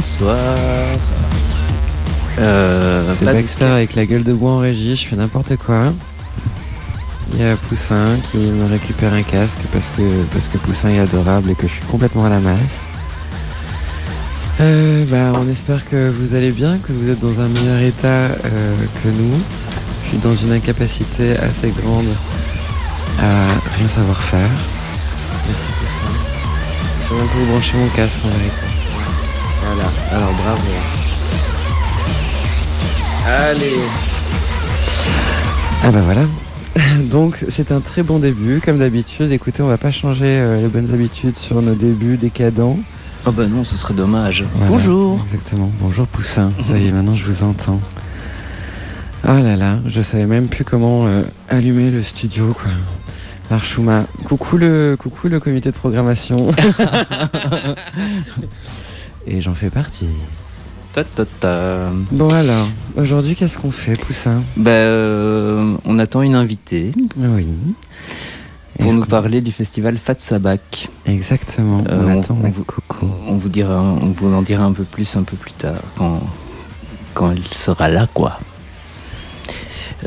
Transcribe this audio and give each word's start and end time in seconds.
Bonsoir. 0.00 0.38
Euh, 2.38 3.12
C'est 3.18 3.26
de- 3.26 3.32
Baxter 3.34 3.64
avec 3.66 3.94
la 3.94 4.06
gueule 4.06 4.24
de 4.24 4.32
bois 4.32 4.52
en 4.52 4.58
régie, 4.60 4.96
je 4.96 5.06
fais 5.06 5.14
n'importe 5.16 5.56
quoi. 5.58 5.92
Il 7.34 7.40
y 7.42 7.44
a 7.44 7.54
Poussin 7.68 8.06
qui 8.32 8.38
me 8.38 8.64
récupère 8.66 9.12
un 9.12 9.20
casque 9.22 9.58
parce 9.74 9.90
que, 9.94 10.02
parce 10.32 10.48
que 10.48 10.56
Poussin 10.56 10.88
est 10.88 11.00
adorable 11.00 11.50
et 11.50 11.54
que 11.54 11.68
je 11.68 11.72
suis 11.74 11.84
complètement 11.84 12.24
à 12.24 12.30
la 12.30 12.38
masse. 12.38 12.80
Euh, 14.62 15.04
bah, 15.10 15.38
on 15.38 15.46
espère 15.50 15.86
que 15.90 16.08
vous 16.08 16.32
allez 16.34 16.52
bien, 16.52 16.78
que 16.78 16.92
vous 16.94 17.10
êtes 17.10 17.20
dans 17.20 17.38
un 17.38 17.48
meilleur 17.48 17.80
état 17.80 18.08
euh, 18.08 18.74
que 19.04 19.08
nous. 19.10 19.38
Je 20.04 20.08
suis 20.08 20.18
dans 20.18 20.34
une 20.34 20.52
incapacité 20.52 21.36
assez 21.36 21.74
grande 21.82 22.08
à 23.20 23.76
rien 23.76 23.88
savoir 23.90 24.18
faire. 24.22 24.48
Merci 25.46 25.68
Poussin. 25.78 26.14
Je 27.06 27.14
vais 27.16 27.20
un 27.20 27.26
peu 27.26 27.38
vous 27.38 27.52
brancher 27.52 27.76
mon 27.76 27.88
casque 27.88 28.16
en 28.24 28.28
vérité. 28.28 28.69
Voilà, 29.72 29.88
alors 30.10 30.32
bravo. 30.32 30.68
Allez 33.24 33.76
Ah 35.84 35.90
bah 35.92 36.00
voilà. 36.04 36.22
Donc 37.10 37.44
c'est 37.48 37.70
un 37.70 37.78
très 37.78 38.02
bon 38.02 38.18
début, 38.18 38.60
comme 38.60 38.78
d'habitude. 38.78 39.30
Écoutez, 39.30 39.62
on 39.62 39.68
va 39.68 39.78
pas 39.78 39.92
changer 39.92 40.26
euh, 40.26 40.60
les 40.60 40.66
bonnes 40.66 40.92
habitudes 40.92 41.38
sur 41.38 41.62
nos 41.62 41.74
débuts 41.74 42.16
décadents. 42.16 42.78
Oh 43.26 43.30
bah 43.30 43.46
non, 43.46 43.62
ce 43.62 43.76
serait 43.76 43.94
dommage. 43.94 44.44
Voilà, 44.54 44.70
Bonjour. 44.72 45.20
Exactement. 45.26 45.70
Bonjour 45.78 46.08
Poussin. 46.08 46.52
Ça 46.68 46.76
y 46.76 46.88
est, 46.88 46.92
maintenant 46.92 47.14
je 47.14 47.24
vous 47.26 47.44
entends. 47.44 47.80
Oh 49.24 49.38
là 49.38 49.54
là, 49.54 49.78
je 49.86 50.00
savais 50.00 50.26
même 50.26 50.48
plus 50.48 50.64
comment 50.64 51.06
euh, 51.06 51.22
allumer 51.48 51.92
le 51.92 52.02
studio 52.02 52.56
quoi. 52.60 52.72
Larchouma. 53.52 54.04
Coucou 54.24 54.56
le, 54.56 54.96
coucou 54.98 55.28
le 55.28 55.38
comité 55.38 55.70
de 55.70 55.76
programmation. 55.76 56.50
Et 59.26 59.40
j'en 59.40 59.54
fais 59.54 59.70
partie. 59.70 60.08
Ta, 60.92 61.04
ta, 61.04 61.24
ta. 61.24 61.90
Bon 62.10 62.30
alors, 62.30 62.68
aujourd'hui 62.96 63.36
qu'est-ce 63.36 63.58
qu'on 63.58 63.70
fait 63.70 63.98
Poussin? 64.00 64.42
Bah, 64.56 64.70
euh, 64.70 65.76
on 65.84 65.98
attend 66.00 66.22
une 66.22 66.34
invitée 66.34 66.92
Oui. 67.16 67.46
pour 68.78 68.92
nous 68.92 69.04
parler 69.04 69.40
du 69.40 69.52
festival 69.52 69.98
Fatsabak. 69.98 70.88
Exactement, 71.06 71.84
Euh, 71.88 71.96
on, 72.02 72.06
on- 72.16 72.20
attend 72.20 72.38
on 72.42 72.48
vous- 72.50 72.64
coco. 72.64 73.06
On 73.28 73.36
vous 73.36 73.48
dira, 73.48 73.80
on 73.80 74.06
vous 74.10 74.34
en 74.34 74.42
dira 74.42 74.64
un 74.64 74.72
peu 74.72 74.82
plus 74.84 75.14
un 75.16 75.22
peu 75.22 75.36
plus 75.36 75.52
tard 75.52 75.74
quand 75.96 76.20
quand 77.14 77.30
elle 77.32 77.42
sera 77.52 77.88
là 77.88 78.08
quoi. 78.12 78.38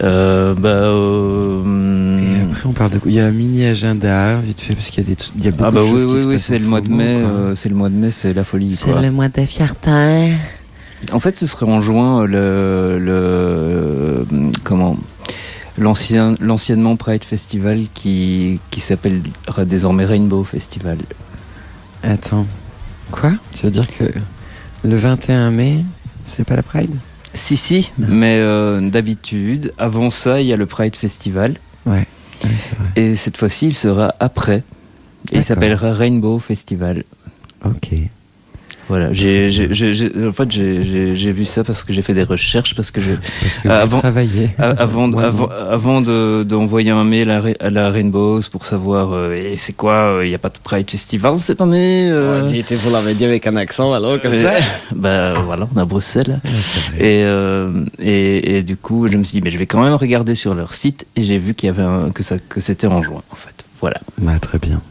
Euh, 0.01 0.55
bah, 0.55 0.69
euh, 0.69 2.19
Et 2.19 2.41
après, 2.51 2.65
on 2.67 2.73
parle 2.73 2.91
de. 2.91 2.99
Il 3.05 3.13
y 3.13 3.19
a 3.19 3.25
un 3.25 3.31
mini 3.31 3.65
agenda, 3.65 4.37
vite 4.37 4.61
fait, 4.61 4.73
parce 4.73 4.89
qu'il 4.89 5.03
y 5.03 5.11
a 5.11 5.15
des. 5.15 5.21
Il 5.37 5.45
y 5.45 5.47
a 5.47 5.51
beaucoup 5.51 5.63
ah 5.65 5.71
bah 5.71 5.81
de 5.81 5.85
oui 5.85 5.91
choses 6.01 6.25
oui 6.25 6.33
oui 6.33 6.39
c'est 6.39 6.55
en 6.55 6.59
le 6.59 6.67
mois 6.67 6.81
de 6.81 6.89
mai 6.89 7.19
quoi. 7.21 7.29
euh, 7.31 7.55
c'est 7.55 7.69
le 7.69 7.75
mois 7.75 7.89
de 7.89 7.95
mai 7.95 8.11
c'est 8.11 8.33
la 8.33 8.43
folie 8.43 8.75
quoi. 8.77 9.09
mois 9.11 9.29
de 9.29 9.41
fierté. 9.45 10.33
En 11.11 11.19
fait, 11.19 11.37
ce 11.37 11.47
serait 11.47 11.65
en 11.65 11.81
juin 11.81 12.25
le, 12.25 12.97
le 12.97 14.25
comment 14.63 14.97
l'ancien 15.77 16.35
l'anciennement 16.39 16.95
Pride 16.95 17.23
Festival 17.25 17.81
qui 17.93 18.59
qui 18.71 18.79
s'appellera 18.79 19.65
désormais 19.65 20.05
Rainbow 20.05 20.43
Festival. 20.43 20.97
Attends. 22.03 22.47
Quoi? 23.11 23.31
Tu 23.53 23.65
veux 23.65 23.71
dire 23.71 23.85
que 23.87 24.05
le 24.83 24.95
21 24.95 25.51
mai, 25.51 25.83
c'est 26.35 26.45
pas 26.45 26.55
la 26.55 26.63
Pride? 26.63 26.95
Si 27.33 27.57
si, 27.57 27.91
mais 27.97 28.37
euh, 28.39 28.79
d'habitude, 28.89 29.73
avant 29.77 30.11
ça, 30.11 30.39
il 30.41 30.47
y 30.47 30.53
a 30.53 30.57
le 30.57 30.65
Pride 30.65 30.95
Festival 30.95 31.55
Ouais. 31.85 32.05
Vrai. 32.41 32.51
et 32.95 33.15
cette 33.15 33.37
fois-ci, 33.37 33.67
il 33.67 33.73
sera 33.73 34.13
après. 34.19 34.63
Et 35.31 35.37
il 35.37 35.43
s'appellera 35.43 35.93
Rainbow 35.93 36.37
Festival. 36.39 37.03
Ok. 37.65 37.89
Voilà, 38.89 39.13
j'ai, 39.13 39.49
j'ai, 39.49 39.73
j'ai- 39.73 39.93
j'ai- 39.93 40.11
en 40.27 40.33
fait, 40.33 40.51
j'ai, 40.51 41.31
vu 41.31 41.45
ça 41.45 41.63
parce 41.63 41.83
que 41.83 41.93
j'ai 41.93 42.01
fait 42.01 42.13
des 42.13 42.23
recherches, 42.23 42.75
parce 42.75 42.91
que 42.91 42.99
je, 42.99 43.11
Parce 43.41 43.59
que 43.59 43.69
Euh, 43.69 43.81
avant- 43.81 43.99
travaillez. 43.99 44.49
A- 44.59 44.71
avant, 44.71 45.11
avant, 45.13 45.47
avant 45.49 46.01
de, 46.01 46.43
d'envoyer 46.43 46.91
un 46.91 47.05
mail 47.05 47.31
à, 47.31 47.41
à 47.61 47.69
la 47.69 47.89
Rainbows 47.89 48.41
pour 48.51 48.65
savoir 48.65 49.13
euh, 49.13 49.33
et 49.35 49.55
c'est 49.55 49.71
quoi, 49.73 50.19
il 50.23 50.29
n'y 50.29 50.35
a 50.35 50.37
pas 50.37 50.49
de 50.49 50.57
Pride 50.61 50.89
Festival 50.91 51.39
cette 51.39 51.61
année 51.61 52.09
euh, 52.11 52.41
vous 52.71 52.91
l'avez 52.91 53.13
dit 53.13 53.23
avec 53.25 53.47
un 53.47 53.55
accent 53.55 53.93
alors 53.93 54.21
comme 54.21 54.33
euh, 54.33 54.59
ça 54.59 54.65
Bah 54.93 55.33
voilà, 55.45 55.67
on 55.73 55.79
a 55.79 55.85
Bruxelles. 55.85 56.41
Ouais, 56.43 56.51
c'est 56.61 56.91
vrai. 56.91 56.97
Et, 57.07 57.23
euh, 57.23 57.85
et, 57.99 58.57
et 58.57 58.63
du 58.63 58.75
coup, 58.75 59.07
je 59.07 59.15
me 59.17 59.23
suis 59.23 59.39
dit, 59.39 59.41
mais 59.43 59.51
je 59.51 59.57
vais 59.57 59.65
quand 59.65 59.81
même 59.81 59.93
regarder 59.93 60.35
sur 60.35 60.55
leur 60.55 60.73
site 60.73 61.05
et 61.15 61.23
j'ai 61.23 61.37
vu 61.37 61.53
qu'il 61.53 61.67
y 61.67 61.69
avait 61.69 61.83
un, 61.83 62.09
que, 62.11 62.21
ça, 62.21 62.35
que 62.37 62.59
c'était 62.59 62.87
en 62.87 63.01
juin 63.01 63.21
en 63.31 63.35
fait. 63.35 63.63
Voilà. 63.79 63.97
Bah, 64.17 64.37
très 64.41 64.59
bien. 64.59 64.81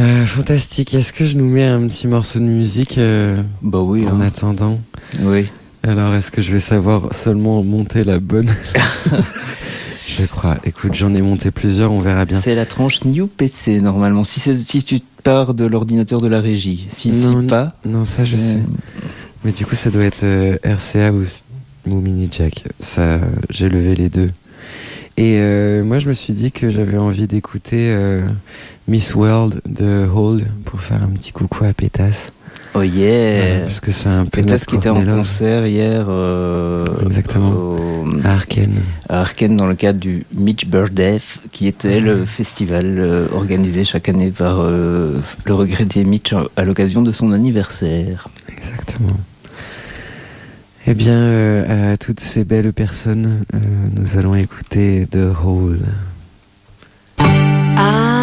Euh, 0.00 0.24
fantastique. 0.26 0.94
Est-ce 0.94 1.12
que 1.12 1.24
je 1.24 1.36
nous 1.36 1.48
mets 1.48 1.64
un 1.64 1.86
petit 1.86 2.08
morceau 2.08 2.40
de 2.40 2.44
musique 2.44 2.98
euh, 2.98 3.42
Bah 3.62 3.78
oui, 3.78 4.06
en 4.08 4.20
hein. 4.20 4.26
attendant? 4.26 4.80
Oui. 5.20 5.46
Alors, 5.82 6.14
est-ce 6.14 6.30
que 6.30 6.42
je 6.42 6.52
vais 6.52 6.60
savoir 6.60 7.14
seulement 7.14 7.62
monter 7.62 8.04
la 8.04 8.18
bonne 8.18 8.50
Je 10.06 10.24
crois. 10.24 10.58
Écoute, 10.64 10.94
j'en 10.94 11.14
ai 11.14 11.22
monté 11.22 11.50
plusieurs, 11.50 11.92
on 11.92 12.00
verra 12.00 12.24
bien. 12.24 12.38
C'est 12.38 12.54
la 12.54 12.66
tranche 12.66 13.04
New 13.04 13.26
PC 13.26 13.80
normalement. 13.80 14.24
Si, 14.24 14.40
si 14.40 14.84
tu 14.84 15.00
pars 15.22 15.54
de 15.54 15.64
l'ordinateur 15.64 16.20
de 16.20 16.28
la 16.28 16.40
régie, 16.40 16.86
si, 16.90 17.14
si 17.14 17.26
Non, 17.26 17.46
pas. 17.46 17.68
Non, 17.84 18.04
ça 18.04 18.24
je 18.24 18.36
sais. 18.36 18.58
Mais 19.44 19.52
du 19.52 19.64
coup, 19.66 19.76
ça 19.76 19.90
doit 19.90 20.04
être 20.04 20.22
euh, 20.22 20.56
RCA 20.64 21.12
ou, 21.12 21.24
ou 21.90 22.00
Mini 22.00 22.28
Jack. 22.30 22.64
Ça, 22.80 23.20
j'ai 23.50 23.68
levé 23.68 23.94
les 23.94 24.08
deux. 24.08 24.30
Et 25.16 25.38
euh, 25.38 25.84
moi, 25.84 25.98
je 26.00 26.08
me 26.08 26.14
suis 26.14 26.32
dit 26.32 26.50
que 26.50 26.70
j'avais 26.70 26.98
envie 26.98 27.26
d'écouter 27.28 27.90
euh, 27.92 28.26
Miss 28.88 29.14
World 29.14 29.60
de 29.68 30.06
Hall 30.12 30.42
pour 30.64 30.80
faire 30.80 31.02
un 31.02 31.08
petit 31.08 31.30
coucou 31.32 31.64
à 31.64 31.72
Pétasse. 31.72 32.32
Oh 32.76 32.78
Voilà, 32.78 32.86
yeah 32.92 33.60
parce 33.60 33.78
que 33.78 33.92
c'est 33.92 34.08
un 34.08 34.24
peu 34.24 34.40
Pétasse 34.42 34.64
qui 34.64 34.74
était 34.74 34.88
en 34.88 35.04
concert 35.04 35.64
hier 35.68 36.06
euh, 36.08 36.84
Exactement. 37.06 37.50
au- 37.50 38.04
à 38.24 38.32
Arkane. 38.32 38.74
à 39.08 39.20
Arkane 39.20 39.56
dans 39.56 39.68
le 39.68 39.76
cadre 39.76 40.00
du 40.00 40.26
Mitch 40.36 40.66
Birthday 40.66 41.18
qui 41.52 41.68
était 41.68 42.00
le 42.00 42.24
festival 42.24 43.28
organisé 43.32 43.84
chaque 43.84 44.08
année 44.08 44.30
par 44.32 44.62
le 44.64 45.20
regretté 45.54 46.02
Mitch 46.04 46.34
à 46.56 46.64
l'occasion 46.64 47.02
de 47.02 47.12
son 47.12 47.30
anniversaire. 47.32 48.26
Exactement. 48.48 49.16
Eh 50.86 50.92
bien, 50.92 51.14
euh, 51.14 51.94
à 51.94 51.96
toutes 51.96 52.20
ces 52.20 52.44
belles 52.44 52.74
personnes, 52.74 53.44
euh, 53.54 53.58
nous 53.92 54.18
allons 54.18 54.34
écouter 54.34 55.06
The 55.10 55.32
Hole. 55.42 55.80
I 57.20 58.13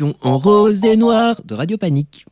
l'émission 0.00 0.14
en 0.20 0.36
rose 0.38 0.84
et 0.84 0.96
noir 0.96 1.36
de 1.44 1.54
Radio 1.54 1.76
Panique. 1.78 2.26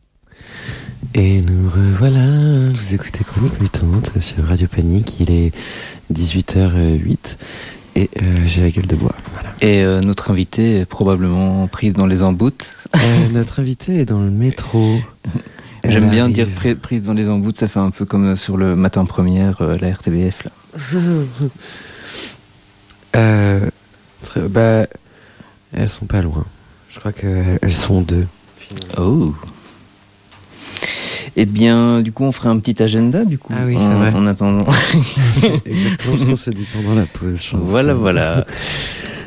Et 1.14 1.40
nous 1.40 1.70
revoilà, 1.70 2.66
vous 2.72 2.94
écoutez 2.94 3.25
Chronique 3.25 3.58
Mutante 3.61 4.11
sur 4.20 4.44
Radio 4.44 4.66
Panique, 4.69 5.19
il 5.20 5.31
est 5.31 5.52
18h08 6.12 7.16
et 7.96 8.11
euh, 8.20 8.34
j'ai 8.44 8.61
la 8.62 8.70
gueule 8.70 8.87
de 8.87 8.96
bois. 8.96 9.14
Voilà. 9.32 9.50
Et 9.62 9.82
euh, 9.82 10.00
notre 10.02 10.31
invité 10.31 10.81
est 10.81 10.84
probablement 10.84 11.66
prise 11.69 11.94
dans 11.94 12.06
les 12.06 12.22
emboutes. 12.22 12.72
Euh, 12.96 13.28
notre 13.32 13.61
invité 13.61 14.00
est 14.00 14.05
dans 14.05 14.20
le 14.20 14.31
métro. 14.31 14.99
J'aime 15.84 16.10
bien 16.10 16.25
arrive. 16.25 16.34
dire 16.34 16.49
pri- 16.49 16.75
prise 16.75 17.06
dans 17.06 17.14
les 17.14 17.28
emboutes, 17.28 17.58
ça 17.58 17.69
fait 17.69 17.81
un 17.81 17.90
peu 17.90 18.05
comme 18.05 18.37
sur 18.37 18.56
le 18.58 18.75
matin 18.76 19.05
première, 19.06 19.62
euh, 19.62 19.75
la 19.81 19.90
RTBF. 19.93 20.44
Là. 20.44 20.50
Euh, 23.17 23.70
très- 24.25 24.49
bah, 24.49 24.87
elles 25.72 25.88
sont 25.88 26.06
pas 26.06 26.20
loin. 26.20 26.44
Je 26.94 26.99
crois 27.00 27.12
qu'elles 27.12 27.73
sont 27.73 28.00
deux. 28.02 28.26
Oh 28.96 29.35
Eh 31.37 31.44
bien, 31.44 32.00
du 32.00 32.12
coup, 32.12 32.25
on 32.25 32.32
ferait 32.32 32.49
un 32.49 32.58
petit 32.58 32.81
agenda, 32.82 33.25
du 33.25 33.38
coup, 33.38 33.52
Ah 33.56 33.64
oui, 33.67 33.75
c'est 33.79 33.85
en, 33.87 33.99
vrai. 33.99 34.12
en 34.14 34.26
attendant. 34.26 34.64
Exactement 35.67 36.17
ce 36.17 36.25
qu'on 36.25 36.37
s'est 36.37 36.52
dit 36.52 36.67
pendant 36.73 36.94
la 36.94 37.06
pause. 37.06 37.43
chanson. 37.43 37.64
voilà, 37.64 37.94
voilà. 37.94 38.46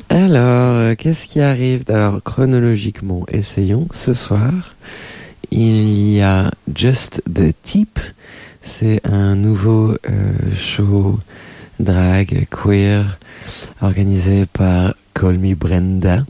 Alors, 0.10 0.76
euh, 0.76 0.96
qu'est-ce 0.96 1.26
qui 1.28 1.42
arrive? 1.42 1.84
Alors, 1.90 2.22
chronologiquement, 2.24 3.26
essayons. 3.30 3.88
Ce 3.92 4.14
soir, 4.14 4.52
il 5.52 6.10
y 6.14 6.22
a 6.22 6.50
Just 6.74 7.22
the 7.32 7.54
Tip. 7.64 8.00
C'est 8.64 9.02
un 9.06 9.36
nouveau 9.36 9.92
euh, 10.10 10.32
show 10.58 11.20
drag 11.80 12.48
queer 12.50 13.18
organisé 13.82 14.46
par 14.46 14.94
Call 15.14 15.38
Me 15.38 15.56
Brenda 15.56 16.26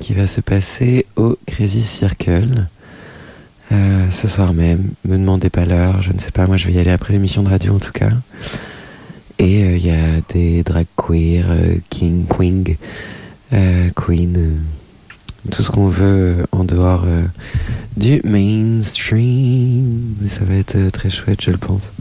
qui 0.00 0.14
va 0.14 0.26
se 0.26 0.40
passer 0.40 1.06
au 1.16 1.36
Crazy 1.46 1.82
Circle. 1.82 2.66
euh, 3.72 4.10
ce 4.10 4.26
soir 4.26 4.52
même, 4.52 4.90
me 5.04 5.16
demandez 5.16 5.50
pas 5.50 5.64
l'heure, 5.64 6.02
je 6.02 6.12
ne 6.12 6.18
sais 6.18 6.32
pas, 6.32 6.46
moi 6.46 6.56
je 6.56 6.66
vais 6.66 6.72
y 6.72 6.78
aller 6.78 6.90
après 6.90 7.12
l'émission 7.12 7.42
de 7.42 7.48
radio 7.48 7.74
en 7.74 7.78
tout 7.78 7.92
cas. 7.92 8.10
Et 9.38 9.62
euh, 9.62 9.76
il 9.76 9.86
y 9.86 9.90
a 9.90 10.20
des 10.32 10.62
drag 10.64 10.86
queer, 10.96 11.46
euh, 11.48 11.76
king, 11.88 12.26
queen, 12.26 12.64
queen, 13.94 14.60
tout 15.50 15.62
ce 15.62 15.70
qu'on 15.70 15.88
veut 15.88 16.46
en 16.52 16.64
dehors 16.64 17.04
du 17.96 18.20
mainstream. 18.24 20.14
Ça 20.28 20.44
va 20.44 20.54
être 20.54 20.90
très 20.90 21.10
chouette, 21.10 21.40
je 21.42 21.50
le 21.50 21.56
pense. 21.58 21.92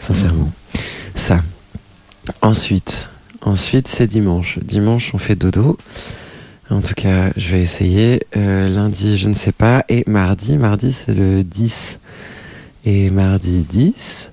Sincèrement. 0.00 0.50
Ça. 1.14 1.42
Ensuite, 2.42 3.08
ensuite 3.42 3.88
c'est 3.88 4.06
dimanche. 4.06 4.58
Dimanche, 4.60 5.14
on 5.14 5.18
fait 5.18 5.36
dodo. 5.36 5.76
En 6.70 6.80
tout 6.80 6.94
cas, 6.94 7.30
je 7.36 7.50
vais 7.50 7.60
essayer. 7.62 8.22
Euh, 8.36 8.68
lundi, 8.68 9.16
je 9.18 9.28
ne 9.28 9.34
sais 9.34 9.52
pas. 9.52 9.84
Et 9.88 10.04
mardi, 10.06 10.56
mardi, 10.56 10.92
c'est 10.92 11.12
le 11.14 11.42
10. 11.42 11.98
Et 12.86 13.10
mardi 13.10 13.66
10, 13.68 14.30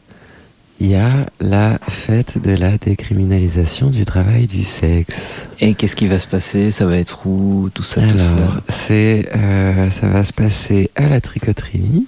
il 0.79 0.87
y 0.87 0.95
a 0.95 1.11
la 1.41 1.79
fête 1.89 2.39
de 2.41 2.51
la 2.51 2.77
décriminalisation 2.77 3.89
du 3.89 4.05
travail 4.05 4.45
du 4.45 4.63
sexe. 4.63 5.47
Et 5.59 5.73
qu'est-ce 5.73 5.95
qui 5.95 6.07
va 6.07 6.19
se 6.19 6.27
passer? 6.27 6.69
Ça 6.71 6.85
va 6.85 6.97
être 6.97 7.25
où? 7.25 7.69
Tout 7.73 7.83
ça, 7.83 8.01
tout 8.01 8.07
Alors, 8.09 8.37
ça? 8.37 8.61
c'est, 8.69 9.29
euh, 9.35 9.89
ça 9.89 10.07
va 10.07 10.23
se 10.23 10.31
passer 10.33 10.91
à 10.95 11.09
la 11.09 11.19
tricoterie. 11.19 12.05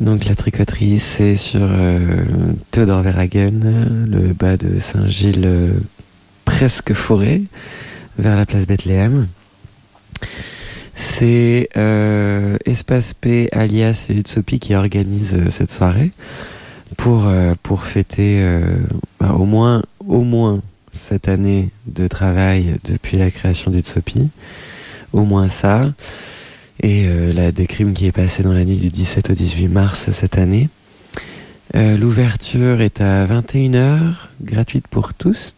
Donc 0.00 0.24
la 0.24 0.34
tricoterie, 0.34 1.00
c'est 1.00 1.36
sur 1.36 1.60
euh, 1.62 1.98
Théodore 2.70 3.02
Verhagen, 3.02 4.06
le 4.08 4.32
bas 4.32 4.56
de 4.56 4.78
Saint-Gilles, 4.78 5.42
euh, 5.44 5.72
presque 6.44 6.94
forêt, 6.94 7.42
vers 8.18 8.36
la 8.36 8.46
place 8.46 8.66
Bethléem. 8.66 9.28
C'est 10.94 11.68
euh, 11.76 12.56
Espace 12.66 13.14
P 13.14 13.48
alias 13.52 14.06
Utsopi 14.10 14.58
qui 14.58 14.74
organise 14.74 15.34
euh, 15.34 15.48
cette 15.48 15.70
soirée 15.70 16.10
pour, 16.96 17.26
euh, 17.26 17.54
pour 17.62 17.84
fêter 17.84 18.38
euh, 18.40 18.60
bah, 19.20 19.32
au 19.34 19.44
moins 19.44 19.82
au 20.06 20.22
moins 20.22 20.60
cette 20.98 21.28
année 21.28 21.70
de 21.86 22.08
travail 22.08 22.76
depuis 22.84 23.16
la 23.16 23.30
création 23.30 23.70
d'Utsopi. 23.70 24.28
Au 25.12 25.22
moins 25.22 25.48
ça. 25.48 25.92
Et 26.82 27.08
la 27.32 27.50
décrime 27.50 27.92
qui 27.92 28.06
est 28.06 28.12
passée 28.12 28.42
dans 28.42 28.52
la 28.52 28.64
nuit 28.64 28.76
du 28.76 28.88
17 28.88 29.30
au 29.30 29.32
18 29.32 29.68
mars 29.68 30.10
cette 30.12 30.38
année. 30.38 30.68
L'ouverture 31.74 32.80
est 32.80 33.00
à 33.00 33.26
21h, 33.26 33.98
gratuite 34.42 34.86
pour 34.86 35.14
tous. 35.14 35.56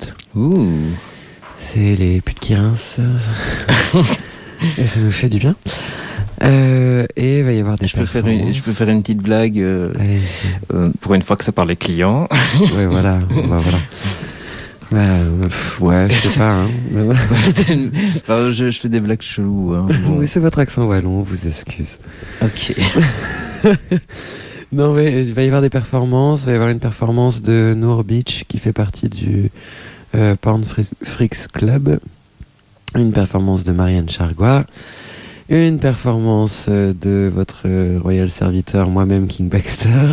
C'est 1.60 1.96
les 1.96 2.20
putes 2.20 2.40
qui 2.40 2.54
rincent. 2.54 2.98
et 4.78 4.86
ça 4.86 5.00
nous 5.00 5.12
fait 5.12 5.28
du 5.28 5.38
bien. 5.38 5.54
Euh, 6.42 7.06
et 7.16 7.38
il 7.40 7.44
va 7.44 7.52
y 7.52 7.60
avoir 7.60 7.76
des 7.76 7.86
Je 7.86 7.96
peux, 7.96 8.06
faire 8.06 8.26
une, 8.26 8.52
je 8.52 8.62
peux 8.62 8.72
faire 8.72 8.88
une 8.88 9.02
petite 9.02 9.18
blague 9.22 9.58
euh, 9.58 9.92
euh, 10.72 10.90
pour 11.00 11.14
une 11.14 11.22
fois 11.22 11.36
que 11.36 11.44
ça 11.44 11.52
parle 11.52 11.68
les 11.68 11.76
clients. 11.76 12.28
ouais, 12.76 12.86
voilà. 12.86 13.18
bah, 13.30 13.60
voilà. 13.62 13.78
Bah, 14.90 15.06
pff, 15.42 15.80
ouais, 15.80 16.08
je 16.10 16.28
sais 16.28 16.38
pas. 16.40 16.62
Hein. 16.62 16.68
C'était 17.44 17.74
une- 17.74 17.92
Enfin, 18.16 18.50
je, 18.50 18.70
je 18.70 18.80
fais 18.80 18.88
des 18.88 19.00
blagues 19.00 19.22
cheloues. 19.22 19.74
hein. 19.74 19.86
Bon. 20.04 20.16
Oui, 20.18 20.26
c'est 20.26 20.40
votre 20.40 20.58
accent 20.58 20.84
wallon, 20.86 21.18
on 21.18 21.22
vous 21.22 21.46
excuse. 21.46 21.96
Ok. 22.42 22.74
Non, 24.72 24.92
mais 24.94 25.24
il 25.24 25.34
va 25.34 25.42
y 25.42 25.46
avoir 25.46 25.62
des 25.62 25.70
performances. 25.70 26.42
Il 26.42 26.46
va 26.46 26.52
y 26.52 26.54
avoir 26.54 26.70
une 26.70 26.78
performance 26.80 27.42
de 27.42 27.74
Noor 27.76 28.02
Beach 28.04 28.44
qui 28.48 28.58
fait 28.58 28.72
partie 28.72 29.08
du 29.08 29.50
euh, 30.14 30.34
Porn 30.40 30.64
Freaks 30.64 31.48
Club. 31.52 31.98
Une 32.94 33.12
performance 33.12 33.64
de 33.64 33.72
Marianne 33.72 34.08
Chargois. 34.08 34.64
Une 35.48 35.80
performance 35.80 36.66
euh, 36.68 36.92
de 36.92 37.28
votre 37.34 37.62
euh, 37.66 37.98
royal 38.00 38.30
serviteur, 38.30 38.88
moi-même, 38.88 39.26
King 39.26 39.48
Baxter. 39.48 40.12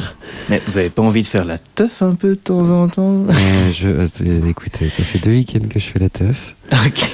Mais 0.50 0.62
vous 0.68 0.80
avez 0.80 0.90
pas 0.90 1.04
envie 1.04 1.22
de 1.22 1.28
faire 1.28 1.46
la 1.46 1.60
teuf 1.60 2.02
un 2.02 2.16
peu 2.16 2.30
de 2.30 2.36
temps 2.36 2.68
en 2.70 2.88
temps? 2.88 3.26
Euh, 3.30 3.72
je, 3.72 4.48
écoutez, 4.48 4.90
ça 4.90 5.04
fait 5.04 5.20
deux 5.20 5.30
week-ends 5.32 5.68
que 5.70 5.80
je 5.80 5.90
fais 5.90 6.00
la 6.00 6.10
teuf. 6.10 6.56
Ok. 6.72 7.12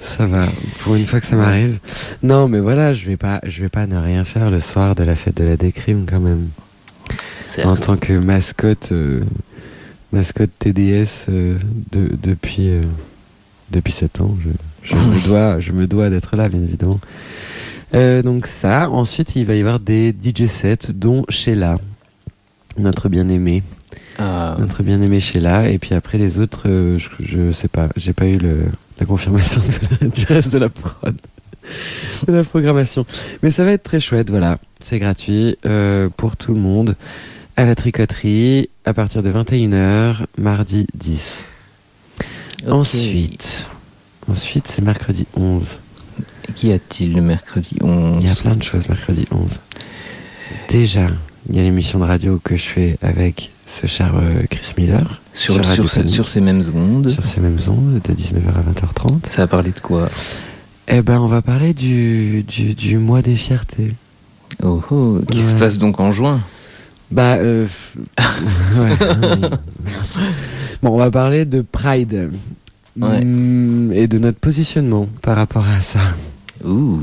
Ça 0.00 0.24
va, 0.26 0.48
pour 0.78 0.94
une 0.94 1.04
fois 1.04 1.20
que 1.20 1.26
ça 1.26 1.36
m'arrive. 1.36 1.78
Non, 2.22 2.48
mais 2.48 2.60
voilà, 2.60 2.94
je 2.94 3.04
vais 3.04 3.16
pas, 3.16 3.40
je 3.44 3.60
vais 3.60 3.68
pas 3.68 3.86
ne 3.86 3.98
rien 3.98 4.24
faire 4.24 4.50
le 4.50 4.60
soir 4.60 4.94
de 4.94 5.02
la 5.02 5.16
fête 5.16 5.36
de 5.36 5.44
la 5.44 5.56
décrime 5.56 6.06
quand 6.08 6.20
même. 6.20 6.48
En 7.64 7.76
tant 7.76 7.96
que 7.96 8.12
mascotte, 8.12 8.92
euh, 8.92 9.24
mascotte 10.12 10.50
TDS 10.58 11.26
euh, 11.28 11.58
de- 11.92 12.16
depuis 12.22 12.68
euh, 12.70 12.82
depuis 13.70 13.92
7 13.92 14.20
ans, 14.22 14.36
je, 14.42 14.48
je 14.82 14.94
me 14.96 15.26
dois, 15.26 15.60
je 15.60 15.72
me 15.72 15.86
dois 15.86 16.08
d'être 16.08 16.36
là, 16.36 16.48
bien 16.48 16.62
évidemment. 16.62 17.00
Euh, 17.94 18.22
donc 18.22 18.46
ça. 18.46 18.88
Ensuite, 18.90 19.36
il 19.36 19.44
va 19.44 19.54
y 19.54 19.60
avoir 19.60 19.78
des 19.80 20.10
DJ 20.12 20.46
sets, 20.46 20.92
dont 20.94 21.24
Sheila, 21.28 21.78
notre 22.78 23.08
bien-aimé, 23.10 23.62
Ah, 24.18 24.56
notre 24.58 24.82
bien-aimé 24.82 25.20
Sheila. 25.20 25.68
Et 25.70 25.78
puis 25.78 25.94
après 25.94 26.16
les 26.16 26.38
autres, 26.38 26.62
je, 26.66 27.08
je 27.20 27.52
sais 27.52 27.68
pas, 27.68 27.88
j'ai 27.96 28.12
pas 28.14 28.26
eu 28.26 28.38
le, 28.38 28.64
la 29.00 29.04
confirmation 29.06 29.60
de 29.60 30.04
la- 30.06 30.08
du 30.10 30.24
reste 30.24 30.50
de 30.52 30.58
la 30.58 30.70
prod, 30.70 31.14
de 32.26 32.32
la 32.32 32.44
programmation. 32.44 33.04
Mais 33.42 33.50
ça 33.50 33.64
va 33.64 33.72
être 33.72 33.82
très 33.82 34.00
chouette, 34.00 34.30
voilà. 34.30 34.58
C'est 34.80 34.98
gratuit 34.98 35.56
pour 36.16 36.36
tout 36.38 36.54
le 36.54 36.60
monde 36.60 36.94
à 37.58 37.64
la 37.64 37.74
tricoterie 37.74 38.68
à 38.84 38.94
partir 38.94 39.20
de 39.22 39.32
21h, 39.32 40.18
mardi 40.38 40.86
10. 40.94 41.42
ok. 42.66 42.72
Ensuite, 42.72 43.66
ensuite 44.30 44.66
c'est 44.72 44.80
mercredi 44.82 45.26
11. 45.34 45.80
Qu'y 46.54 46.70
a-t-il 46.72 47.14
le 47.14 47.20
mercredi 47.20 47.76
11 47.80 48.22
Il 48.22 48.28
y 48.28 48.30
a 48.30 48.34
plein 48.36 48.54
de 48.54 48.62
choses 48.62 48.88
mercredi 48.88 49.26
11. 49.32 49.60
Déjà, 50.68 51.08
il 51.50 51.56
y 51.56 51.58
a 51.58 51.62
l'émission 51.64 51.98
de 51.98 52.04
radio 52.04 52.40
que 52.42 52.56
je 52.56 52.62
fais 52.62 52.96
avec 53.02 53.50
ce 53.66 53.88
cher 53.88 54.12
euh, 54.14 54.44
Chris 54.48 54.72
Miller 54.78 55.20
sur, 55.34 55.54
sur 55.54 55.64
Radio 55.66 55.82
sur, 55.82 55.90
ce- 55.90 55.96
Panique. 55.98 56.14
sur 56.14 56.28
ces 56.28 56.40
mêmes 56.40 56.62
ondes. 56.76 57.08
sur 57.10 57.24
ces 57.26 57.40
mêmes 57.40 57.58
ondes 57.66 58.00
de 58.04 58.12
19h 58.14 58.48
à 58.56 58.62
20h30. 58.70 59.30
Ça 59.30 59.42
a 59.42 59.46
parlé 59.48 59.72
de 59.72 59.80
quoi? 59.80 60.08
Eh 60.86 61.02
ben, 61.02 61.18
on 61.20 61.26
va 61.26 61.42
parler 61.42 61.74
du, 61.74 62.44
du, 62.44 62.74
du 62.74 62.98
mois 62.98 63.20
des 63.20 63.34
fiertés. 63.36 63.94
Oh 64.62 64.80
oh, 64.92 65.20
qui 65.28 65.40
se 65.42 65.54
passe 65.56 65.76
donc 65.78 65.98
en 65.98 66.12
juin. 66.12 66.40
Bah, 67.10 67.36
euh, 67.36 67.66
ouais, 68.76 68.90
oui, 69.00 69.48
merci. 69.84 70.18
Bon, 70.82 70.90
on 70.90 70.98
va 70.98 71.10
parler 71.10 71.44
de 71.44 71.62
Pride. 71.62 72.30
Ouais. 73.00 73.24
Mm, 73.24 73.92
Et 73.94 74.06
de 74.08 74.18
notre 74.18 74.38
positionnement 74.38 75.08
par 75.22 75.36
rapport 75.36 75.66
à 75.66 75.80
ça. 75.80 76.00
Ouh. 76.64 76.98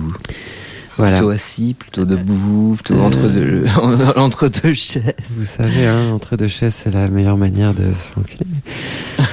Voilà. 0.97 1.17
Plutôt 1.17 1.29
assis, 1.31 1.75
plutôt 1.77 2.05
debout, 2.05 2.75
plutôt 2.75 2.93
Euh. 3.01 3.03
entre, 3.03 3.27
deux, 3.27 3.65
entre 4.15 4.47
deux 4.47 4.73
chaises. 4.73 5.03
Vous 5.29 5.45
savez, 5.45 5.87
hein, 5.87 6.11
entre 6.13 6.37
deux 6.37 6.47
chaises, 6.47 6.73
c'est 6.83 6.91
la 6.91 7.09
meilleure 7.09 7.37
manière 7.37 7.73
de 7.73 7.83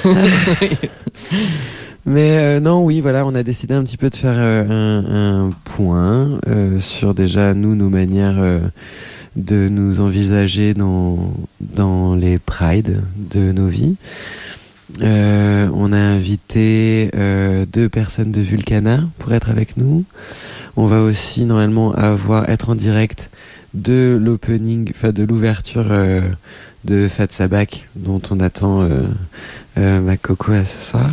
se. 0.02 0.08
Mais 2.04 2.36
euh, 2.38 2.58
non, 2.60 2.84
oui, 2.84 3.00
voilà, 3.00 3.24
on 3.26 3.34
a 3.36 3.44
décidé 3.44 3.74
un 3.74 3.84
petit 3.84 3.96
peu 3.96 4.10
de 4.10 4.16
faire 4.16 4.34
euh, 4.36 4.64
un, 4.68 5.46
un 5.46 5.50
point 5.64 6.40
sur 6.80 7.14
déjà 7.14 7.54
nous, 7.54 7.76
nos 7.76 7.90
manières 7.90 8.38
de 9.36 9.68
nous 9.68 10.00
envisager 10.00 10.74
dans, 10.74 11.32
dans 11.60 12.14
les 12.14 12.38
prides 12.38 13.02
de 13.16 13.52
nos 13.52 13.68
vies. 13.68 13.96
Euh, 15.00 15.68
on 15.72 15.92
a 15.92 15.98
invité 15.98 17.10
euh, 17.14 17.64
deux 17.72 17.88
personnes 17.88 18.30
de 18.30 18.40
Vulcana 18.42 19.04
pour 19.18 19.32
être 19.32 19.48
avec 19.48 19.76
nous. 19.78 20.04
On 20.76 20.86
va 20.86 21.00
aussi 21.00 21.44
normalement 21.44 21.92
avoir 21.94 22.48
être 22.50 22.68
en 22.70 22.74
direct 22.74 23.30
de 23.74 24.18
l'opening, 24.22 24.90
enfin 24.94 25.12
de 25.12 25.22
l'ouverture 25.24 25.86
euh, 25.90 26.20
de 26.84 27.08
Fat 27.08 27.28
Sabak, 27.30 27.88
dont 27.96 28.20
on 28.30 28.38
attend 28.40 28.82
euh, 28.82 29.02
euh, 29.78 30.00
ma 30.00 30.18
coco 30.18 30.52
là 30.52 30.64
ce 30.66 30.78
soir. 30.90 31.08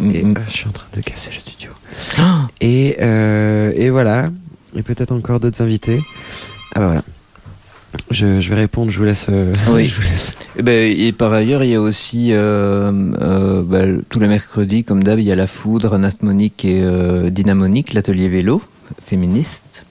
Et 0.00 0.22
Mm. 0.22 0.34
euh, 0.36 0.40
je 0.48 0.52
suis 0.52 0.68
en 0.68 0.72
train 0.72 0.86
de 0.96 1.02
casser 1.02 1.30
le 1.32 1.36
studio. 1.36 1.70
Ah 2.18 2.48
Et, 2.62 2.96
euh, 3.02 3.72
et 3.76 3.90
voilà. 3.90 4.30
Et 4.74 4.82
peut-être 4.82 5.12
encore 5.12 5.38
d'autres 5.38 5.60
invités. 5.62 6.00
Ah 6.74 6.80
bah 6.80 6.86
voilà. 6.86 7.02
Je, 8.10 8.40
je 8.40 8.48
vais 8.50 8.56
répondre, 8.56 8.90
je 8.90 8.98
vous 8.98 9.04
laisse. 9.04 9.26
euh, 9.30 9.52
Oui. 9.70 9.86
je 9.88 9.96
vous 9.96 10.02
laisse. 10.02 10.32
Et, 10.56 10.62
ben, 10.62 10.90
et 10.90 11.12
par 11.12 11.32
ailleurs, 11.32 11.62
il 11.64 11.70
y 11.70 11.74
a 11.74 11.80
aussi 11.80 12.28
euh, 12.32 12.90
euh, 13.20 13.62
bah, 13.62 13.84
tous 14.08 14.20
les 14.20 14.28
mercredis, 14.28 14.84
comme 14.84 15.02
d'hab, 15.02 15.18
il 15.18 15.24
y 15.26 15.32
a 15.32 15.36
la 15.36 15.46
Foudre, 15.46 15.94
Anasmonique 15.94 16.64
et 16.64 16.82
Dynamonique, 17.30 17.94
l'atelier 17.94 18.28
vélo 18.28 18.62
féministe. 19.04 19.84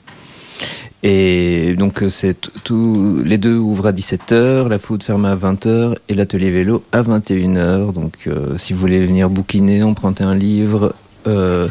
Et 1.03 1.73
donc, 1.79 2.03
c'est 2.09 2.35
tout, 2.63 3.21
les 3.25 3.39
deux 3.39 3.55
ouvrent 3.57 3.87
à 3.87 3.91
17h, 3.91 4.67
la 4.67 4.77
Foudre 4.77 5.03
ferme 5.03 5.25
à 5.25 5.35
20h 5.35 5.95
et 6.09 6.13
l'atelier 6.13 6.51
vélo 6.51 6.83
à 6.91 7.01
21h. 7.01 7.91
Donc, 7.93 8.29
si 8.57 8.73
vous 8.73 8.79
voulez 8.79 9.03
venir 9.03 9.31
bouquiner, 9.31 9.81
emprunter 9.81 10.23
un 10.25 10.35
livre 10.35 10.93
euh, 11.27 11.67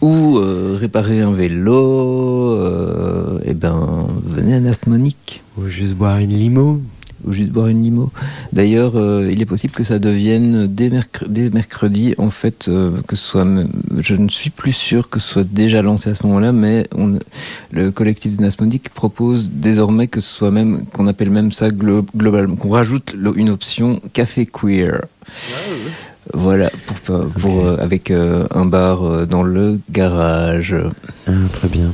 ou 0.00 0.38
euh, 0.38 0.76
réparer 0.80 1.20
un 1.20 1.32
vélo, 1.32 2.56
euh, 2.56 3.38
et 3.44 3.54
ben, 3.54 4.06
venez 4.26 4.54
à 4.54 4.56
Anasmonique 4.56 5.42
Ou 5.58 5.66
juste 5.68 5.94
boire 5.94 6.18
une 6.18 6.30
limo. 6.30 6.80
ou 7.24 7.32
juste 7.32 7.50
boire 7.50 7.68
une 7.68 7.82
limo. 7.84 8.10
D'ailleurs, 8.52 8.94
euh, 8.96 9.30
il 9.32 9.40
est 9.40 9.46
possible 9.46 9.72
que 9.72 9.84
ça 9.84 10.00
devienne 10.00 10.66
dès, 10.66 10.90
dès 11.28 11.50
mercredi, 11.50 12.14
en 12.18 12.30
fait, 12.30 12.66
euh, 12.66 12.90
que 13.06 13.14
ce 13.14 13.24
soit, 13.24 13.46
je 14.00 14.14
ne 14.16 14.28
suis 14.28 14.50
plus 14.50 14.72
sûr 14.72 15.08
que 15.08 15.20
ce 15.20 15.28
soit 15.34 15.44
déjà 15.48 15.82
lancé 15.82 16.10
à 16.10 16.14
ce 16.16 16.26
moment-là, 16.26 16.50
mais 16.50 16.88
on, 16.96 17.20
le 17.70 17.90
collectif 17.92 18.36
de 18.36 18.42
Nasmodic 18.42 18.88
propose 18.90 19.48
désormais 19.52 20.08
que 20.08 20.18
ce 20.20 20.34
soit 20.34 20.50
même, 20.50 20.84
qu'on 20.92 21.06
appelle 21.06 21.30
même 21.30 21.52
ça 21.52 21.68
glo- 21.68 22.04
globalement, 22.16 22.56
qu'on 22.56 22.70
rajoute 22.70 23.14
une 23.36 23.50
option 23.50 24.00
café 24.12 24.44
queer. 24.46 25.04
Voilà, 26.32 26.70
pour, 27.04 27.66
euh, 27.66 27.76
avec 27.78 28.10
euh, 28.10 28.46
un 28.52 28.64
bar 28.64 29.02
euh, 29.02 29.26
dans 29.26 29.42
le 29.42 29.80
garage. 29.90 30.76
Ah, 31.26 31.32
très 31.52 31.68
bien. 31.68 31.92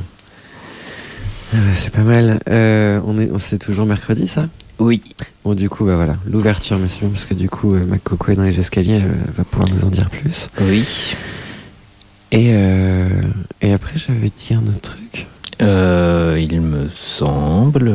Ah 1.53 1.57
ouais, 1.57 1.75
c'est 1.75 1.89
pas 1.91 2.01
mal. 2.03 2.39
On 2.47 3.19
est, 3.19 3.31
on 3.31 3.39
c'est 3.39 3.57
toujours 3.57 3.85
mercredi, 3.85 4.27
ça? 4.27 4.45
Oui, 4.77 5.01
Bon, 5.43 5.55
du 5.55 5.67
coup, 5.69 5.83
bah 5.85 5.95
voilà, 5.95 6.15
l'ouverture, 6.25 6.77
mais 6.77 6.87
c'est 6.87 7.01
bien 7.01 7.09
parce 7.09 7.25
que 7.25 7.33
du 7.33 7.49
coup, 7.49 7.73
euh, 7.73 7.85
ma 7.85 7.97
coco 7.97 8.31
est 8.31 8.35
dans 8.35 8.43
les 8.43 8.59
escaliers, 8.59 9.01
elle 9.03 9.33
va 9.35 9.43
pouvoir 9.43 9.67
nous 9.73 9.83
en 9.83 9.89
dire 9.89 10.09
plus. 10.09 10.47
oui. 10.61 11.15
Et, 12.31 12.51
et 13.61 13.73
après, 13.73 13.93
j'avais 13.95 14.29
dit 14.29 14.53
un 14.53 14.61
autre 14.69 14.91
truc. 14.91 15.25
Il 15.59 16.61
me 16.61 16.87
semble. 16.95 17.91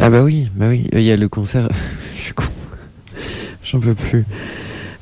Ah 0.00 0.08
bah 0.08 0.22
oui, 0.22 0.48
bah 0.56 0.68
oui, 0.70 0.88
il 0.94 1.02
y 1.02 1.12
a 1.12 1.16
le 1.16 1.28
concert. 1.28 1.68
Je 2.16 2.22
suis 2.22 2.32
con. 2.32 2.44
J'en 3.62 3.80
peux 3.80 3.92
plus. 3.94 4.24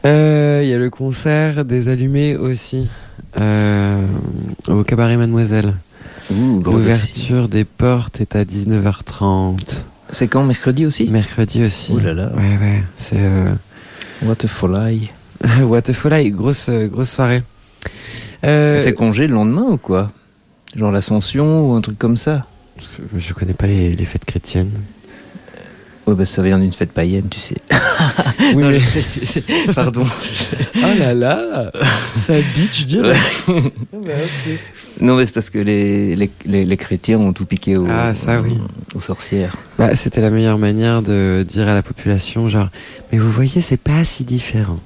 Euh, 0.09 0.61
Il 0.65 0.69
y 0.71 0.75
a 0.75 0.79
le 0.79 0.91
concert 0.91 1.65
des 1.65 1.89
allumés 1.89 2.37
aussi. 2.37 2.89
euh, 3.39 4.05
au 4.69 4.83
cabaret 4.85 5.17
Mademoiselle. 5.17 5.75
L'ouverture 6.31 7.49
des 7.49 7.65
portes 7.65 8.21
est 8.21 8.35
à 8.37 8.45
19h30. 8.45 9.59
C'est 10.11 10.29
quand 10.29 10.45
mercredi 10.45 10.87
aussi? 10.87 11.09
Mercredi 11.09 11.63
aussi. 11.65 11.93
Ouh 11.93 11.99
là 12.01 12.15
là. 12.15 12.31
Ouais, 12.35 12.57
ouais, 12.61 12.83
c'est. 12.99 13.17
Euh... 13.19 13.53
What 14.23 14.37
a 14.45 14.49
folly. 14.49 15.11
What 15.63 15.83
the 15.83 15.93
folly, 15.93 16.31
grosse, 16.31 16.69
euh, 16.69 16.87
grosse 16.89 17.11
soirée. 17.11 17.43
Euh, 18.45 18.79
C'est 18.83 18.95
congé 18.95 19.27
le 19.27 19.35
lendemain 19.35 19.67
ou 19.71 19.77
quoi? 19.77 20.11
Genre 20.75 20.91
l'ascension 20.93 21.71
ou 21.71 21.75
un 21.75 21.81
truc 21.81 21.99
comme 21.99 22.17
ça? 22.17 22.47
Je 23.17 23.33
connais 23.33 23.53
pas 23.55 23.67
les, 23.67 23.95
les 23.95 24.05
fêtes 24.05 24.25
chrétiennes. 24.25 24.71
Ouais, 26.09 26.15
bah 26.15 26.25
ça 26.25 26.43
vient 26.43 26.59
d'une 26.59 26.73
fête 26.73 26.93
païenne, 26.93 27.29
tu 27.31 27.39
sais. 27.39 27.57
Oui, 28.55 28.63
Non, 28.63 28.71
mais- 28.71 28.79
je- 28.79 29.21
je 29.21 29.25
sais- 29.27 29.45
Pardon. 29.75 30.05
Oh 30.05 30.81
là 30.99 31.13
là 31.13 31.69
Ça 32.17 32.35
bitch 32.57 32.87
direct. 32.87 33.19
non, 35.01 35.17
mais 35.17 35.27
c'est 35.27 35.33
parce 35.35 35.51
que 35.51 35.59
les, 35.59 36.17
les, 36.17 36.31
les, 36.47 36.65
les 36.65 36.77
chrétiens 36.77 37.19
ont 37.19 37.33
tout 37.33 37.45
piqué 37.45 37.77
aux, 37.77 37.87
Ah, 37.91 38.15
ça, 38.15 38.41
oui. 38.41 38.55
aux 38.95 39.01
sorcières. 39.01 39.55
Bah, 39.79 39.95
c'était 39.97 40.21
la 40.23 40.31
meilleure 40.31 40.59
manière 40.59 41.03
de 41.03 41.45
dire 41.49 41.69
à 41.69 41.75
la 41.75 41.83
population, 41.83 42.49
genre, 42.49 42.69
mais 43.13 43.19
vous 43.19 43.31
voyez, 43.31 43.61
c'est 43.61 43.77
pas 43.77 44.03
si 44.05 44.25
différent. 44.25 44.79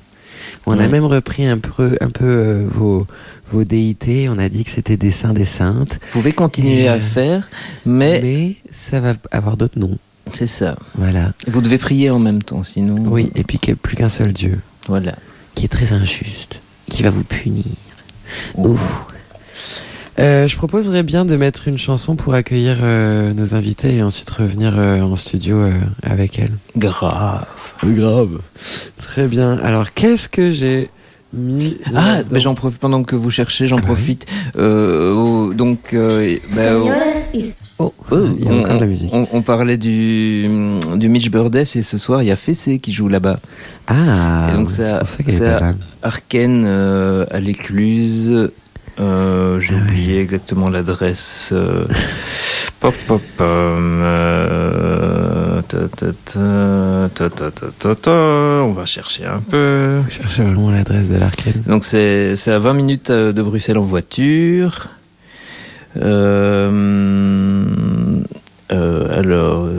On 0.66 0.72
a 0.72 0.76
Ouais. 0.78 0.88
même 0.88 1.04
repris 1.04 1.46
un 1.46 1.58
peu, 1.58 1.96
un 2.00 2.10
peu 2.10 2.24
euh, 2.24 2.66
vos, 2.68 3.06
vos 3.52 3.64
déités, 3.64 4.28
on 4.28 4.38
a 4.38 4.48
dit 4.48 4.64
que 4.64 4.70
c'était 4.70 4.96
des 4.96 5.10
saints, 5.12 5.32
des 5.34 5.44
saintes, 5.44 5.98
Vous 6.12 6.20
pouvez 6.20 6.32
continuer 6.32 6.82
Et, 6.82 6.88
à 6.88 6.94
euh, 6.94 7.00
faire, 7.00 7.48
mais, 7.86 8.20
mais 8.22 8.56
ça 8.72 8.98
va 9.00 9.14
avoir 9.30 9.56
d'autres 9.56 9.78
noms. 9.78 9.98
C'est 10.34 10.46
ça. 10.46 10.76
Voilà. 10.96 11.32
Vous 11.46 11.60
devez 11.60 11.78
prier 11.78 12.10
en 12.10 12.18
même 12.18 12.42
temps, 12.42 12.62
sinon. 12.64 12.96
Oui, 13.06 13.30
et 13.34 13.44
puis 13.44 13.58
qu'il 13.58 13.72
n'y 13.74 13.78
a 13.78 13.80
plus 13.82 13.96
qu'un 13.96 14.08
seul 14.08 14.32
Dieu, 14.32 14.60
Voilà. 14.88 15.14
qui 15.54 15.64
est 15.66 15.68
très 15.68 15.92
injuste, 15.92 16.60
qui 16.90 17.02
va 17.02 17.10
vous 17.10 17.24
punir. 17.24 17.64
Ouf. 18.56 19.04
Euh, 20.18 20.46
je 20.46 20.56
proposerais 20.56 21.02
bien 21.02 21.24
de 21.24 21.36
mettre 21.36 21.68
une 21.68 21.78
chanson 21.78 22.16
pour 22.16 22.34
accueillir 22.34 22.78
euh, 22.82 23.32
nos 23.32 23.54
invités 23.54 23.94
et 23.96 24.02
ensuite 24.02 24.28
revenir 24.28 24.78
euh, 24.78 25.00
en 25.00 25.16
studio 25.16 25.56
euh, 25.56 25.72
avec 26.02 26.38
elles. 26.38 26.52
Grave. 26.76 27.46
Grave. 27.82 28.40
Très 28.98 29.26
bien. 29.26 29.58
Alors, 29.62 29.92
qu'est-ce 29.94 30.28
que 30.28 30.50
j'ai 30.52 30.90
mis 31.32 31.78
Ah, 31.94 32.22
bah, 32.30 32.38
j'en 32.38 32.54
profite 32.54 32.78
pendant 32.78 33.02
que 33.04 33.16
vous 33.16 33.30
cherchez, 33.30 33.66
j'en 33.66 33.76
oui. 33.76 33.82
profite. 33.82 34.26
Euh, 34.56 35.52
donc, 35.54 35.94
euh, 35.94 36.36
bah, 36.54 36.76
au- 36.78 36.88
Oh, 37.78 37.92
Oh, 38.10 38.16
il 38.38 38.44
y 38.44 38.48
a 38.48 38.50
on, 38.52 38.60
encore 38.60 38.74
de 38.76 38.80
la 38.80 38.86
musique. 38.86 39.10
on- 39.12 39.26
on 39.32 39.42
parlait 39.42 39.76
du, 39.78 40.46
du 40.96 41.08
Mitch 41.08 41.30
Burdef 41.30 41.74
et 41.76 41.82
ce 41.82 41.98
soir 41.98 42.22
il 42.22 42.26
y 42.26 42.30
a 42.30 42.36
Fessé 42.36 42.78
qui 42.78 42.92
joue 42.92 43.08
là-bas. 43.08 43.40
Ah, 43.88 44.50
Et 44.52 44.56
donc 44.56 44.70
c'est 44.70 44.82
là. 45.44 45.74
Arken 46.02 46.64
euh, 46.66 47.24
à 47.30 47.40
l'écluse. 47.40 48.50
Euh, 49.00 49.58
j'ai 49.60 49.74
ah 49.74 49.82
oublié 49.82 50.20
exactement 50.20 50.68
l'adresse. 50.68 51.48
Euh. 51.52 51.86
Pop, 52.80 52.94
pop, 53.06 53.22
euh, 53.40 55.62
ta, 55.62 55.88
ta, 55.88 56.12
ta, 57.94 58.10
on 58.10 58.72
va 58.72 58.84
chercher 58.86 59.24
un 59.24 59.38
peu. 59.38 60.00
On 60.00 60.42
vraiment 60.42 60.72
l'adresse 60.72 61.08
de 61.08 61.14
l'arcade. 61.14 61.62
Donc 61.64 61.84
c'est 61.84 62.34
à 62.48 62.58
20 62.58 62.72
minutes 62.72 63.12
de 63.12 63.40
Bruxelles 63.40 63.78
en 63.78 63.84
voiture. 63.84 64.88
alors. 66.00 66.72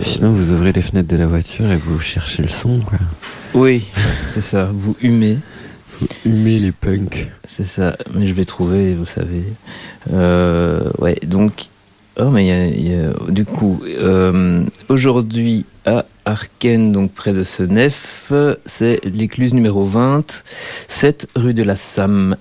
Sinon, 0.02 0.32
vous 0.32 0.54
ouvrez 0.54 0.72
les 0.72 0.82
fenêtres 0.82 1.10
de 1.10 1.18
la 1.18 1.28
voiture 1.28 1.70
et 1.70 1.76
vous 1.76 2.00
cherchez 2.00 2.42
le 2.42 2.48
son. 2.48 2.80
Oui, 3.54 3.86
c'est 4.34 4.40
ça. 4.40 4.70
Vous 4.74 4.96
humez. 5.02 5.40
Humez 6.26 6.60
les 6.60 6.72
punks. 6.72 7.30
c'est 7.46 7.66
ça. 7.66 7.96
Mais 8.16 8.28
je 8.28 8.34
vais 8.34 8.46
trouver, 8.46 8.94
vous 8.94 9.06
savez. 9.06 9.44
Euh, 10.12 10.82
ouais, 11.00 11.18
donc. 11.24 11.68
Oh, 12.20 12.30
mais 12.30 12.46
il 12.46 12.48
y 12.48 12.52
a- 12.52 12.68
il 12.68 12.92
y 12.92 12.94
a- 12.94 13.32
du 13.32 13.44
coup, 13.44 13.82
euh, 13.88 14.64
aujourd'hui 14.88 15.66
à 15.86 16.06
Arken, 16.26 16.92
donc 16.92 17.12
près 17.12 17.34
de 17.34 17.44
Senef, 17.44 18.32
c'est 18.68 19.00
l'écluse 19.04 19.54
numéro 19.56 19.84
20, 19.86 20.44
7 20.88 21.28
rue 21.36 21.56
de 21.56 21.64
la 21.64 21.76
Sam. 21.76 22.38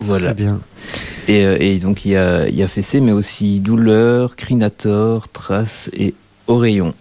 Voilà. 0.00 0.26
Très 0.34 0.42
bien. 0.42 0.60
Et, 1.26 1.44
euh, 1.46 1.56
et 1.58 1.78
donc 1.78 2.04
il 2.04 2.10
y 2.12 2.16
a, 2.16 2.46
il 2.48 2.54
y 2.54 2.62
a 2.62 2.68
Fessé, 2.68 3.00
mais 3.00 3.12
aussi 3.12 3.60
Douleur, 3.60 4.36
Crinator, 4.36 5.28
Trace 5.28 5.90
et 5.94 6.12
Oreillon. 6.46 6.92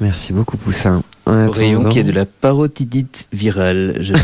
Merci 0.00 0.32
beaucoup, 0.32 0.56
Poussin. 0.56 1.02
Attendant- 1.26 1.88
qui 1.90 1.98
est 1.98 2.04
de 2.04 2.12
la 2.12 2.24
parotidite 2.24 3.26
virale. 3.32 3.96
Je 4.00 4.14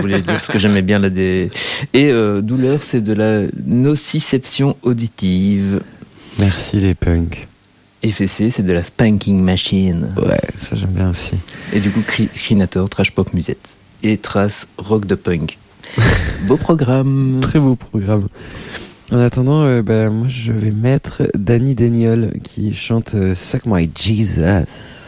voulais 0.00 0.16
dire 0.22 0.26
parce 0.34 0.46
que 0.46 0.58
j'aimais 0.58 0.82
bien 0.82 0.98
la 0.98 1.10
dé... 1.10 1.50
Et 1.92 2.10
euh, 2.10 2.40
Douleur, 2.40 2.82
c'est 2.82 3.00
de 3.02 3.12
la 3.12 3.42
nociception 3.66 4.76
auditive. 4.82 5.80
Merci, 6.38 6.80
les 6.80 6.94
punks. 6.94 7.46
Fessé, 8.12 8.50
c'est 8.50 8.62
de 8.62 8.72
la 8.72 8.84
spanking 8.84 9.42
machine. 9.42 10.10
Ouais, 10.16 10.38
ça 10.60 10.76
j'aime 10.76 10.90
bien 10.90 11.10
aussi. 11.10 11.32
Et 11.72 11.80
du 11.80 11.90
coup, 11.90 12.02
Cri- 12.06 12.28
Crinator, 12.32 12.88
trash 12.88 13.10
pop 13.10 13.32
musette. 13.34 13.76
Et 14.04 14.16
Trace, 14.16 14.68
rock 14.78 15.06
de 15.06 15.16
punk. 15.16 15.58
Beau 16.46 16.56
programme. 16.56 17.40
Très 17.42 17.58
beau 17.58 17.74
programme. 17.74 18.28
En 19.10 19.18
attendant, 19.18 19.64
euh, 19.64 19.82
bah, 19.82 20.08
moi 20.10 20.28
je 20.28 20.52
vais 20.52 20.70
mettre 20.70 21.24
Danny 21.34 21.74
Daniel 21.74 22.34
qui 22.44 22.72
chante 22.74 23.16
euh, 23.16 23.34
Suck 23.34 23.62
My 23.66 23.90
Jesus. 24.00 25.05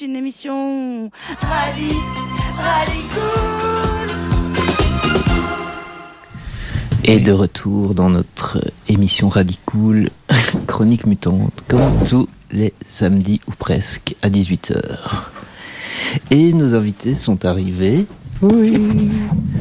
Une 0.00 0.16
émission 0.16 1.10
radic, 1.40 1.92
radicool. 2.56 4.10
Et 7.04 7.20
de 7.20 7.32
retour 7.32 7.94
dans 7.94 8.08
notre 8.08 8.58
émission 8.88 9.28
Radicool, 9.28 10.08
Chronique 10.66 11.06
Mutante, 11.06 11.64
comme 11.68 12.02
tous 12.08 12.28
les 12.50 12.72
samedis 12.86 13.40
ou 13.46 13.52
presque 13.52 14.16
à 14.22 14.30
18h. 14.30 14.80
Et 16.30 16.52
nos 16.52 16.74
invités 16.74 17.14
sont 17.14 17.44
arrivés. 17.44 18.06
Oui. 18.40 19.10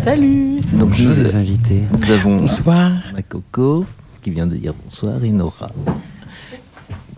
Salut. 0.03 0.61
Donc 0.73 0.89
Bonjour 0.89 1.11
nous, 1.15 1.23
les 1.23 1.35
invités. 1.35 1.81
nous 1.99 2.11
avons 2.11 2.37
Bonsoir. 2.37 2.91
Makoko 3.13 3.85
qui 4.23 4.29
vient 4.31 4.47
de 4.47 4.55
dire 4.55 4.73
bonsoir 4.85 5.23
et 5.23 5.29
Nora 5.29 5.69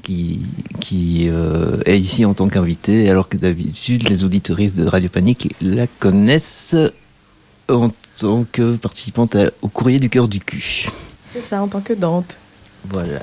qui, 0.03 0.41
qui 0.79 1.27
euh, 1.29 1.77
est 1.85 1.97
ici 1.97 2.25
en 2.25 2.33
tant 2.33 2.47
qu'invitée 2.49 3.09
alors 3.09 3.29
que 3.29 3.37
d'habitude 3.37 4.07
les 4.09 4.23
auditoristes 4.23 4.75
de 4.75 4.85
Radio 4.85 5.09
Panique 5.09 5.55
la 5.61 5.87
connaissent 5.87 6.75
en 7.69 7.89
tant 8.19 8.45
que 8.51 8.75
participante 8.75 9.35
à- 9.35 9.49
au 9.61 9.69
courrier 9.69 9.99
du 9.99 10.09
cœur 10.09 10.27
du 10.27 10.39
cul. 10.39 10.87
C'est 11.33 11.41
ça, 11.41 11.63
en 11.63 11.67
tant 11.67 11.81
que 11.81 11.93
Dante. 11.93 12.37
Voilà. 12.89 13.21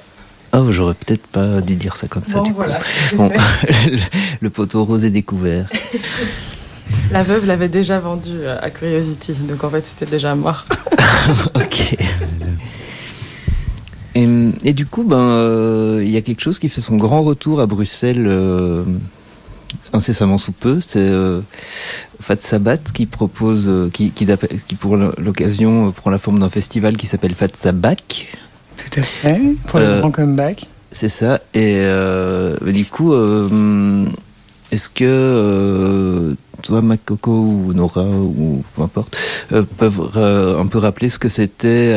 Oh, 0.52 0.72
j'aurais 0.72 0.94
peut-être 0.94 1.26
pas 1.28 1.60
dû 1.60 1.76
dire 1.76 1.96
ça 1.96 2.08
comme 2.08 2.26
ça. 2.26 2.38
Bon, 2.38 2.42
du 2.42 2.50
coup. 2.50 2.56
voilà, 2.56 2.78
Bon, 3.14 3.28
le, 3.28 3.98
le 4.40 4.50
poteau 4.50 4.82
rose 4.84 5.04
est 5.04 5.10
découvert. 5.10 5.68
La 7.12 7.22
veuve 7.22 7.46
l'avait 7.46 7.68
déjà 7.68 8.00
vendu 8.00 8.46
à 8.46 8.68
Curiosity, 8.70 9.32
donc 9.48 9.62
en 9.62 9.70
fait 9.70 9.84
c'était 9.86 10.10
déjà 10.10 10.34
mort. 10.34 10.64
ok. 11.54 11.96
Et, 14.14 14.26
et 14.64 14.72
du 14.72 14.86
coup, 14.86 15.04
ben, 15.04 15.16
euh, 15.18 16.02
il 16.04 16.10
y 16.10 16.16
a 16.16 16.20
quelque 16.20 16.40
chose 16.40 16.58
qui 16.58 16.68
fait 16.68 16.80
son 16.80 16.96
grand 16.96 17.22
retour 17.22 17.60
à 17.60 17.66
Bruxelles 17.66 18.26
euh, 18.26 18.82
incessamment 19.92 20.36
sous 20.38 20.52
peu. 20.52 20.80
C'est 20.80 20.98
euh, 20.98 21.40
Fat 22.20 22.40
Sabat 22.40 22.78
qui 22.78 23.06
propose, 23.06 23.68
euh, 23.68 23.88
qui, 23.92 24.10
qui, 24.10 24.24
d'appel- 24.26 24.60
qui 24.66 24.74
pour 24.74 24.96
l'occasion 24.96 25.88
euh, 25.88 25.90
prend 25.92 26.10
la 26.10 26.18
forme 26.18 26.40
d'un 26.40 26.50
festival 26.50 26.96
qui 26.96 27.06
s'appelle 27.06 27.34
Fat 27.34 27.54
Sabac. 27.54 28.26
Tout 28.76 29.00
à 29.00 29.02
fait, 29.02 29.40
pour 29.66 29.78
le 29.78 30.00
grand 30.00 30.10
comeback. 30.10 30.66
C'est 30.92 31.08
ça. 31.08 31.40
Et 31.54 31.78
du 32.66 32.84
coup, 32.86 33.12
est-ce 34.70 34.88
que 34.88 35.04
euh, 35.04 36.34
toi, 36.62 36.80
Makoko 36.80 37.32
ou 37.32 37.72
Nora 37.72 38.04
ou 38.04 38.62
peu 38.76 38.82
importe, 38.82 39.16
euh, 39.52 39.62
peuvent 39.78 40.12
euh, 40.16 40.60
un 40.60 40.66
peu 40.66 40.78
rappeler 40.78 41.08
ce 41.08 41.18
que 41.18 41.28
c'était 41.28 41.92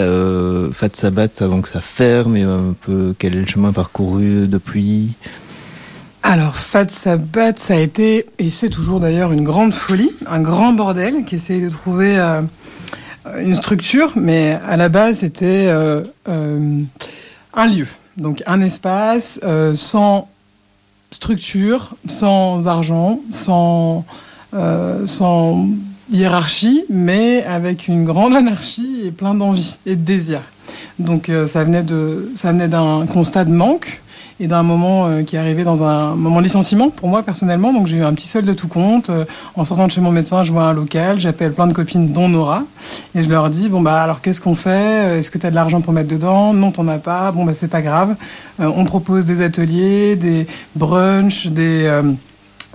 Fat 0.72 0.90
Sabat 0.94 1.28
avant 1.40 1.62
que 1.62 1.70
ça 1.70 1.82
ferme 1.82 2.36
et 2.36 2.44
un 2.44 2.74
peu 2.82 3.14
quel 3.20 3.34
est 3.34 3.42
le 3.42 3.46
chemin 3.46 3.72
parcouru 3.72 4.48
depuis? 4.48 5.14
Alors, 6.24 6.56
Fat 6.56 6.90
Sabbath, 6.90 7.60
ça 7.60 7.76
a 7.76 7.78
été, 7.78 8.28
et 8.40 8.50
c'est 8.50 8.70
toujours 8.70 9.02
d'ailleurs 9.02 9.34
une 9.34 9.44
grande 9.44 9.74
folie, 9.74 10.16
un 10.26 10.40
grand 10.40 10.72
bordel 10.72 11.26
qui 11.26 11.36
essaye 11.36 11.62
de 11.62 11.70
trouver 11.70 12.18
une 13.38 13.56
structure, 13.56 14.14
mais 14.16 14.58
à 14.66 14.78
la 14.78 14.88
base, 14.88 15.20
c'était 15.20 15.70
un 16.26 17.68
lieu. 17.68 17.88
Donc, 18.16 18.42
un 18.46 18.62
espace 18.62 19.42
sans 19.76 20.30
structure, 21.14 21.96
sans 22.08 22.68
argent, 22.68 23.20
sans, 23.32 24.06
euh, 24.54 25.06
sans 25.06 25.68
hiérarchie, 26.12 26.84
mais 26.90 27.44
avec 27.46 27.88
une 27.88 28.04
grande 28.04 28.36
anarchie 28.36 29.02
et 29.06 29.12
plein 29.12 29.34
d'envie 29.34 29.78
et 29.86 29.96
de 29.96 30.04
désir. 30.04 30.42
Donc, 31.00 31.30
euh, 31.30 31.48
ça 31.48 31.64
venait 31.64 31.86
ça 32.36 32.52
venait 32.52 32.68
d'un 32.68 33.06
constat 33.06 33.46
de 33.46 33.52
manque 33.52 34.02
et 34.40 34.48
d'un 34.48 34.64
moment 34.64 35.08
euh, 35.08 35.24
qui 35.24 35.38
arrivé 35.38 35.64
dans 35.64 35.84
un 35.84 36.16
moment 36.16 36.38
de 36.38 36.44
licenciement 36.44 36.90
pour 36.90 37.10
moi 37.10 37.24
personnellement. 37.24 37.74
Donc 37.74 37.88
j'ai 37.88 37.98
eu 37.98 38.04
un 38.04 38.14
petit 38.14 38.28
solde 38.28 38.46
de 38.46 38.54
tout 38.54 38.68
compte. 38.68 39.10
Euh, 39.10 39.26
en 39.56 39.66
sortant 39.66 39.88
de 39.88 39.92
chez 39.92 40.02
mon 40.02 40.12
médecin, 40.12 40.44
je 40.44 40.52
vois 40.52 40.66
un 40.66 40.74
local, 40.74 41.20
j'appelle 41.20 41.54
plein 41.54 41.68
de 41.68 41.74
copines, 41.74 42.12
dont 42.12 42.30
Nora, 42.30 42.64
et 43.16 43.24
je 43.24 43.30
leur 43.30 43.50
dis 43.50 43.70
bon 43.70 43.82
bah 43.82 44.02
alors 44.02 44.22
qu'est-ce 44.22 44.42
qu'on 44.42 44.56
fait? 44.56 45.20
Est-ce 45.20 45.32
que 45.32 45.38
tu 45.38 45.46
as 45.46 45.52
de 45.52 45.56
l'argent 45.56 45.82
pour 45.82 45.94
mettre 45.94 46.10
dedans? 46.10 46.54
Non, 46.54 46.72
t'en 46.72 46.88
as 46.88 46.98
pas. 46.98 47.32
Bon 47.32 47.46
bah 47.46 47.54
c'est 47.54 47.68
pas 47.68 47.82
grave. 47.82 48.16
Euh, 48.60 48.70
on 48.76 48.86
propose 48.86 49.26
des 49.26 49.42
ateliers, 49.42 50.16
des 50.16 50.48
brunchs, 50.76 51.48
des 51.48 51.86
euh, 51.86 52.04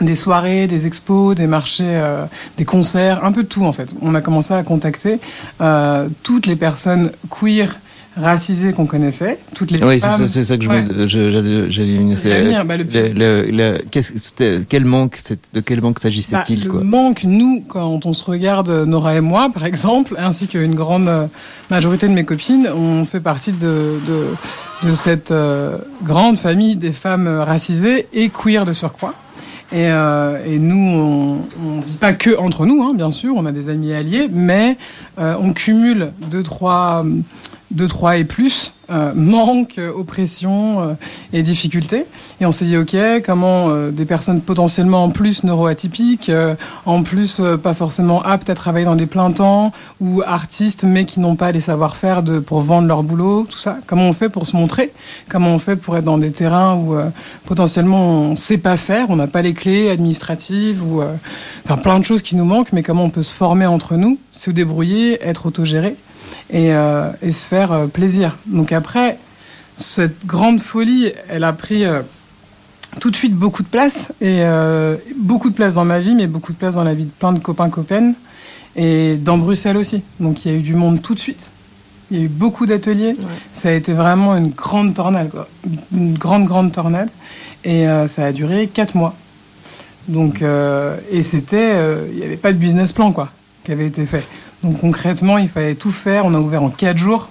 des 0.01 0.15
soirées, 0.15 0.67
des 0.69 0.87
expos, 0.87 1.35
des 1.35 1.47
marchés, 1.47 1.85
euh, 1.85 2.25
des 2.57 2.65
concerts, 2.65 3.25
un 3.25 3.33
peu 3.33 3.43
de 3.43 3.49
tout 3.49 3.65
en 3.65 3.73
fait. 3.73 3.89
On 4.01 4.15
a 4.15 4.21
commencé 4.21 4.55
à 4.55 4.63
contacter 4.63 5.19
euh, 5.61 6.09
toutes 6.23 6.47
les 6.47 6.57
personnes 6.57 7.11
queer 7.29 7.77
racisées 8.21 8.73
qu'on 8.73 8.87
connaissait, 8.87 9.39
toutes 9.55 9.71
les 9.71 9.83
Oui, 9.83 10.01
c'est 10.01 10.07
femmes. 10.07 10.19
ça, 10.21 10.27
c'est 10.27 10.45
ça 10.45 10.57
que 10.57 10.65
je 10.65 10.69
bah, 10.69 10.81
le- 10.81 11.07
le- 11.07 11.31
le- 13.51 13.51
le- 13.51 14.65
quel 14.69 14.85
manque, 14.85 15.19
de 15.55 15.61
quel 15.61 15.81
manque 15.81 15.97
Bah, 15.97 16.03
s'agissait-il 16.03 16.65
le 16.65 16.71
quoi 16.71 16.85
manque, 16.85 17.25
nous, 17.25 17.63
quand 17.67 18.07
on 18.07 18.13
se 18.13 18.25
regarde, 18.25 18.69
Nora 18.87 19.17
et 19.17 19.21
moi, 19.21 19.51
par 19.53 19.65
exemple, 19.65 20.15
ainsi 20.19 20.47
qu'une 20.49 20.75
grande 20.75 21.09
euh, 21.09 21.27
majorité 21.71 22.09
de 22.09 22.13
mes 22.13 22.25
copines, 22.25 22.69
on 22.75 23.05
fait 23.05 23.21
partie 23.21 23.53
de, 23.53 23.99
de, 24.07 24.89
de 24.89 24.93
cette 24.93 25.31
euh, 25.31 25.79
grande 26.05 26.39
famille 26.39 26.77
des 26.77 26.93
femmes 26.93 27.29
racisées 27.29 28.07
et 28.13 28.31
queer 28.31 28.65
de 28.67 28.73
surcroît. 28.73 29.15
Et, 29.71 29.91
euh, 29.91 30.39
et 30.47 30.59
nous, 30.59 31.43
on 31.63 31.77
ne 31.77 31.83
vit 31.83 31.97
pas 32.01 32.15
que 32.15 32.39
entre 32.39 32.65
nous, 32.65 32.83
hein, 32.83 32.93
bien 32.95 33.11
sûr, 33.11 33.35
on 33.37 33.45
a 33.45 33.53
des 33.53 33.69
amis 33.69 33.93
alliés, 33.93 34.27
mais 34.33 34.79
euh, 35.19 35.35
on 35.43 35.53
cumule 35.53 36.09
deux, 36.31 36.43
trois, 36.43 37.05
deux, 37.71 37.87
trois 37.87 38.17
et 38.17 38.25
plus, 38.25 38.73
euh, 38.91 39.13
manque, 39.15 39.77
euh, 39.77 39.93
oppression 39.93 40.81
euh, 40.81 40.95
et 41.35 41.43
difficultés. 41.43 42.07
Et 42.41 42.47
on 42.47 42.53
s'est 42.53 42.65
dit, 42.65 42.79
ok, 42.79 42.97
comment 43.27 43.69
euh, 43.69 43.91
des 43.91 44.07
personnes 44.07 44.41
potentiellement 44.41 45.05
en 45.05 45.11
plus 45.11 45.45
neuroatypiques, 45.45 46.31
en 46.87 47.03
plus 47.03 47.43
pas 47.63 47.75
forcément 47.75 48.23
aptes 48.23 48.49
à 48.49 48.55
travailler 48.55 48.87
dans 48.87 48.97
des 48.97 49.07
plein 49.07 49.31
temps, 49.33 49.73
ou 50.01 50.23
artistes 50.27 50.85
mais 50.85 51.05
qui 51.05 51.21
n'ont 51.21 51.37
pas 51.37 51.53
les 51.53 51.61
savoir-faire 51.61 52.23
de 52.23 52.39
pour 52.39 52.61
vendre 52.61 52.89
leur 52.89 53.03
boulot, 53.03 53.47
tout 53.49 53.59
ça. 53.59 53.77
Comment 53.87 54.09
on 54.09 54.15
fait 54.15 54.31
pour 54.31 54.47
se 54.47 54.57
montrer? 54.57 54.93
Comment 55.29 55.55
on 55.55 55.59
fait 55.59 55.77
pour 55.77 55.97
être 55.97 56.05
dans 56.05 56.19
des 56.19 56.31
terrains 56.31 56.75
où 56.75 56.97
potentiellement 57.45 58.31
on 58.31 58.37
sait 58.37 58.59
pas 58.59 58.77
faire, 58.77 59.11
on 59.11 59.17
n'a 59.17 59.27
pas 59.27 59.43
les 59.43 59.53
clés 59.53 59.91
administratives 59.91 60.83
ou 60.83 61.03
enfin 61.65 61.77
plein 61.77 61.99
de 61.99 62.05
choses 62.05 62.23
qui 62.23 62.37
nous 62.37 62.45
manquent, 62.45 62.73
mais 62.73 62.83
comment 62.83 63.05
on 63.05 63.11
peut 63.11 63.23
se 63.23 63.35
former 63.35 63.67
entre 63.67 63.97
nous, 63.97 64.19
se 64.33 64.51
débrouiller, 64.51 65.19
être 65.23 65.47
autogéré? 65.47 65.97
Et, 66.51 66.73
euh, 66.73 67.11
et 67.23 67.31
se 67.31 67.45
faire 67.45 67.73
euh, 67.73 67.87
plaisir. 67.87 68.37
Donc 68.47 68.73
après, 68.73 69.19
cette 69.77 70.27
grande 70.27 70.61
folie, 70.61 71.13
elle 71.29 71.45
a 71.45 71.53
pris 71.53 71.85
euh, 71.85 72.03
tout 73.01 73.11
de 73.11 73.17
suite 73.17 73.35
beaucoup 73.35 73.63
de 73.63 73.69
place 73.69 74.11
et 74.21 74.43
beaucoup 75.17 75.51
de 75.51 75.55
place 75.55 75.75
dans 75.75 75.85
ma 75.85 76.01
vie, 76.01 76.15
mais 76.15 76.27
beaucoup 76.27 76.53
de 76.53 76.59
place 76.59 76.75
dans 76.75 76.85
la 76.85 76.95
vie 76.95 77.05
de 77.05 77.11
plein 77.11 77.33
de 77.33 77.39
copains 77.39 77.69
copaines 77.69 78.15
et 78.77 79.17
dans 79.17 79.39
Bruxelles 79.39 79.77
aussi. 79.77 80.03
Donc 80.19 80.45
il 80.45 80.53
y 80.53 80.55
a 80.55 80.59
eu 80.59 80.63
du 80.63 80.75
monde 80.75 81.03
tout 81.03 81.15
de 81.15 81.21
suite. 81.21 81.51
Il 82.11 82.19
y 82.19 82.21
a 82.23 82.25
eu 82.25 82.29
beaucoup 82.29 82.65
d'ateliers. 82.65 83.15
Ça 83.53 83.69
a 83.69 83.73
été 83.73 83.93
vraiment 83.93 84.35
une 84.37 84.49
grande 84.49 84.95
tornade, 84.95 85.29
quoi. 85.29 85.47
Une 85.93 86.17
grande, 86.17 86.47
grande 86.47 86.73
tornade. 86.73 87.11
Et 87.63 87.85
ça 88.07 88.25
a 88.25 88.33
duré 88.33 88.67
quatre 88.67 88.95
mois. 88.95 89.15
Donc, 90.09 90.43
et 91.13 91.23
c'était, 91.23 91.77
il 92.11 92.17
n'y 92.17 92.25
avait 92.25 92.39
pas 92.39 92.55
de 92.55 92.59
business 92.59 92.95
plan, 92.95 93.13
quoi, 93.13 93.29
qui 93.63 93.73
avait 93.73 93.87
été 93.87 94.07
fait. 94.07 94.25
Donc 94.63 94.81
concrètement, 94.81 95.39
il 95.39 95.49
fallait 95.49 95.75
tout 95.75 95.93
faire. 95.93 96.27
On 96.27 96.35
a 96.35 96.39
ouvert 96.39 96.63
en 96.63 96.71
quatre 96.71 96.99
jours. 96.99 97.29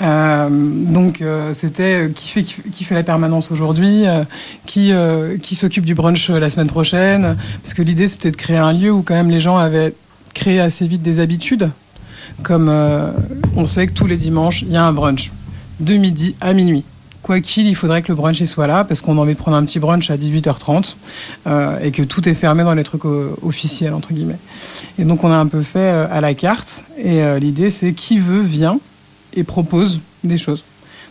Euh, 0.00 0.48
donc 0.48 1.22
euh, 1.22 1.52
c'était 1.54 2.10
qui 2.14 2.84
fait 2.84 2.94
la 2.94 3.02
permanence 3.02 3.50
aujourd'hui, 3.50 4.06
euh, 4.06 4.22
qui 4.64 4.92
qui 5.42 5.54
s'occupe 5.54 5.84
du 5.84 5.94
brunch 5.94 6.30
la 6.30 6.50
semaine 6.50 6.68
prochaine, 6.68 7.36
parce 7.62 7.74
que 7.74 7.82
l'idée 7.82 8.06
c'était 8.06 8.30
de 8.30 8.36
créer 8.36 8.58
un 8.58 8.72
lieu 8.72 8.92
où 8.92 9.02
quand 9.02 9.14
même 9.14 9.30
les 9.30 9.40
gens 9.40 9.56
avaient 9.56 9.94
créé 10.34 10.60
assez 10.60 10.86
vite 10.86 11.02
des 11.02 11.18
habitudes, 11.18 11.70
comme 12.42 12.72
on 13.56 13.64
sait 13.64 13.88
que 13.88 13.92
tous 13.92 14.06
les 14.06 14.16
dimanches 14.16 14.62
il 14.62 14.70
y 14.70 14.76
a 14.76 14.84
un 14.84 14.92
brunch 14.92 15.32
de 15.80 15.94
midi 15.94 16.36
à 16.40 16.52
minuit. 16.52 16.84
Quoi 17.28 17.42
qu'il, 17.42 17.66
il 17.68 17.74
faudrait 17.74 18.00
que 18.00 18.08
le 18.08 18.14
brunch 18.14 18.40
il 18.40 18.48
soit 18.48 18.66
là 18.66 18.84
parce 18.84 19.02
qu'on 19.02 19.18
a 19.18 19.20
envie 19.20 19.34
de 19.34 19.38
prendre 19.38 19.58
un 19.58 19.64
petit 19.66 19.78
brunch 19.78 20.10
à 20.10 20.16
18h30 20.16 20.94
euh, 21.46 21.78
et 21.82 21.90
que 21.90 22.02
tout 22.02 22.26
est 22.26 22.32
fermé 22.32 22.64
dans 22.64 22.72
les 22.72 22.84
trucs 22.84 23.04
officiels 23.04 23.92
entre 23.92 24.14
guillemets. 24.14 24.38
Et 24.98 25.04
donc 25.04 25.24
on 25.24 25.30
a 25.30 25.36
un 25.36 25.46
peu 25.46 25.60
fait 25.62 25.78
euh, 25.92 26.06
à 26.10 26.22
la 26.22 26.32
carte 26.32 26.84
et 26.96 27.22
euh, 27.22 27.38
l'idée 27.38 27.68
c'est 27.68 27.92
qui 27.92 28.18
veut 28.18 28.40
vient 28.40 28.80
et 29.34 29.44
propose 29.44 30.00
des 30.24 30.38
choses. 30.38 30.64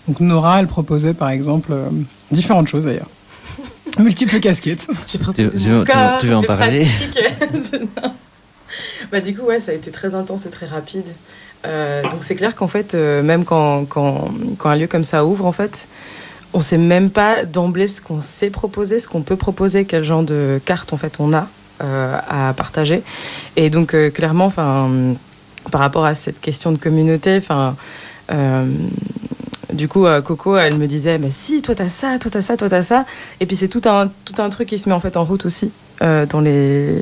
Donc 0.08 0.20
Nora, 0.20 0.60
elle 0.60 0.66
proposait 0.66 1.14
par 1.14 1.30
exemple 1.30 1.70
euh, 1.72 1.88
différentes 2.32 2.68
choses 2.68 2.86
d'ailleurs. 2.86 3.10
Multiples 4.00 4.40
casquettes. 4.40 4.88
J'ai 5.06 5.20
Tu- 5.20 5.26
tu 5.36 5.44
veux- 5.44 5.52
tu 5.52 5.58
veux- 5.70 5.86
tu 6.20 6.28
veux 6.30 6.36
en 6.36 6.42
parler 6.42 6.88
bah, 9.12 9.22
Du 9.22 9.36
coup, 9.36 9.44
ouais, 9.44 9.60
ça 9.60 9.72
a 9.72 9.76
été 9.76 9.92
très 9.92 10.16
intense 10.16 10.48
et 10.48 10.50
très 10.50 10.66
rapide. 10.66 11.06
Euh, 11.66 12.04
donc 12.04 12.20
c'est 12.22 12.36
clair 12.36 12.56
qu'en 12.56 12.68
fait, 12.68 12.94
euh, 12.94 13.22
même 13.24 13.46
quand, 13.46 13.86
quand, 13.86 14.30
un 14.64 14.76
lieu 14.76 14.88
comme 14.88 15.04
ça 15.04 15.26
ouvre, 15.26 15.46
en 15.46 15.52
fait, 15.52 15.88
on 16.54 16.62
sait 16.62 16.78
même 16.78 17.10
pas 17.10 17.46
d'emblée 17.46 17.88
ce 17.88 18.02
qu'on 18.02 18.22
sait 18.22 18.50
proposer, 18.50 19.00
ce 19.00 19.08
qu'on 19.08 19.22
peut 19.22 19.36
proposer, 19.36 19.86
quel 19.86 20.04
genre 20.04 20.24
de 20.24 20.62
carte 20.66 20.94
en 20.94 20.98
fait 20.98 21.18
on 21.20 21.34
a 21.34 21.48
euh, 21.84 22.18
à 22.30 22.54
partager. 22.54 23.04
Et 23.56 23.70
donc 23.70 23.96
clairement, 24.14 24.46
enfin, 24.46 24.90
par 25.72 25.82
rapport 25.82 26.06
à 26.06 26.14
cette 26.14 26.40
question 26.42 26.72
de 26.72 26.78
communauté, 26.78 27.38
enfin. 27.38 27.76
Du 29.74 29.90
coup, 29.90 30.06
Coco, 30.24 30.58
elle 30.58 30.78
me 30.78 30.88
disait, 30.88 31.18
mais 31.20 31.30
si, 31.30 31.62
toi 31.62 31.76
t'as 31.76 31.90
ça, 31.90 32.18
toi 32.20 32.32
t'as 32.32 32.42
ça, 32.42 32.56
toi 32.56 32.70
t'as 32.70 32.84
ça. 32.84 33.06
Et 33.42 33.46
puis 33.46 33.56
c'est 33.56 33.68
tout 33.68 33.82
un, 33.86 34.10
tout 34.26 34.42
un 34.42 34.50
truc 34.50 34.70
qui 34.70 34.80
se 34.80 34.88
met 34.88 34.96
en 34.96 35.00
fait 35.02 35.18
en 35.18 35.26
route 35.26 35.46
aussi 35.46 35.72
dans 36.02 36.40
les, 36.42 37.02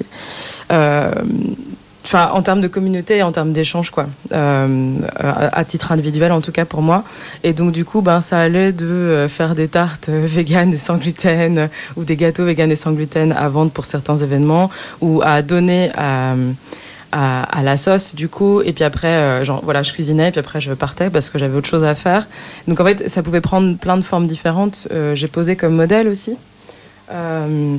enfin 2.05 2.29
en 2.33 2.41
termes 2.43 2.61
de 2.61 2.67
communauté, 2.69 3.17
et 3.17 3.23
en 3.23 3.31
termes 3.31 3.51
d'échange 3.51 3.89
quoi, 3.89 4.05
Euh, 4.31 4.93
à, 5.19 5.59
à 5.59 5.63
titre 5.65 5.91
individuel 5.91 6.31
en 6.31 6.41
tout 6.41 6.51
cas 6.51 6.65
pour 6.65 6.81
moi. 6.81 7.03
Et 7.43 7.53
donc 7.53 7.71
du 7.71 7.83
coup, 7.83 8.01
ben 8.01 8.21
ça 8.21 8.37
allait 8.39 8.71
de 8.71 8.85
euh, 8.85 9.27
faire 9.27 9.55
des 9.55 9.67
tartes 9.67 10.09
euh, 10.09 10.23
véganes 10.25 10.73
et 10.73 10.77
sans 10.77 10.97
gluten 10.97 11.69
ou 11.97 12.03
des 12.03 12.15
gâteaux 12.15 12.45
véganes 12.45 12.71
et 12.71 12.75
sans 12.75 12.91
gluten 12.91 13.31
à 13.31 13.49
vendre 13.49 13.71
pour 13.71 13.85
certains 13.85 14.17
événements 14.17 14.69
ou 15.01 15.21
à 15.23 15.41
donner 15.41 15.91
à 15.97 16.35
à, 17.11 17.43
à 17.59 17.63
la 17.63 17.77
sauce 17.77 18.13
du 18.13 18.27
coup. 18.27 18.61
Et 18.61 18.73
puis 18.73 18.83
après 18.83 19.07
euh, 19.07 19.43
genre 19.43 19.61
voilà 19.63 19.81
je 19.83 19.91
cuisinais 19.93 20.27
et 20.29 20.31
puis 20.31 20.41
après 20.45 20.59
je 20.61 20.73
partais 20.73 21.09
parce 21.09 21.29
que 21.29 21.39
j'avais 21.39 21.57
autre 21.57 21.69
chose 21.69 21.83
à 21.83 21.95
faire. 21.95 22.27
Donc 22.67 22.79
en 22.81 22.85
fait 22.85 23.09
ça 23.09 23.23
pouvait 23.23 23.41
prendre 23.41 23.77
plein 23.77 23.97
de 23.97 24.03
formes 24.03 24.27
différentes. 24.27 24.87
Euh, 24.91 25.15
j'ai 25.15 25.27
posé 25.27 25.55
comme 25.55 25.75
modèle 25.75 26.07
aussi. 26.07 26.35
Euh, 27.11 27.77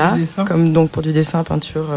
là 0.00 0.16
comme 0.46 0.72
donc 0.72 0.90
pour 0.90 1.02
du 1.02 1.12
dessin 1.12 1.42
peinture 1.44 1.88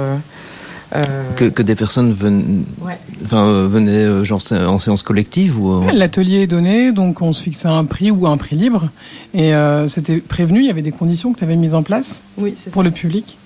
Que, 1.36 1.46
que 1.50 1.64
des 1.64 1.76
personnes 1.76 2.12
ven- 2.14 2.64
Ouais. 2.82 2.98
enfin, 3.26 3.46
euh, 3.48 3.68
venaient 3.68 4.06
euh, 4.06 4.24
genre 4.24 4.42
en 4.52 4.78
séance 4.80 5.02
collective 5.02 5.60
ou 5.60 5.72
euh, 5.84 5.92
L'atelier 5.94 6.42
est 6.44 6.48
donné, 6.48 6.92
donc 6.92 7.22
on 7.22 7.34
se 7.34 7.42
fixait 7.42 7.68
un 7.68 7.86
prix 7.86 8.12
ou 8.12 8.28
un 8.28 8.38
prix 8.38 8.56
libre. 8.56 8.90
Et 9.34 9.56
euh, 9.56 9.88
c'était 9.88 10.18
prévenu, 10.18 10.60
il 10.60 10.66
y 10.68 10.70
avait 10.70 10.82
des 10.84 10.92
conditions 10.92 11.34
que 11.34 11.40
tu 11.40 11.44
avais 11.44 11.56
mises 11.56 11.74
en 11.74 11.84
place 11.84 12.22
oui 12.38 12.54
c'est 12.56 12.70
pour 12.72 12.82
ça 12.84 12.88
le 12.88 12.92
public? 12.92 13.38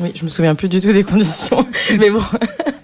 Oui 0.00 0.12
je 0.14 0.24
me 0.24 0.30
souviens 0.30 0.54
plus 0.54 0.68
du 0.68 0.80
tout 0.80 0.92
des 0.92 1.04
conditions 1.04 1.66
mais 1.98 2.10
bon 2.10 2.22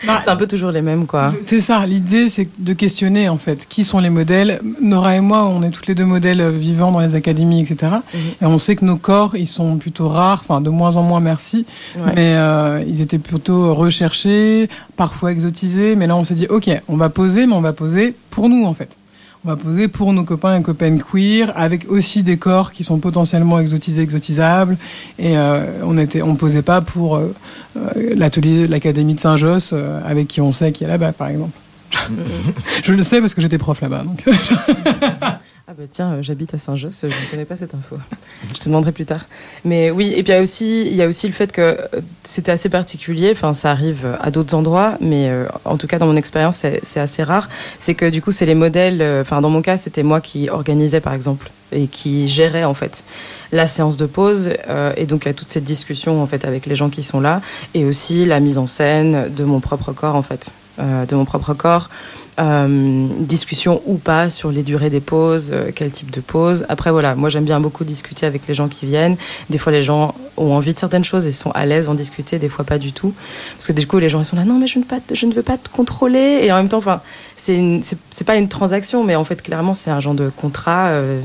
Bah, 0.06 0.20
c'est 0.22 0.30
un 0.30 0.36
peu 0.36 0.46
toujours 0.46 0.70
les 0.70 0.82
mêmes 0.82 1.06
quoi 1.06 1.34
C'est 1.42 1.60
ça, 1.60 1.84
l'idée 1.84 2.28
c'est 2.28 2.48
de 2.58 2.72
questionner 2.72 3.28
en 3.28 3.38
fait 3.38 3.66
qui 3.68 3.82
sont 3.82 3.98
les 3.98 4.10
modèles. 4.10 4.60
Nora 4.80 5.16
et 5.16 5.20
moi, 5.20 5.44
on 5.44 5.62
est 5.62 5.70
toutes 5.70 5.88
les 5.88 5.94
deux 5.94 6.04
modèles 6.04 6.48
vivants 6.50 6.92
dans 6.92 7.00
les 7.00 7.14
académies, 7.14 7.60
etc. 7.62 7.92
Mhm. 7.92 8.20
Et 8.40 8.46
on 8.46 8.58
sait 8.58 8.76
que 8.76 8.84
nos 8.84 8.96
corps, 8.96 9.36
ils 9.36 9.48
sont 9.48 9.76
plutôt 9.78 10.08
rares, 10.08 10.42
enfin 10.44 10.60
de 10.60 10.70
moins 10.70 10.96
en 10.96 11.02
moins, 11.02 11.20
merci. 11.20 11.66
Ouais. 11.96 12.12
Mais 12.14 12.36
euh, 12.36 12.84
ils 12.86 13.00
étaient 13.00 13.18
plutôt 13.18 13.74
recherchés, 13.74 14.68
parfois 14.96 15.32
exotisés. 15.32 15.96
Mais 15.96 16.06
là, 16.06 16.14
on 16.16 16.24
s'est 16.24 16.34
dit, 16.34 16.46
ok, 16.46 16.70
on 16.88 16.96
va 16.96 17.08
poser, 17.08 17.46
mais 17.46 17.54
on 17.54 17.60
va 17.60 17.72
poser 17.72 18.14
pour 18.30 18.48
nous 18.48 18.64
en 18.64 18.74
fait. 18.74 18.90
On 19.46 19.50
va 19.50 19.54
poser 19.54 19.86
pour 19.86 20.12
nos 20.12 20.24
copains 20.24 20.58
et 20.58 20.62
copines 20.62 21.00
queer, 21.00 21.52
avec 21.54 21.88
aussi 21.88 22.24
des 22.24 22.36
corps 22.36 22.72
qui 22.72 22.82
sont 22.82 22.98
potentiellement 22.98 23.60
exotisés, 23.60 24.02
exotisables. 24.02 24.76
Et 25.20 25.38
euh, 25.38 25.84
on 25.84 25.96
était, 25.98 26.20
on 26.20 26.34
posait 26.34 26.62
pas 26.62 26.80
pour 26.80 27.14
euh, 27.14 27.32
euh, 27.76 28.14
l'atelier, 28.16 28.66
l'académie 28.66 29.14
de 29.14 29.20
Saint-Josse, 29.20 29.70
euh, 29.72 30.00
avec 30.04 30.26
qui 30.26 30.40
on 30.40 30.50
sait 30.50 30.72
qui 30.72 30.82
est 30.82 30.88
là-bas, 30.88 31.12
par 31.12 31.28
exemple. 31.28 31.56
Je 32.82 32.92
le 32.92 33.04
sais 33.04 33.20
parce 33.20 33.34
que 33.34 33.40
j'étais 33.40 33.56
prof 33.56 33.80
là-bas. 33.80 34.02
Donc. 34.02 34.24
Ah 35.68 35.72
bah 35.76 35.84
tiens, 35.90 36.12
euh, 36.12 36.22
j'habite 36.22 36.54
à 36.54 36.58
Saint-Josse, 36.58 37.00
je 37.02 37.06
ne 37.06 37.30
connais 37.30 37.44
pas 37.44 37.56
cette 37.56 37.74
info. 37.74 37.96
je 38.48 38.54
te 38.54 38.66
demanderai 38.66 38.92
plus 38.92 39.04
tard. 39.04 39.26
Mais 39.64 39.90
oui, 39.90 40.12
et 40.14 40.22
puis 40.22 40.32
il 40.32 40.36
y 40.36 40.38
a 40.38 40.40
aussi, 40.40 40.82
il 40.82 40.94
y 40.94 41.02
a 41.02 41.08
aussi 41.08 41.26
le 41.26 41.32
fait 41.32 41.50
que 41.50 41.60
euh, 41.60 42.00
c'était 42.22 42.52
assez 42.52 42.68
particulier, 42.68 43.32
enfin 43.32 43.52
ça 43.52 43.72
arrive 43.72 44.16
à 44.20 44.30
d'autres 44.30 44.54
endroits, 44.54 44.96
mais 45.00 45.28
euh, 45.28 45.46
en 45.64 45.76
tout 45.76 45.88
cas 45.88 45.98
dans 45.98 46.06
mon 46.06 46.14
expérience 46.14 46.64
c'est 46.82 47.00
assez 47.00 47.24
rare, 47.24 47.48
c'est 47.80 47.94
que 47.94 48.08
du 48.08 48.22
coup 48.22 48.30
c'est 48.30 48.46
les 48.46 48.54
modèles, 48.54 49.02
euh, 49.02 49.22
enfin 49.22 49.40
dans 49.40 49.50
mon 49.50 49.60
cas 49.60 49.76
c'était 49.76 50.04
moi 50.04 50.20
qui 50.20 50.48
organisais 50.48 51.00
par 51.00 51.14
exemple 51.14 51.50
et 51.72 51.86
qui 51.88 52.28
gérait 52.28 52.64
en 52.64 52.74
fait 52.74 53.04
la 53.52 53.66
séance 53.66 53.96
de 53.96 54.06
pause 54.06 54.50
euh, 54.68 54.92
et 54.96 55.06
donc 55.06 55.26
a 55.26 55.32
toute 55.32 55.50
cette 55.50 55.64
discussion 55.64 56.22
en 56.22 56.26
fait 56.26 56.44
avec 56.44 56.66
les 56.66 56.76
gens 56.76 56.90
qui 56.90 57.02
sont 57.02 57.20
là 57.20 57.40
et 57.74 57.84
aussi 57.84 58.24
la 58.24 58.40
mise 58.40 58.58
en 58.58 58.66
scène 58.66 59.32
de 59.34 59.44
mon 59.44 59.60
propre 59.60 59.92
corps 59.92 60.16
en 60.16 60.22
fait, 60.22 60.50
euh, 60.78 61.06
de 61.06 61.14
mon 61.14 61.24
propre 61.24 61.54
corps. 61.54 61.90
Euh, 62.38 63.06
discussion 63.20 63.80
ou 63.86 63.96
pas 63.96 64.28
sur 64.28 64.50
les 64.50 64.62
durées 64.62 64.90
des 64.90 65.00
pauses, 65.00 65.52
euh, 65.54 65.70
quel 65.74 65.90
type 65.90 66.10
de 66.10 66.20
pause. 66.20 66.66
Après 66.68 66.90
voilà, 66.90 67.14
moi 67.14 67.30
j'aime 67.30 67.46
bien 67.46 67.60
beaucoup 67.60 67.82
discuter 67.82 68.26
avec 68.26 68.46
les 68.46 68.54
gens 68.54 68.68
qui 68.68 68.84
viennent. 68.84 69.16
Des 69.48 69.56
fois 69.56 69.72
les 69.72 69.82
gens 69.82 70.14
ont 70.36 70.52
envie 70.52 70.74
de 70.74 70.78
certaines 70.78 71.04
choses 71.04 71.26
et 71.26 71.32
sont 71.32 71.50
à 71.52 71.64
l'aise 71.64 71.88
en 71.88 71.94
discuter, 71.94 72.38
des 72.38 72.50
fois 72.50 72.66
pas 72.66 72.76
du 72.76 72.92
tout. 72.92 73.14
Parce 73.54 73.66
que 73.66 73.72
du 73.72 73.86
coup 73.86 73.98
les 73.98 74.10
gens 74.10 74.20
ils 74.20 74.26
sont 74.26 74.36
là, 74.36 74.44
non 74.44 74.58
mais 74.58 74.66
je 74.66 74.78
ne, 74.78 74.84
pas, 74.84 74.98
je 75.10 75.24
ne 75.24 75.32
veux 75.32 75.42
pas 75.42 75.56
te 75.56 75.70
contrôler. 75.70 76.40
Et 76.42 76.52
en 76.52 76.56
même 76.56 76.68
temps, 76.68 76.76
enfin, 76.76 77.00
c'est 77.36 78.26
pas 78.26 78.36
une 78.36 78.48
transaction, 78.48 79.02
mais 79.02 79.16
en 79.16 79.24
fait 79.24 79.40
clairement 79.40 79.72
c'est 79.72 79.90
un 79.90 80.00
genre 80.00 80.14
de 80.14 80.28
contrat. 80.28 80.88
euh, 80.88 81.22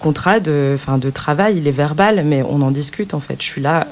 contrat 0.00 0.40
de, 0.40 0.72
enfin, 0.74 0.98
de 0.98 1.10
travail, 1.10 1.58
il 1.58 1.68
est 1.68 1.72
verbal, 1.72 2.24
mais 2.24 2.42
on 2.42 2.62
en 2.62 2.70
discute 2.72 3.14
en 3.14 3.20
fait. 3.20 3.36
Je 3.38 3.46
suis 3.46 3.60
là 3.60 3.86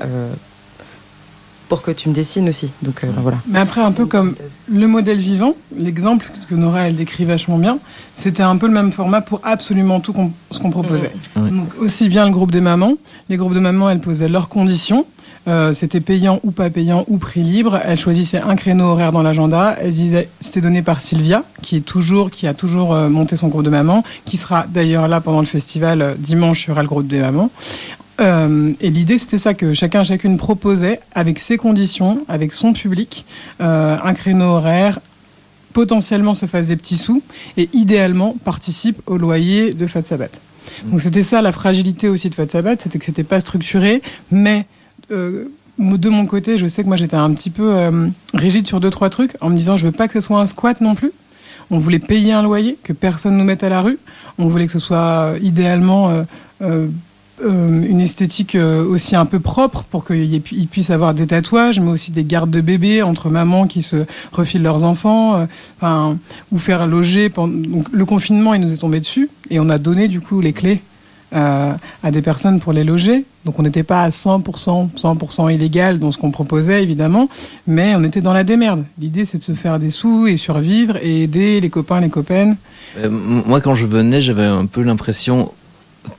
pour 1.68 1.82
que 1.82 1.90
tu 1.90 2.08
me 2.08 2.14
dessines 2.14 2.48
aussi. 2.48 2.70
Donc 2.82 3.04
euh, 3.04 3.08
voilà. 3.18 3.38
Mais 3.46 3.58
après, 3.58 3.80
un 3.80 3.92
peu 3.92 4.06
comme 4.06 4.34
le 4.70 4.86
modèle 4.86 5.18
vivant, 5.18 5.54
l'exemple 5.76 6.30
que 6.48 6.54
Nora 6.54 6.88
elle 6.88 6.96
décrit 6.96 7.24
vachement 7.24 7.58
bien, 7.58 7.78
c'était 8.16 8.42
un 8.42 8.56
peu 8.56 8.66
le 8.66 8.72
même 8.72 8.90
format 8.90 9.20
pour 9.20 9.40
absolument 9.44 10.00
tout 10.00 10.14
ce 10.50 10.58
qu'on 10.58 10.70
proposait. 10.70 11.12
Donc 11.36 11.68
aussi 11.78 12.08
bien 12.08 12.24
le 12.24 12.32
groupe 12.32 12.50
des 12.50 12.60
mamans, 12.60 12.94
les 13.28 13.36
groupes 13.36 13.54
de 13.54 13.60
mamans 13.60 13.90
elles 13.90 14.00
posaient 14.00 14.28
leurs 14.28 14.48
conditions. 14.48 15.06
Euh, 15.48 15.72
c'était 15.72 16.00
payant 16.00 16.40
ou 16.42 16.50
pas 16.50 16.68
payant 16.68 17.04
ou 17.08 17.16
prix 17.16 17.42
libre. 17.42 17.80
Elles 17.82 17.98
choisissaient 17.98 18.40
un 18.40 18.54
créneau 18.54 18.84
horaire 18.84 19.12
dans 19.12 19.22
l'agenda. 19.22 19.76
Elles 19.80 19.94
disaient, 19.94 20.28
c'était 20.40 20.60
donné 20.60 20.82
par 20.82 21.00
Sylvia, 21.00 21.42
qui 21.62 21.76
est 21.76 21.80
toujours, 21.80 22.30
qui 22.30 22.46
a 22.46 22.52
toujours 22.52 22.92
euh, 22.92 23.08
monté 23.08 23.36
son 23.36 23.48
groupe 23.48 23.64
de 23.64 23.70
mamans, 23.70 24.04
qui 24.26 24.36
sera 24.36 24.66
d'ailleurs 24.68 25.08
là 25.08 25.22
pendant 25.22 25.40
le 25.40 25.46
festival 25.46 26.02
euh, 26.02 26.14
dimanche. 26.18 26.68
Aura 26.68 26.82
le 26.82 26.88
groupe 26.88 27.06
des 27.06 27.20
mamans. 27.20 27.50
Et 28.20 28.90
l'idée, 28.90 29.16
c'était 29.16 29.38
ça 29.38 29.54
que 29.54 29.74
chacun, 29.74 30.02
chacune 30.02 30.38
proposait 30.38 31.00
avec 31.14 31.38
ses 31.38 31.56
conditions, 31.56 32.24
avec 32.28 32.52
son 32.52 32.72
public, 32.72 33.24
un 33.60 34.12
créneau 34.14 34.46
horaire, 34.46 34.98
potentiellement 35.72 36.34
se 36.34 36.46
fasse 36.46 36.66
des 36.66 36.76
petits 36.76 36.96
sous 36.96 37.22
et 37.56 37.68
idéalement 37.72 38.34
participe 38.42 39.00
au 39.06 39.18
loyer 39.18 39.72
de 39.72 39.86
Fat 39.86 40.02
Sabat. 40.02 40.30
Donc 40.86 41.00
c'était 41.00 41.22
ça 41.22 41.42
la 41.42 41.52
fragilité 41.52 42.08
aussi 42.08 42.28
de 42.28 42.34
Fat 42.34 42.48
Sabat, 42.48 42.74
c'était 42.80 42.98
que 42.98 43.04
c'était 43.04 43.22
pas 43.22 43.38
structuré, 43.38 44.02
mais 44.32 44.66
de 45.10 46.08
mon 46.08 46.26
côté, 46.26 46.58
je 46.58 46.66
sais 46.66 46.82
que 46.82 46.88
moi 46.88 46.96
j'étais 46.96 47.16
un 47.16 47.32
petit 47.32 47.50
peu 47.50 47.70
euh, 47.74 48.08
rigide 48.34 48.66
sur 48.66 48.80
deux 48.80 48.90
trois 48.90 49.10
trucs 49.10 49.36
en 49.40 49.48
me 49.50 49.56
disant 49.56 49.76
je 49.76 49.86
veux 49.86 49.92
pas 49.92 50.08
que 50.08 50.14
ce 50.14 50.20
soit 50.20 50.40
un 50.40 50.46
squat 50.46 50.80
non 50.80 50.94
plus. 50.94 51.12
On 51.70 51.78
voulait 51.78 51.98
payer 51.98 52.32
un 52.32 52.42
loyer, 52.42 52.78
que 52.82 52.94
personne 52.94 53.36
nous 53.36 53.44
mette 53.44 53.62
à 53.62 53.68
la 53.68 53.82
rue. 53.82 53.98
On 54.38 54.48
voulait 54.48 54.66
que 54.66 54.72
ce 54.72 54.78
soit 54.78 54.96
euh, 54.96 55.38
idéalement 55.42 56.08
euh, 56.08 56.22
euh, 56.62 56.86
euh, 57.44 57.82
une 57.88 58.00
esthétique 58.00 58.54
euh, 58.54 58.84
aussi 58.84 59.14
un 59.14 59.26
peu 59.26 59.38
propre 59.38 59.84
pour 59.84 60.04
qu'ils 60.04 60.40
pu- 60.40 60.56
ils 60.56 60.66
puissent 60.66 60.90
avoir 60.90 61.12
des 61.14 61.26
tatouages, 61.26 61.78
mais 61.78 61.90
aussi 61.90 62.10
des 62.10 62.24
gardes 62.24 62.50
de 62.50 62.60
bébés 62.62 63.02
entre 63.02 63.28
mamans 63.30 63.66
qui 63.66 63.82
se 63.82 64.06
refilent 64.32 64.62
leurs 64.62 64.82
enfants, 64.82 65.36
euh, 65.36 65.44
enfin, 65.76 66.16
ou 66.50 66.58
faire 66.58 66.86
loger. 66.86 67.28
Pendant... 67.28 67.84
Le 67.92 68.04
confinement, 68.06 68.54
il 68.54 68.62
nous 68.62 68.72
est 68.72 68.78
tombé 68.78 68.98
dessus 68.98 69.28
et 69.50 69.60
on 69.60 69.68
a 69.68 69.78
donné 69.78 70.08
du 70.08 70.20
coup 70.20 70.40
les 70.40 70.52
clés 70.54 70.80
euh, 71.34 71.72
à 72.02 72.10
des 72.10 72.22
personnes 72.22 72.60
pour 72.60 72.72
les 72.72 72.84
loger. 72.84 73.24
Donc 73.44 73.58
on 73.58 73.62
n'était 73.62 73.82
pas 73.82 74.02
à 74.02 74.10
100%, 74.10 74.90
100% 74.96 75.54
illégal 75.54 75.98
dans 75.98 76.12
ce 76.12 76.18
qu'on 76.18 76.30
proposait 76.30 76.82
évidemment, 76.82 77.28
mais 77.66 77.94
on 77.96 78.04
était 78.04 78.20
dans 78.20 78.32
la 78.32 78.44
démerde. 78.44 78.84
L'idée 78.98 79.24
c'est 79.24 79.38
de 79.38 79.42
se 79.42 79.52
faire 79.52 79.78
des 79.78 79.90
sous 79.90 80.26
et 80.26 80.36
survivre 80.36 80.96
et 81.02 81.22
aider 81.24 81.60
les 81.60 81.70
copains, 81.70 82.00
les 82.00 82.08
copaines. 82.10 82.56
Euh, 82.98 83.08
moi, 83.10 83.60
quand 83.60 83.74
je 83.74 83.86
venais, 83.86 84.20
j'avais 84.20 84.44
un 84.46 84.64
peu 84.66 84.82
l'impression, 84.82 85.52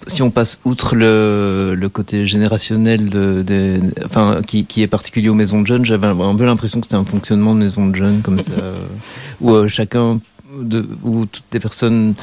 si 0.05 0.21
on 0.21 0.29
passe 0.29 0.59
outre 0.65 0.95
le, 0.95 1.73
le 1.75 1.89
côté 1.89 2.25
générationnel 2.27 3.09
de, 3.09 3.43
de- 3.45 3.79
enfin, 4.05 4.41
qui, 4.45 4.65
qui 4.65 4.83
est 4.83 4.87
particulier 4.87 5.29
aux 5.29 5.33
maisons 5.33 5.61
de 5.61 5.67
jeunes, 5.67 5.83
j'avais 5.85 6.07
un 6.07 6.35
peu 6.35 6.45
l'impression 6.45 6.79
que 6.79 6.85
c'était 6.85 6.95
un 6.95 7.05
fonctionnement 7.05 7.55
de 7.55 7.59
maison 7.61 7.87
de 7.87 7.95
jeunes 7.95 8.21
comme 8.21 8.41
ça, 8.41 8.51
où 9.41 9.51
euh, 9.51 9.67
chacun, 9.67 10.19
de, 10.61 10.87
où 11.03 11.25
toutes 11.25 11.43
les 11.53 11.59
personnes 11.59 12.13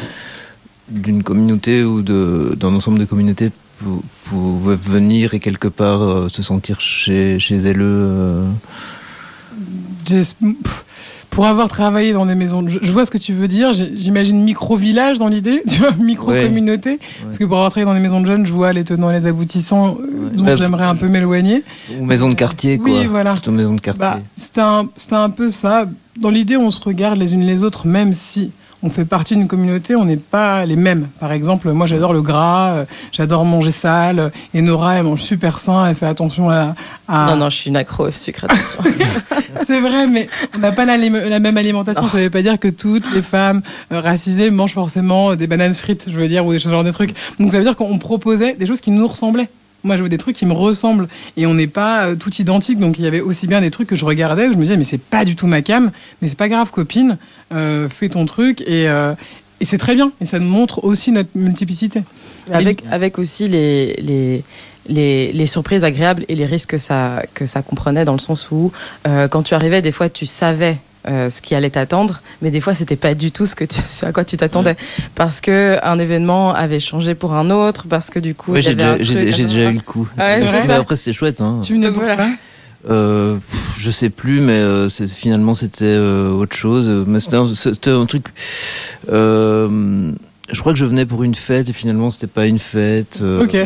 d'une 0.88 1.22
communauté 1.22 1.82
ou 1.84 2.02
d'un 2.02 2.74
ensemble 2.74 2.98
de 2.98 3.04
communautés 3.04 3.50
pou- 3.82 4.02
pouvaient 4.24 4.76
venir 4.76 5.34
et 5.34 5.40
quelque 5.40 5.68
part 5.68 6.02
euh, 6.02 6.28
se 6.28 6.42
sentir 6.42 6.80
chez, 6.80 7.38
chez 7.38 7.56
elles. 7.56 7.76
euh, 7.80 8.44
Pour 11.30 11.44
avoir 11.46 11.68
travaillé 11.68 12.12
dans 12.12 12.24
des 12.24 12.34
maisons, 12.34 12.66
je, 12.66 12.78
je 12.80 12.90
vois 12.92 13.04
ce 13.04 13.10
que 13.10 13.18
tu 13.18 13.32
veux 13.34 13.48
dire. 13.48 13.72
J'imagine 13.74 14.42
micro-village 14.42 15.18
dans 15.18 15.28
l'idée, 15.28 15.62
tu 15.68 15.80
vois, 15.80 15.90
micro-communauté. 15.98 16.98
Parce 17.24 17.36
que 17.36 17.44
pour 17.44 17.56
avoir 17.56 17.70
travaillé 17.70 17.86
dans 17.86 17.94
des 17.94 18.00
maisons 18.00 18.20
de 18.22 18.26
jeunes, 18.26 18.46
je 18.46 18.52
vois 18.52 18.72
les 18.72 18.84
tenants 18.84 19.10
et 19.10 19.18
les 19.18 19.26
aboutissants 19.26 19.98
euh, 20.00 20.30
dont 20.32 20.56
j'aimerais 20.56 20.84
un 20.86 20.94
peu 20.96 21.08
m'éloigner. 21.08 21.62
ou 21.98 22.04
maison 22.06 22.28
de 22.30 22.34
quartier, 22.34 22.78
quoi. 22.78 22.88
Oui, 22.90 23.06
voilà. 23.06 23.32
Plutôt 23.32 23.50
maison 23.50 23.74
de 23.74 23.80
quartier. 23.80 24.00
Bah, 24.00 24.20
c'était 24.36 24.60
un, 24.62 24.88
c'était 24.96 25.14
un 25.16 25.28
peu 25.30 25.50
ça. 25.50 25.86
Dans 26.18 26.30
l'idée, 26.30 26.56
on 26.56 26.70
se 26.70 26.80
regarde 26.80 27.18
les 27.18 27.34
unes 27.34 27.44
les 27.44 27.62
autres, 27.62 27.86
même 27.86 28.14
si 28.14 28.52
on 28.82 28.90
fait 28.90 29.04
partie 29.04 29.34
d'une 29.34 29.48
communauté, 29.48 29.96
on 29.96 30.04
n'est 30.04 30.16
pas 30.16 30.64
les 30.66 30.76
mêmes. 30.76 31.08
Par 31.18 31.32
exemple, 31.32 31.70
moi, 31.72 31.86
j'adore 31.86 32.12
le 32.12 32.22
gras, 32.22 32.72
euh, 32.74 32.84
j'adore 33.10 33.44
manger 33.44 33.70
sale, 33.70 34.18
euh, 34.18 34.28
et 34.54 34.60
Nora, 34.60 34.96
elle 34.96 35.04
mange 35.04 35.22
super 35.22 35.58
sain, 35.60 35.86
elle 35.86 35.94
fait 35.94 36.06
attention 36.06 36.50
à. 36.50 36.74
à- 37.08 37.26
Non, 37.30 37.36
non, 37.36 37.50
je 37.50 37.56
suis 37.56 37.70
une 37.70 37.76
accro 37.76 38.06
au 38.06 38.10
sucre. 38.10 38.46
C'est 39.64 39.80
vrai, 39.80 40.06
mais 40.06 40.28
on 40.54 40.58
n'a 40.58 40.72
pas 40.72 40.84
la, 40.84 40.96
la 40.98 41.38
même 41.40 41.56
alimentation. 41.56 42.06
Ça 42.06 42.18
ne 42.18 42.24
veut 42.24 42.30
pas 42.30 42.42
dire 42.42 42.58
que 42.58 42.68
toutes 42.68 43.10
les 43.12 43.22
femmes 43.22 43.62
euh, 43.92 44.00
racisées 44.00 44.50
mangent 44.50 44.74
forcément 44.74 45.34
des 45.34 45.46
bananes 45.46 45.74
frites, 45.74 46.04
je 46.06 46.16
veux 46.16 46.28
dire, 46.28 46.44
ou 46.46 46.52
des 46.52 46.58
ce 46.58 46.68
genre 46.68 46.84
de 46.84 46.92
trucs. 46.92 47.14
Donc 47.40 47.50
ça 47.50 47.58
veut 47.58 47.64
dire 47.64 47.76
qu'on 47.76 47.98
proposait 47.98 48.54
des 48.54 48.66
choses 48.66 48.80
qui 48.80 48.90
nous 48.90 49.06
ressemblaient. 49.08 49.48
Moi, 49.86 49.96
je 49.96 50.02
veux 50.02 50.08
des 50.08 50.18
trucs 50.18 50.36
qui 50.36 50.46
me 50.46 50.52
ressemblent 50.52 51.08
et 51.36 51.46
on 51.46 51.54
n'est 51.54 51.66
pas 51.66 52.08
euh, 52.08 52.16
tout 52.16 52.34
identique. 52.34 52.78
Donc 52.78 52.98
il 52.98 53.04
y 53.04 53.08
avait 53.08 53.20
aussi 53.20 53.46
bien 53.46 53.60
des 53.60 53.70
trucs 53.70 53.88
que 53.88 53.96
je 53.96 54.04
regardais 54.04 54.48
où 54.48 54.52
je 54.52 54.58
me 54.58 54.62
disais 54.62 54.76
mais 54.76 54.84
c'est 54.84 55.00
pas 55.00 55.24
du 55.24 55.36
tout 55.36 55.46
ma 55.46 55.62
cam, 55.62 55.90
mais 56.20 56.28
c'est 56.28 56.38
pas 56.38 56.48
grave, 56.48 56.70
copine, 56.70 57.18
euh, 57.54 57.88
fais 57.88 58.08
ton 58.08 58.26
truc 58.26 58.60
et 58.62 58.88
euh, 58.88 59.14
et 59.60 59.64
c'est 59.64 59.78
très 59.78 59.94
bien. 59.94 60.12
Et 60.20 60.26
ça 60.26 60.38
nous 60.38 60.48
montre 60.48 60.84
aussi 60.84 61.12
notre 61.12 61.30
multiplicité. 61.34 62.02
Avec, 62.52 62.84
avec 62.90 63.18
aussi 63.18 63.48
les, 63.48 63.94
les, 63.94 64.44
les, 64.88 65.32
les 65.32 65.46
surprises 65.46 65.82
agréables 65.82 66.24
et 66.28 66.34
les 66.34 66.46
risques 66.46 66.70
que 66.70 66.78
ça, 66.78 67.22
que 67.34 67.46
ça 67.46 67.62
comprenait, 67.62 68.04
dans 68.04 68.12
le 68.12 68.18
sens 68.18 68.50
où, 68.50 68.70
euh, 69.08 69.28
quand 69.28 69.42
tu 69.42 69.54
arrivais, 69.54 69.82
des 69.82 69.92
fois, 69.92 70.08
tu 70.08 70.26
savais 70.26 70.76
euh, 71.08 71.30
ce 71.30 71.40
qui 71.42 71.54
allait 71.54 71.70
t'attendre, 71.70 72.20
mais 72.42 72.50
des 72.50 72.60
fois, 72.60 72.74
c'était 72.74 72.96
pas 72.96 73.14
du 73.14 73.30
tout 73.30 73.46
ce, 73.46 73.54
que 73.54 73.64
tu, 73.64 73.76
ce 73.84 74.06
à 74.06 74.12
quoi 74.12 74.24
tu 74.24 74.36
t'attendais. 74.36 74.76
Parce 75.14 75.40
que 75.40 75.78
un 75.82 75.98
événement 75.98 76.54
avait 76.54 76.80
changé 76.80 77.14
pour 77.14 77.34
un 77.34 77.50
autre, 77.50 77.86
parce 77.88 78.10
que 78.10 78.18
du 78.18 78.34
coup, 78.34 78.52
Ouais, 78.52 78.62
j'ai 78.62 78.74
déjà, 78.74 78.96
eu 78.96 79.72
le 79.74 79.80
coup. 79.80 80.08
Ouais, 80.18 80.40
Mais 80.40 80.46
c'est 80.46 80.72
après, 80.72 80.96
c'était 80.96 81.12
chouette. 81.12 81.40
Hein. 81.40 81.60
Tu 81.62 81.78
pourquoi 81.80 82.14
voilà. 82.14 82.28
Euh, 82.88 83.36
pff, 83.36 83.74
je 83.78 83.90
sais 83.90 84.10
plus, 84.10 84.40
mais 84.40 84.52
euh, 84.52 84.88
c'est- 84.88 85.08
finalement 85.08 85.54
c'était 85.54 85.84
euh, 85.86 86.30
autre 86.30 86.54
chose. 86.54 86.88
Mais 87.06 87.18
c'était 87.18 87.90
un, 87.90 88.06
truc. 88.06 88.26
euh, 89.10 90.12
je 90.52 90.60
crois 90.60 90.72
que 90.72 90.78
je 90.78 90.84
venais 90.84 91.04
pour 91.04 91.24
une 91.24 91.34
fête 91.34 91.68
et 91.68 91.72
finalement 91.72 92.10
c'était 92.10 92.26
pas 92.26 92.46
une 92.46 92.58
fête. 92.60 93.18
euh, 93.22 93.42
Ok. 93.44 93.56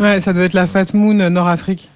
Ouais, 0.00 0.20
ça 0.20 0.32
doit 0.32 0.44
être 0.44 0.54
la 0.54 0.66
Fat 0.66 0.86
Moon 0.94 1.14
Nord-Afrique. 1.30 1.88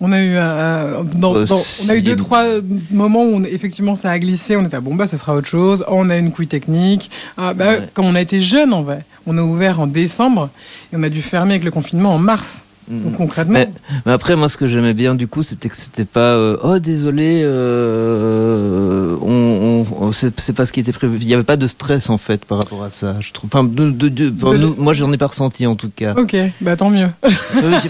On 0.00 0.12
a 0.12 0.20
eu, 0.20 0.34
euh, 0.36 1.02
dans- 1.14 1.34
Euh, 1.36 1.46
dans- 1.46 1.54
on 1.84 1.88
a 1.88 1.94
eu 1.94 1.98
si. 1.98 2.02
deux, 2.02 2.16
trois 2.16 2.44
moments 2.90 3.22
où 3.24 3.36
on- 3.36 3.44
effectivement 3.44 3.94
ça 3.94 4.10
a 4.10 4.18
glissé. 4.18 4.56
On 4.56 4.64
était, 4.66 4.76
ah, 4.76 4.80
bon, 4.80 4.94
bah, 4.94 5.06
ça 5.06 5.16
sera 5.16 5.34
autre 5.34 5.46
chose. 5.48 5.84
Oh, 5.88 5.94
on 5.96 6.10
a 6.10 6.16
une 6.18 6.32
couille 6.32 6.48
technique. 6.48 7.10
Ah, 7.36 7.54
bah, 7.54 7.70
Ouais. 7.70 7.88
Comme 7.94 8.06
on 8.06 8.14
a 8.14 8.20
été 8.20 8.40
jeune, 8.40 8.72
en 8.74 8.82
vrai. 8.82 9.04
On 9.26 9.38
a 9.38 9.42
ouvert 9.42 9.80
en 9.80 9.86
décembre 9.86 10.50
et 10.92 10.96
on 10.96 11.02
a 11.02 11.08
dû 11.08 11.22
fermer 11.22 11.52
avec 11.52 11.64
le 11.64 11.70
confinement 11.70 12.10
en 12.14 12.18
mars. 12.18 12.62
Mm. 12.88 13.00
Donc 13.02 13.16
concrètement, 13.16 13.54
Mais, 13.54 13.70
mais 14.06 14.12
après, 14.12 14.36
moi, 14.36 14.48
ce 14.48 14.56
que 14.56 14.66
j'aimais 14.66 14.92
bien, 14.94 15.14
du 15.14 15.26
coup, 15.28 15.42
c'était 15.42 15.68
que 15.68 15.76
c'était 15.76 16.04
pas 16.04 16.20
euh, 16.34 16.56
oh 16.62 16.78
désolé, 16.78 17.42
euh, 17.44 19.16
on, 19.22 19.84
on- 20.00 20.06
on- 20.06 20.12
c'est 20.12 20.52
pas 20.52 20.66
ce 20.66 20.72
qui 20.72 20.80
était 20.80 20.92
prévu. 20.92 21.18
Il 21.20 21.28
y 21.28 21.34
avait 21.34 21.42
pas 21.44 21.56
de 21.56 21.66
stress 21.66 22.10
en 22.10 22.18
fait 22.18 22.44
par 22.44 22.58
rapport 22.58 22.82
à 22.84 22.90
ça. 22.90 23.16
Je 23.20 23.32
trouve. 23.32 23.50
Enfin, 23.52 23.64
de, 23.64 23.90
de- 23.90 24.08
de- 24.08 24.32
enfin, 24.36 24.52
De- 24.52 24.58
nous- 24.58 24.74
moi, 24.78 24.92
j'en 24.94 25.12
ai 25.12 25.16
pas 25.16 25.26
ressenti 25.28 25.66
en 25.66 25.76
tout 25.76 25.90
cas. 25.94 26.14
ok, 26.16 26.36
bah 26.60 26.76
tant 26.76 26.90
mieux. 26.90 27.08
J'im- 27.24 27.80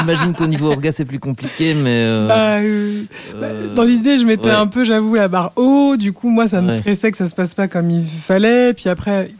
J'imagine 0.00 0.34
qu'au 0.34 0.46
niveau 0.46 0.70
orga, 0.72 0.92
c'est 0.92 1.04
plus 1.04 1.18
compliqué, 1.20 1.74
mais. 1.74 2.02
euh, 2.04 2.28
Bah, 2.28 2.34
euh, 2.58 3.02
bah, 3.40 3.46
euh, 3.46 3.74
dans 3.74 3.82
l'idée, 3.84 4.18
je 4.18 4.24
mettais 4.24 4.46
ouais. 4.46 4.50
un 4.50 4.66
peu, 4.66 4.84
j'avoue, 4.84 5.14
la 5.14 5.28
barre 5.28 5.52
haut. 5.56 5.96
Du 5.96 6.12
coup, 6.12 6.28
moi, 6.28 6.48
ça 6.48 6.60
me 6.62 6.70
Ouais. 6.70 6.78
stressait 6.78 7.10
que 7.10 7.18
ça 7.18 7.28
se 7.28 7.34
passe 7.34 7.54
pas 7.54 7.68
comme 7.68 7.90
il 7.90 8.04
fallait. 8.06 8.72
Puis 8.74 8.88
après, 8.88 9.30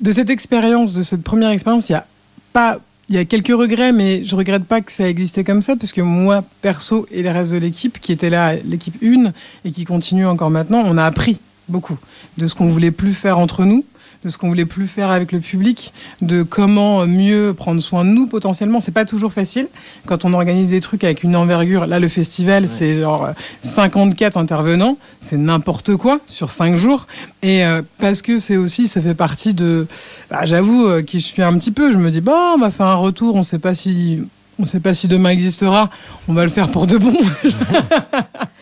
de 0.00 0.10
cette 0.12 0.30
expérience, 0.30 0.92
de 0.94 1.02
cette 1.02 1.22
première 1.22 1.50
expérience, 1.50 1.88
il 1.88 1.92
y 1.92 1.96
a 1.96 2.06
pas, 2.52 2.78
il 3.08 3.14
y 3.14 3.18
a 3.18 3.24
quelques 3.24 3.48
regrets, 3.48 3.92
mais 3.92 4.24
je 4.24 4.34
regrette 4.34 4.64
pas 4.64 4.80
que 4.80 4.92
ça 4.92 5.08
existait 5.08 5.44
comme 5.44 5.62
ça, 5.62 5.76
parce 5.76 5.92
que 5.92 6.00
moi, 6.00 6.42
perso, 6.62 7.06
et 7.10 7.22
les 7.22 7.30
restes 7.30 7.52
de 7.52 7.58
l'équipe, 7.58 8.00
qui 8.00 8.12
était 8.12 8.30
là, 8.30 8.54
l'équipe 8.64 8.96
1, 9.02 9.32
et 9.64 9.70
qui 9.70 9.84
continue 9.84 10.26
encore 10.26 10.50
maintenant, 10.50 10.82
on 10.84 10.96
a 10.96 11.04
appris 11.04 11.38
beaucoup 11.68 11.98
de 12.38 12.46
ce 12.46 12.54
qu'on 12.54 12.68
voulait 12.68 12.90
plus 12.90 13.14
faire 13.14 13.38
entre 13.38 13.64
nous 13.64 13.84
de 14.24 14.30
ce 14.30 14.38
qu'on 14.38 14.48
voulait 14.48 14.64
plus 14.64 14.88
faire 14.88 15.10
avec 15.10 15.32
le 15.32 15.40
public, 15.40 15.92
de 16.22 16.42
comment 16.42 17.06
mieux 17.06 17.52
prendre 17.54 17.80
soin 17.80 18.04
de 18.04 18.10
nous 18.10 18.26
potentiellement. 18.26 18.80
C'est 18.80 18.92
pas 18.92 19.04
toujours 19.04 19.32
facile 19.32 19.68
quand 20.06 20.24
on 20.24 20.32
organise 20.32 20.70
des 20.70 20.80
trucs 20.80 21.04
avec 21.04 21.22
une 21.22 21.36
envergure. 21.36 21.86
Là, 21.86 22.00
le 22.00 22.08
festival, 22.08 22.68
c'est 22.68 23.00
genre 23.00 23.26
euh, 23.26 23.32
54 23.62 24.38
intervenants, 24.38 24.96
c'est 25.20 25.36
n'importe 25.36 25.96
quoi 25.96 26.20
sur 26.26 26.50
5 26.50 26.76
jours. 26.76 27.06
Et 27.42 27.64
euh, 27.64 27.82
parce 27.98 28.22
que 28.22 28.38
c'est 28.38 28.56
aussi, 28.56 28.88
ça 28.88 29.00
fait 29.00 29.14
partie 29.14 29.52
de. 29.52 29.86
Bah, 30.30 30.44
J'avoue, 30.44 30.86
euh, 30.86 31.02
qui 31.02 31.20
je 31.20 31.26
suis 31.26 31.42
un 31.42 31.52
petit 31.58 31.70
peu, 31.70 31.92
je 31.92 31.98
me 31.98 32.10
dis, 32.10 32.20
bon, 32.20 32.54
on 32.54 32.58
va 32.58 32.70
faire 32.70 32.86
un 32.86 32.96
retour, 32.96 33.34
on 33.36 33.42
sait 33.42 33.58
pas 33.58 33.74
si. 33.74 34.22
On 34.56 34.64
sait 34.64 34.78
pas 34.78 34.94
si 34.94 35.08
demain 35.08 35.30
existera, 35.30 35.90
on 36.28 36.32
va 36.32 36.44
le 36.44 36.48
faire 36.48 36.70
pour 36.70 36.86
de 36.86 36.96
bon. 36.96 37.12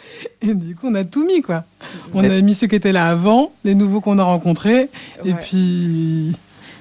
Et 0.42 0.54
du 0.54 0.74
coup, 0.74 0.88
on 0.88 0.94
a 0.94 1.04
tout 1.04 1.24
mis, 1.24 1.42
quoi. 1.42 1.64
On 2.14 2.24
a 2.24 2.40
mis 2.40 2.54
ceux 2.54 2.66
qui 2.66 2.74
étaient 2.74 2.92
là 2.92 3.08
avant, 3.08 3.52
les 3.64 3.74
nouveaux 3.74 4.00
qu'on 4.00 4.18
a 4.18 4.24
rencontrés, 4.24 4.88
et 5.24 5.34
puis. 5.34 6.32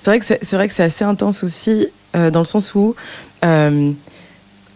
C'est 0.02 0.10
vrai 0.10 0.19
que 0.19 0.26
c'est 0.26 0.56
vrai 0.56 0.67
que 0.67 0.74
c'est 0.74 0.84
assez 0.84 1.04
intense 1.04 1.43
aussi 1.43 1.88
euh, 2.15 2.32
dans 2.32 2.39
le 2.39 2.45
sens 2.45 2.74
où 2.74 2.95
euh, 3.45 3.91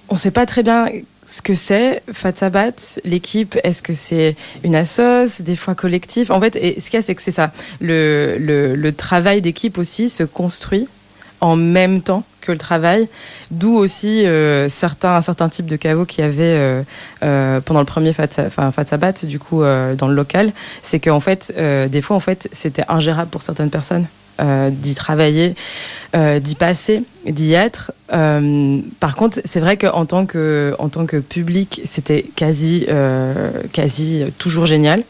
on 0.07 0.17
sait 0.17 0.29
pas 0.29 0.45
très 0.45 0.61
bien 0.61 0.87
ce 1.25 1.41
que 1.41 1.55
c'est 1.55 2.03
Fat 2.13 2.33
Sabat, 2.37 2.73
l'équipe. 3.03 3.57
Est-ce 3.63 3.81
que 3.81 3.93
c'est 3.93 4.35
une 4.63 4.75
assoce, 4.75 5.41
des 5.41 5.55
fois 5.55 5.73
collectif? 5.73 6.29
En 6.29 6.39
fait, 6.39 6.55
et 6.55 6.79
ce 6.79 6.91
qu'il 6.91 6.99
y 6.99 7.01
a, 7.01 7.05
c'est 7.05 7.15
que 7.15 7.23
c'est 7.23 7.31
ça. 7.31 7.51
Le, 7.81 8.37
le, 8.39 8.75
le 8.75 8.91
travail 8.91 9.41
d'équipe 9.41 9.79
aussi 9.79 10.09
se 10.09 10.23
construit 10.23 10.87
en 11.41 11.55
même 11.55 12.01
temps 12.01 12.23
que 12.45 12.51
le 12.51 12.57
travail, 12.57 13.07
d'où 13.51 13.75
aussi 13.75 14.25
euh, 14.25 14.69
certains, 14.69 15.15
un 15.15 15.21
certain 15.21 15.49
type 15.49 15.65
de 15.65 15.75
caveau 15.75 16.05
qu'il 16.05 16.23
y 16.23 16.27
avait 16.27 16.43
euh, 16.43 16.83
euh, 17.23 17.59
pendant 17.61 17.79
le 17.79 17.85
premier 17.85 18.13
Fat, 18.13 18.27
du 19.23 19.39
coup, 19.39 19.63
euh, 19.63 19.95
dans 19.95 20.07
le 20.07 20.15
local. 20.15 20.51
C'est 20.81 20.99
qu'en 20.99 21.19
fait, 21.19 21.53
des 21.89 22.01
fois, 22.01 22.15
en 22.15 22.19
fait, 22.19 22.47
c'était 22.51 22.85
ingérable 22.87 23.29
pour 23.29 23.41
certaines 23.41 23.69
personnes 23.69 24.05
d'y 24.69 24.95
travailler, 24.95 25.55
d'y 26.13 26.55
passer, 26.55 27.03
d'y 27.25 27.53
être. 27.53 27.93
Par 28.09 29.15
contre, 29.15 29.39
c'est 29.45 29.59
vrai 29.59 29.77
qu'en 29.77 30.05
tant 30.05 30.25
que, 30.25 30.75
en 30.77 30.89
tant 30.89 31.05
que 31.05 31.17
public, 31.17 31.81
c'était 31.85 32.25
quasi, 32.35 32.85
quasi 33.71 34.25
toujours 34.37 34.65
génial. 34.65 35.03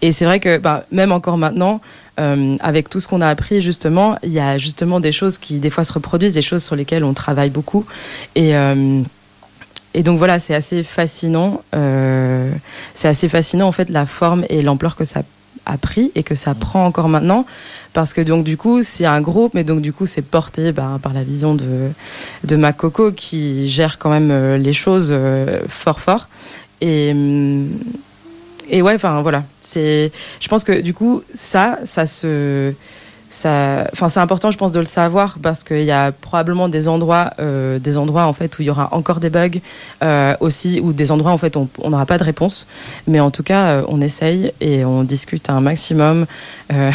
Et 0.00 0.10
c'est 0.10 0.24
vrai 0.24 0.40
que 0.40 0.58
bah, 0.58 0.84
même 0.90 1.12
encore 1.12 1.38
maintenant, 1.38 1.80
euh, 2.20 2.56
avec 2.60 2.88
tout 2.90 3.00
ce 3.00 3.08
qu'on 3.08 3.20
a 3.20 3.28
appris 3.28 3.60
justement, 3.60 4.16
il 4.22 4.32
y 4.32 4.40
a 4.40 4.58
justement 4.58 5.00
des 5.00 5.12
choses 5.12 5.38
qui 5.38 5.58
des 5.58 5.70
fois 5.70 5.84
se 5.84 5.92
reproduisent, 5.92 6.34
des 6.34 6.42
choses 6.42 6.62
sur 6.62 6.76
lesquelles 6.76 7.04
on 7.04 7.14
travaille 7.14 7.50
beaucoup. 7.50 7.86
Et, 8.34 8.56
euh, 8.56 9.00
et 9.94 10.02
donc 10.02 10.18
voilà, 10.18 10.38
c'est 10.38 10.54
assez 10.54 10.82
fascinant. 10.82 11.62
euh, 11.74 12.50
c'est 12.94 13.08
assez 13.08 13.28
fascinant 13.28 13.68
en 13.68 13.72
fait 13.72 13.88
la 13.88 14.06
forme 14.06 14.44
et 14.48 14.62
l'ampleur 14.62 14.96
que 14.96 15.04
ça 15.04 15.22
a 15.66 15.78
pris 15.78 16.10
et 16.14 16.22
que 16.22 16.34
ça 16.34 16.54
prend 16.54 16.84
encore 16.84 17.08
maintenant 17.08 17.46
parce 17.92 18.12
que 18.12 18.20
donc 18.20 18.44
du 18.44 18.56
coup 18.56 18.82
c'est 18.82 19.04
un 19.04 19.20
groupe 19.20 19.54
mais 19.54 19.64
donc 19.64 19.80
du 19.80 19.92
coup 19.92 20.06
c'est 20.06 20.22
porté 20.22 20.72
bah, 20.72 20.98
par 21.00 21.12
la 21.12 21.22
vision 21.22 21.54
de 21.54 21.90
de 22.44 22.56
Macoco 22.56 23.12
qui 23.12 23.68
gère 23.68 23.98
quand 23.98 24.10
même 24.10 24.30
euh, 24.30 24.56
les 24.56 24.72
choses 24.72 25.10
euh, 25.12 25.60
fort 25.68 26.00
fort 26.00 26.28
et 26.80 27.12
hum, 27.12 27.68
et 28.72 28.82
ouais 28.82 28.94
enfin 28.94 29.22
voilà. 29.22 29.44
C'est 29.60 30.10
je 30.40 30.48
pense 30.48 30.64
que 30.64 30.80
du 30.80 30.94
coup 30.94 31.22
ça 31.34 31.78
ça 31.84 32.06
se 32.06 32.72
ça 33.32 33.88
enfin 33.92 34.08
c'est 34.08 34.20
important 34.20 34.50
je 34.50 34.58
pense 34.58 34.72
de 34.72 34.80
le 34.80 34.86
savoir 34.86 35.38
parce 35.42 35.64
qu'il 35.64 35.84
y 35.84 35.90
a 35.90 36.12
probablement 36.12 36.68
des 36.68 36.86
endroits 36.86 37.32
euh, 37.38 37.78
des 37.78 37.96
endroits 37.96 38.26
en 38.26 38.32
fait 38.34 38.58
où 38.58 38.62
il 38.62 38.66
y 38.66 38.70
aura 38.70 38.88
encore 38.92 39.20
des 39.20 39.30
bugs 39.30 39.60
euh, 40.02 40.36
aussi 40.40 40.80
ou 40.80 40.92
des 40.92 41.10
endroits 41.10 41.32
en 41.32 41.38
fait 41.38 41.56
où 41.56 41.68
on 41.78 41.90
n'aura 41.90 42.04
pas 42.06 42.18
de 42.18 42.24
réponse. 42.24 42.66
Mais 43.06 43.20
en 43.20 43.30
tout 43.30 43.42
cas 43.42 43.62
euh, 43.62 43.84
on 43.88 44.00
essaye 44.00 44.52
et 44.60 44.84
on 44.84 45.02
discute 45.02 45.48
un 45.48 45.60
maximum 45.60 46.26
euh, 46.72 46.90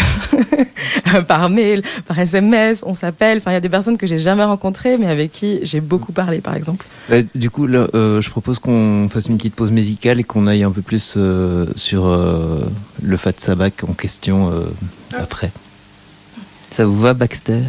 par 1.27 1.49
mail 1.49 1.81
par 2.07 2.19
SMS 2.19 2.83
on 2.85 2.93
s'appelle. 2.93 3.39
Enfin 3.39 3.51
il 3.51 3.55
y 3.55 3.57
a 3.57 3.61
des 3.61 3.69
personnes 3.69 3.97
que 3.97 4.05
j'ai 4.05 4.19
jamais 4.19 4.43
rencontrées 4.43 4.97
mais 4.97 5.07
avec 5.07 5.31
qui 5.31 5.59
j'ai 5.63 5.81
beaucoup 5.81 6.11
parlé 6.11 6.39
par 6.39 6.55
exemple. 6.55 6.85
Bah, 7.09 7.17
du 7.35 7.49
coup, 7.49 7.67
là, 7.67 7.87
euh, 7.93 8.21
je 8.21 8.29
propose 8.29 8.59
qu'on 8.59 9.07
fasse 9.09 9.27
une 9.27 9.37
petite 9.37 9.55
pause 9.55 9.71
musicale 9.71 10.19
et 10.19 10.23
qu'on 10.23 10.45
aille 10.45 10.63
un 10.63 10.71
peu 10.71 10.81
plus 10.81 11.13
euh, 11.15 11.65
sur 11.75 12.05
euh, 12.05 12.61
le 13.01 13.17
Fat 13.17 13.33
Sabac 13.37 13.83
en 13.87 13.93
question 13.93 14.51
euh, 14.51 14.65
après. 15.17 15.51
Ça 16.77 16.85
vous 16.85 16.99
va, 16.99 17.15
Baxter? 17.15 17.63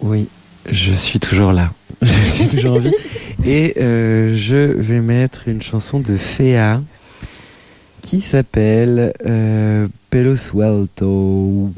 Oui, 0.00 0.26
je 0.70 0.94
suis 0.94 1.20
toujours 1.20 1.52
là. 1.52 1.70
Je 2.00 2.08
suis 2.08 2.48
toujours 2.48 2.76
en 2.76 2.78
vie. 2.78 2.94
Et 3.44 3.74
euh, 3.78 4.34
je 4.34 4.72
vais 4.72 5.02
mettre 5.02 5.48
une 5.48 5.60
chanson 5.60 6.00
de 6.00 6.16
Féa 6.16 6.80
qui 8.00 8.22
s'appelle 8.22 9.12
euh, 9.26 9.86
Pelo 10.08 10.34
Suelto. 10.34 11.74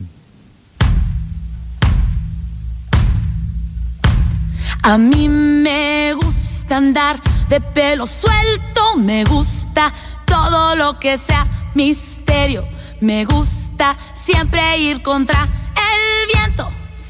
A 4.84 4.96
mí 4.96 5.28
me 5.28 6.14
gusta 6.14 6.76
andar 6.76 7.20
de 7.48 7.58
pelo 7.74 8.06
suelto, 8.06 8.96
me 8.96 9.24
gusta 9.24 9.92
todo 10.24 10.76
lo 10.76 11.00
que 11.00 11.18
sea 11.18 11.48
misterio, 11.74 12.62
me 13.00 13.24
gusta 13.24 13.96
siempre 14.14 14.78
ir 14.78 15.02
contra 15.02 15.48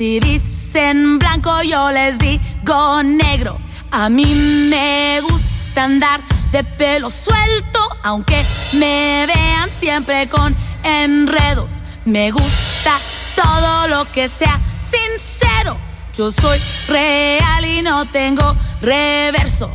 Si 0.00 0.18
dicen 0.18 1.18
blanco 1.18 1.62
yo 1.62 1.92
les 1.92 2.16
digo 2.16 3.02
negro. 3.02 3.58
A 3.90 4.08
mí 4.08 4.34
me 4.34 5.20
gusta 5.20 5.84
andar 5.84 6.20
de 6.52 6.64
pelo 6.64 7.10
suelto, 7.10 7.80
aunque 8.02 8.42
me 8.72 9.26
vean 9.26 9.68
siempre 9.78 10.26
con 10.26 10.56
enredos. 10.82 11.74
Me 12.06 12.30
gusta 12.30 12.98
todo 13.36 13.88
lo 13.88 14.10
que 14.10 14.26
sea 14.28 14.58
sincero. 14.80 15.76
Yo 16.14 16.30
soy 16.30 16.58
real 16.88 17.66
y 17.66 17.82
no 17.82 18.06
tengo 18.06 18.56
reverso. 18.80 19.70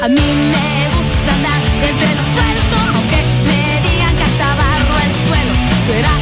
A 0.00 0.06
mí 0.06 0.28
me 0.52 0.88
gusta 0.94 1.34
andar 1.34 1.60
de 1.80 1.88
pelo 1.88 2.22
suelto, 2.34 2.61
Será 5.86 6.21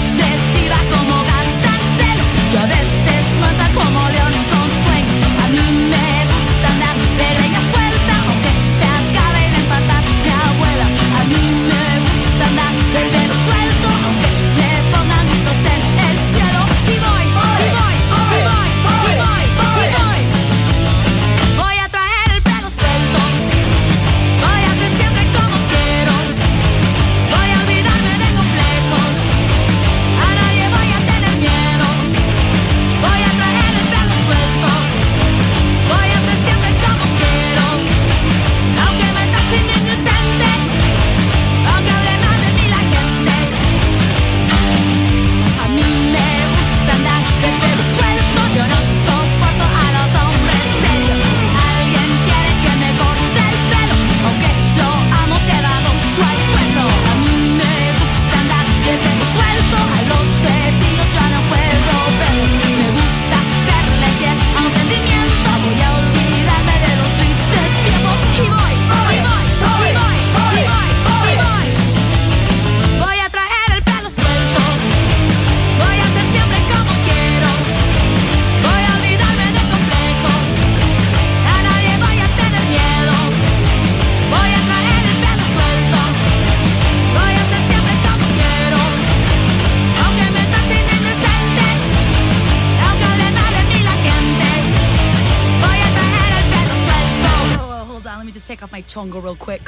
Tonga 98.90 99.20
real 99.20 99.36
quick. 99.36 99.62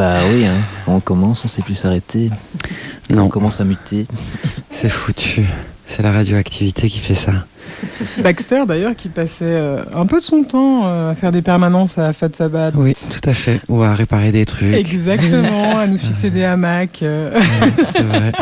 Bah 0.00 0.20
oui, 0.32 0.46
hein. 0.46 0.56
on 0.86 0.98
commence, 0.98 1.44
on 1.44 1.48
sait 1.48 1.60
plus 1.60 1.74
s'arrêter. 1.74 2.30
Non. 3.10 3.24
On 3.24 3.28
commence 3.28 3.60
à 3.60 3.64
muter. 3.64 4.06
C'est 4.72 4.88
foutu. 4.88 5.44
C'est 5.86 6.00
la 6.02 6.10
radioactivité 6.10 6.88
qui 6.88 7.00
fait 7.00 7.14
ça. 7.14 7.32
C'est 8.06 8.22
Baxter 8.22 8.62
d'ailleurs 8.66 8.96
qui 8.96 9.10
passait 9.10 9.44
euh, 9.44 9.82
un 9.94 10.06
peu 10.06 10.20
de 10.20 10.24
son 10.24 10.42
temps 10.42 10.86
euh, 10.86 11.10
à 11.10 11.14
faire 11.14 11.32
des 11.32 11.42
permanences 11.42 11.98
à 11.98 12.14
Fat 12.14 12.30
Sabbath. 12.34 12.72
Oui, 12.78 12.94
tout 12.94 13.28
à 13.28 13.34
fait. 13.34 13.60
Ou 13.68 13.82
à 13.82 13.92
réparer 13.92 14.32
des 14.32 14.46
trucs. 14.46 14.72
Exactement, 14.72 15.76
à 15.76 15.86
nous 15.86 15.98
fixer 15.98 16.30
des 16.30 16.44
hamacs. 16.44 17.02
euh. 17.02 17.38
C'est 17.94 18.02
vrai. 18.02 18.32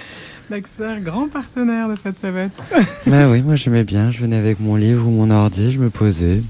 Baxter, 0.50 0.94
grand 1.02 1.28
partenaire 1.28 1.90
de 1.90 1.94
Fat 1.94 2.12
Sabbath. 2.18 2.52
Bah 3.06 3.28
oui, 3.28 3.42
moi 3.42 3.54
j'aimais 3.56 3.84
bien. 3.84 4.10
Je 4.10 4.20
venais 4.20 4.36
avec 4.36 4.60
mon 4.60 4.76
livre 4.76 5.06
ou 5.06 5.10
mon 5.10 5.30
ordi, 5.30 5.72
je 5.72 5.78
me 5.78 5.90
posais. 5.90 6.40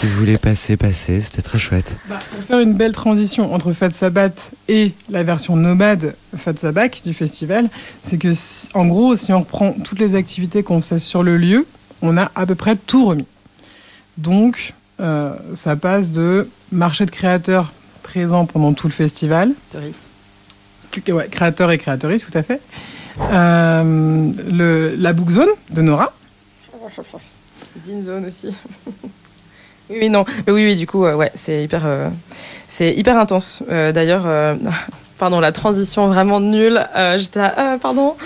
Qui 0.00 0.06
voulait 0.06 0.38
passer, 0.38 0.76
passer. 0.76 1.20
C'était 1.20 1.42
très 1.42 1.58
chouette. 1.58 1.96
Bah, 2.08 2.18
pour 2.30 2.44
faire 2.44 2.60
une 2.60 2.74
belle 2.74 2.92
transition 2.92 3.52
entre 3.54 3.72
Fat 3.72 3.90
Sabbath 3.90 4.52
et 4.68 4.92
la 5.10 5.22
version 5.22 5.56
nomade 5.56 6.14
Fat 6.36 6.56
Sabbath 6.56 7.02
du 7.04 7.12
festival, 7.14 7.68
c'est 8.04 8.18
que, 8.18 8.32
si- 8.32 8.68
en 8.74 8.86
gros, 8.86 9.16
si 9.16 9.32
on 9.32 9.40
reprend 9.40 9.72
toutes 9.72 9.98
les 9.98 10.14
activités 10.14 10.62
qu'on 10.62 10.80
fait 10.82 10.98
sur 10.98 11.22
le 11.22 11.36
lieu, 11.36 11.66
on 12.02 12.16
a 12.16 12.30
à 12.34 12.46
peu 12.46 12.54
près 12.54 12.76
tout 12.76 13.06
remis. 13.06 13.26
Donc, 14.18 14.74
euh, 15.00 15.34
ça 15.54 15.76
passe 15.76 16.12
de 16.12 16.48
marché 16.72 17.04
de 17.06 17.10
créateurs 17.10 17.72
présents 18.02 18.46
pendant 18.46 18.72
tout 18.72 18.86
le 18.86 18.92
festival, 18.92 19.52
Ouais, 21.08 21.28
créateurs 21.30 21.70
et 21.70 21.78
créatrices, 21.78 22.26
tout 22.26 22.36
à 22.36 22.42
fait. 22.42 22.60
Euh, 23.20 24.30
le, 24.50 24.94
la 24.96 25.12
book 25.12 25.30
zone 25.30 25.48
de 25.70 25.82
Nora. 25.82 26.12
Zine 27.80 28.02
Zone 28.02 28.26
aussi. 28.26 28.48
oui, 29.90 29.98
oui, 30.02 30.10
non. 30.10 30.24
Oui, 30.46 30.64
oui, 30.64 30.76
du 30.76 30.86
coup, 30.86 31.04
euh, 31.04 31.14
ouais, 31.14 31.30
c'est 31.34 31.64
hyper, 31.64 31.82
euh, 31.84 32.08
c'est 32.68 32.94
hyper 32.94 33.18
intense. 33.18 33.62
Euh, 33.70 33.92
D'ailleurs, 33.92 34.26
pardon, 35.18 35.40
la 35.40 35.52
transition 35.52 36.08
vraiment 36.08 36.40
nulle. 36.40 36.86
J'étais 37.16 37.40
ah, 37.40 37.76
pardon. 37.80 38.16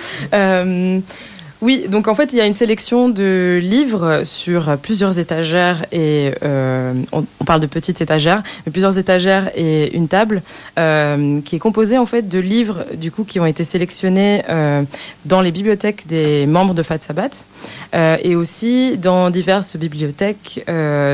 Oui, 1.65 1.87
donc 1.89 2.09
en 2.09 2.15
fait, 2.15 2.35
il 2.35 2.37
y 2.37 2.43
a 2.43 2.47
une 2.47 2.53
sélection 2.53 3.09
de 3.09 3.59
livres 3.63 4.21
sur 4.25 4.77
plusieurs 4.77 5.19
étagères 5.19 5.87
et 5.93 6.33
euh, 6.43 6.93
on, 7.11 7.25
parle 7.47 7.63
de 7.63 7.67
petites 7.67 8.03
étagères, 8.03 8.43
mais 8.67 8.71
plusieurs 8.71 8.99
étagères 8.99 9.51
et 9.57 9.97
une 9.97 10.07
table 10.07 10.43
euh, 10.79 11.41
qui 11.41 11.57
est 11.57 11.59
composée 11.59 11.97
en 11.97 12.05
fait 12.05 12.29
de 12.29 12.39
livres 12.39 12.85
du 12.95 13.11
coup 13.11 13.25
qui 13.25 13.41
ont 13.41 13.47
été 13.47 13.65
sélectionnés 13.65 14.43
euh, 14.51 14.83
dans 15.25 15.41
les 15.41 15.53
bibliothèques 15.53 16.07
des 16.07 16.45
membres 16.45 16.75
de 16.75 16.83
Fat 16.83 16.99
Sabbath 16.99 17.47
euh, 17.95 18.19
et 18.23 18.37
aussi 18.37 18.99
dans 18.99 19.31
diverses 19.31 19.79
bibliothèques 19.79 20.67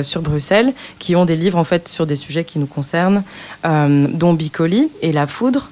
sur 0.02 0.20
Bruxelles 0.20 0.72
qui 0.98 1.14
ont 1.14 1.26
des 1.26 1.36
livres 1.36 1.58
en 1.58 1.64
fait 1.64 1.86
sur 1.86 2.08
des 2.08 2.16
sujets 2.16 2.42
qui 2.42 2.58
nous 2.58 2.66
concernent, 2.66 3.22
dont 3.62 4.32
Bicoli 4.32 4.90
et 5.00 5.12
La 5.12 5.28
Foudre. 5.28 5.70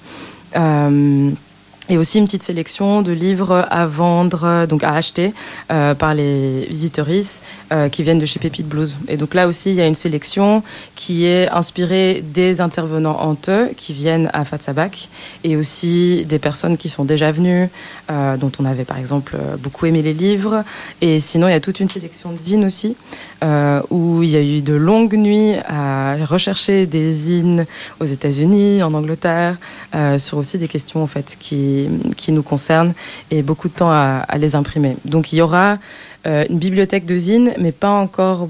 Euh, 1.91 1.95
et 1.95 1.99
aussi 1.99 2.19
une 2.19 2.27
petite 2.27 2.43
sélection 2.43 3.03
de 3.03 3.13
livres 3.13 3.67
à 3.71 3.87
vendre, 3.87 4.67
donc 4.67 4.85
à 4.85 4.95
acheter 4.95 5.33
euh, 5.71 5.95
par 5.95 6.15
les 6.15 6.67
visiteuristes 6.67 7.43
euh, 7.73 7.89
qui 7.89 8.03
viennent 8.03 8.19
de 8.19 8.27
chez 8.27 8.39
Pépite 8.39 8.69
Blues. 8.69 8.99
Et 9.09 9.17
donc 9.17 9.35
là 9.35 9.49
aussi, 9.49 9.71
il 9.71 9.77
y 9.77 9.81
a 9.81 9.87
une 9.87 9.95
sélection 9.95 10.63
qui 10.95 11.25
est 11.25 11.49
inspirée 11.49 12.23
des 12.23 12.61
intervenants 12.61 13.19
hanteux 13.21 13.71
qui 13.77 13.93
viennent 13.93 14.31
à 14.33 14.45
Fatsabac 14.45 15.09
et 15.45 15.57
aussi 15.57 16.25
des 16.27 16.39
personnes 16.39 16.77
qui 16.77 16.89
sont 16.89 17.05
déjà 17.05 17.33
venues, 17.33 17.69
euh, 18.11 18.37
dont 18.37 18.53
on 18.59 18.65
avait 18.65 18.85
par 18.85 18.99
exemple 18.99 19.37
euh, 19.37 19.57
beaucoup 19.57 19.87
aimé 19.87 20.03
les 20.03 20.15
livres. 20.15 20.65
Et 21.01 21.21
sinon, 21.21 21.49
il 21.49 21.53
y 21.53 21.55
a 21.55 21.61
toute 21.61 21.81
une 21.81 21.89
sélection 21.89 22.33
de 22.33 22.39
aussi, 22.65 22.97
euh, 23.45 23.83
où 23.91 24.23
il 24.23 24.31
y 24.31 24.37
a 24.37 24.43
eu 24.43 24.63
de 24.63 24.75
longues 24.75 25.15
nuits 25.15 25.55
à 25.69 26.17
rechercher 26.25 26.87
des 26.87 27.13
zines 27.13 27.67
aux 28.01 28.05
États-Unis, 28.05 28.83
en 28.83 28.95
Angleterre, 28.95 29.57
euh, 29.95 30.19
sur 30.19 30.39
aussi 30.39 30.59
des 30.59 30.67
questions 30.67 31.03
en 31.03 31.07
fait 31.07 31.37
qui, 31.39 31.78
qui 32.17 32.33
nous 32.33 32.43
concernent 32.43 32.95
et 33.31 33.43
beaucoup 33.43 33.69
de 33.69 33.75
temps 33.75 33.91
à, 33.91 34.25
à 34.29 34.39
les 34.39 34.55
imprimer. 34.57 34.97
Donc 35.05 35.33
il 35.33 35.37
y 35.37 35.41
aura 35.43 35.79
euh, 36.27 36.45
une 36.51 36.59
bibliothèque 36.59 37.05
de 37.07 37.17
zines, 37.17 37.53
mais 37.59 37.73
pas 37.73 37.91
encore 37.91 38.49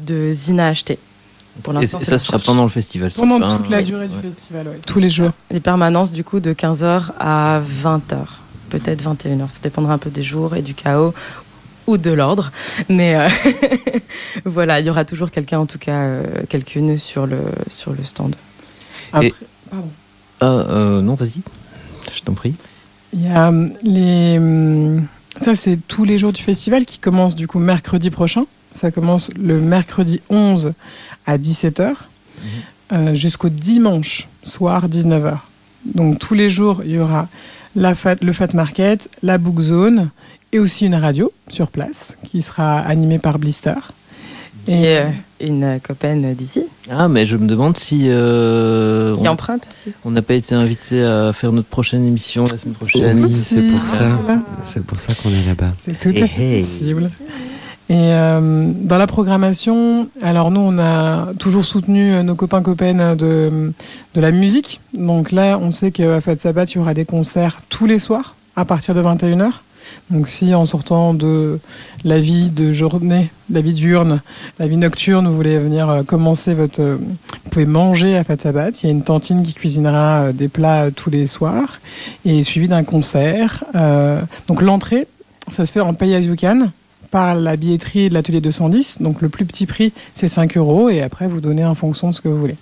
de 0.00 0.30
zines 0.32 0.60
à 0.60 0.66
acheter. 0.68 0.98
Pour 1.62 1.72
Et 1.72 1.76
l'instant, 1.80 2.00
ça 2.00 2.18
sera 2.18 2.36
recherche. 2.36 2.44
pendant 2.46 2.64
le 2.64 2.68
festival. 2.68 3.10
Pendant 3.16 3.40
un- 3.40 3.56
toute 3.56 3.70
la 3.70 3.80
durée 3.82 4.02
ouais. 4.02 4.08
du 4.08 4.20
festival, 4.20 4.68
ouais, 4.68 4.78
tous 4.86 4.98
les 4.98 5.08
jours. 5.08 5.30
Les 5.50 5.60
permanences, 5.60 6.12
du 6.12 6.22
coup, 6.22 6.38
de 6.40 6.52
15h 6.52 7.12
à 7.18 7.60
20h, 7.82 8.16
peut-être 8.68 9.02
21h. 9.02 9.48
Ça 9.48 9.60
dépendra 9.62 9.94
un 9.94 9.98
peu 9.98 10.10
des 10.10 10.22
jours 10.22 10.54
et 10.54 10.60
du 10.60 10.74
chaos 10.74 11.14
ou 11.86 11.96
de 11.96 12.10
l'ordre. 12.10 12.52
Mais 12.90 13.14
euh, 13.16 13.26
voilà, 14.44 14.80
il 14.80 14.86
y 14.86 14.90
aura 14.90 15.04
toujours 15.06 15.30
quelqu'un, 15.30 15.58
en 15.60 15.66
tout 15.66 15.78
cas, 15.78 15.92
euh, 15.96 16.24
quelqu'une 16.48 16.98
sur 16.98 17.26
le, 17.26 17.38
sur 17.70 17.92
le 17.92 18.04
stand. 18.04 18.36
Après, 19.14 19.28
Et- 19.28 19.34
pardon. 19.70 19.88
Ah, 20.40 20.44
euh, 20.46 21.00
non, 21.00 21.14
vas-y. 21.14 21.40
Je 22.14 22.22
t'en 22.22 22.34
prie. 22.34 22.54
Il 23.12 23.24
y 23.24 23.28
a 23.28 23.48
hum, 23.48 23.70
les. 23.82 24.38
hum, 24.38 25.06
Ça, 25.40 25.54
c'est 25.54 25.78
tous 25.88 26.04
les 26.04 26.18
jours 26.18 26.32
du 26.32 26.42
festival 26.42 26.84
qui 26.84 26.98
commence 26.98 27.34
du 27.34 27.46
coup 27.46 27.58
mercredi 27.58 28.10
prochain. 28.10 28.44
Ça 28.74 28.90
commence 28.90 29.30
le 29.34 29.60
mercredi 29.60 30.20
11 30.28 30.72
à 31.26 31.38
17h 31.38 31.94
euh, 32.92 33.14
jusqu'au 33.14 33.48
dimanche 33.48 34.28
soir 34.42 34.88
19h. 34.88 35.38
Donc 35.86 36.18
tous 36.18 36.34
les 36.34 36.50
jours, 36.50 36.82
il 36.84 36.92
y 36.92 36.98
aura 36.98 37.28
la 37.74 37.94
fat, 37.94 38.16
le 38.22 38.32
Fat 38.32 38.48
Market, 38.54 39.08
la 39.22 39.38
Book 39.38 39.60
Zone 39.60 40.10
et 40.52 40.58
aussi 40.58 40.86
une 40.86 40.94
radio 40.94 41.32
sur 41.48 41.70
place 41.70 42.16
qui 42.24 42.42
sera 42.42 42.78
animée 42.78 43.18
par 43.18 43.38
Blister. 43.38 43.74
Et 44.68 44.98
euh, 44.98 45.04
une 45.40 45.78
copaine 45.80 46.34
d'ici 46.34 46.62
Ah, 46.90 47.08
mais 47.08 47.24
je 47.26 47.36
me 47.36 47.46
demande 47.46 47.76
si. 47.76 48.06
euh, 48.08 49.14
qui 49.16 49.22
on- 49.28 49.32
emprunte 49.32 49.62
aussi. 49.70 49.94
On 50.04 50.10
n'a 50.10 50.22
pas 50.22 50.34
été 50.34 50.54
invité 50.54 51.02
à 51.04 51.32
faire 51.32 51.52
notre 51.52 51.68
prochaine 51.68 52.04
émission 52.06 52.42
la 52.44 52.58
semaine 52.58 52.74
prochaine. 52.74 53.24
Oui, 53.24 53.32
c'est 53.32 53.62
pour 53.68 53.86
ça. 53.86 54.08
Voilà. 54.24 54.40
C'est 54.64 54.82
pour 54.84 54.98
ça 54.98 55.14
qu'on 55.14 55.30
est 55.30 55.46
là-bas. 55.46 55.72
C'est 55.84 55.98
tout 55.98 56.08
à 56.16 56.20
Hey, 56.22 56.28
fait 56.28 56.42
hey. 56.42 56.60
possible. 56.62 57.08
Et 57.88 57.94
euh, 57.94 58.72
dans 58.80 58.98
la 58.98 59.06
programmation, 59.06 60.08
alors 60.20 60.50
nous, 60.50 60.60
on 60.60 60.76
a 60.80 61.32
toujours 61.38 61.64
soutenu 61.64 62.20
nos 62.24 62.34
copains 62.34 62.60
copaines 62.62 63.14
de, 63.14 63.72
de 64.14 64.20
la 64.20 64.32
musique. 64.32 64.80
Donc 64.92 65.30
là, 65.30 65.56
on 65.62 65.70
sait 65.70 65.92
qu'à 65.92 66.20
Fat 66.20 66.36
Sabbath, 66.36 66.72
il 66.72 66.78
y 66.78 66.80
aura 66.80 66.94
des 66.94 67.04
concerts 67.04 67.58
tous 67.68 67.86
les 67.86 68.00
soirs 68.00 68.34
à 68.56 68.64
partir 68.64 68.92
de 68.94 69.02
21h. 69.02 69.50
Donc 70.10 70.28
si 70.28 70.54
en 70.54 70.66
sortant 70.66 71.14
de 71.14 71.58
la 72.04 72.20
vie 72.20 72.50
de 72.50 72.72
journée, 72.72 73.30
la 73.50 73.60
vie 73.60 73.72
diurne, 73.72 74.22
la 74.58 74.66
vie 74.68 74.76
nocturne, 74.76 75.26
vous 75.26 75.34
voulez 75.34 75.58
venir 75.58 75.88
euh, 75.88 76.02
commencer 76.02 76.54
votre... 76.54 76.80
euh, 76.80 76.98
vous 77.44 77.50
pouvez 77.50 77.66
manger 77.66 78.16
à 78.16 78.24
Fat 78.24 78.36
Sabbath. 78.38 78.82
Il 78.82 78.86
y 78.86 78.88
a 78.88 78.92
une 78.92 79.02
tantine 79.02 79.42
qui 79.42 79.54
cuisinera 79.54 80.24
euh, 80.24 80.32
des 80.32 80.48
plats 80.48 80.90
tous 80.90 81.10
les 81.10 81.26
soirs 81.26 81.80
et 82.24 82.42
suivi 82.42 82.68
d'un 82.68 82.84
concert. 82.84 83.64
Euh, 83.74 84.20
donc 84.48 84.62
l'entrée, 84.62 85.06
ça 85.48 85.66
se 85.66 85.72
fait 85.72 85.80
en 85.80 85.94
pay 85.94 86.14
as 86.14 86.20
you 86.20 86.36
can 86.36 86.70
par 87.10 87.34
la 87.34 87.56
billetterie 87.56 88.08
de 88.08 88.14
l'atelier 88.14 88.40
210. 88.40 88.98
Donc 89.00 89.22
le 89.22 89.28
plus 89.28 89.46
petit 89.46 89.66
prix, 89.66 89.92
c'est 90.14 90.28
5 90.28 90.56
euros 90.56 90.88
et 90.88 91.02
après 91.02 91.26
vous 91.26 91.40
donnez 91.40 91.64
en 91.64 91.74
fonction 91.74 92.10
de 92.10 92.14
ce 92.14 92.20
que 92.20 92.28
vous 92.28 92.38
voulez. 92.38 92.56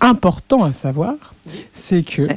Important 0.00 0.64
à 0.64 0.72
savoir, 0.72 1.14
c'est 1.74 2.02
que 2.02 2.28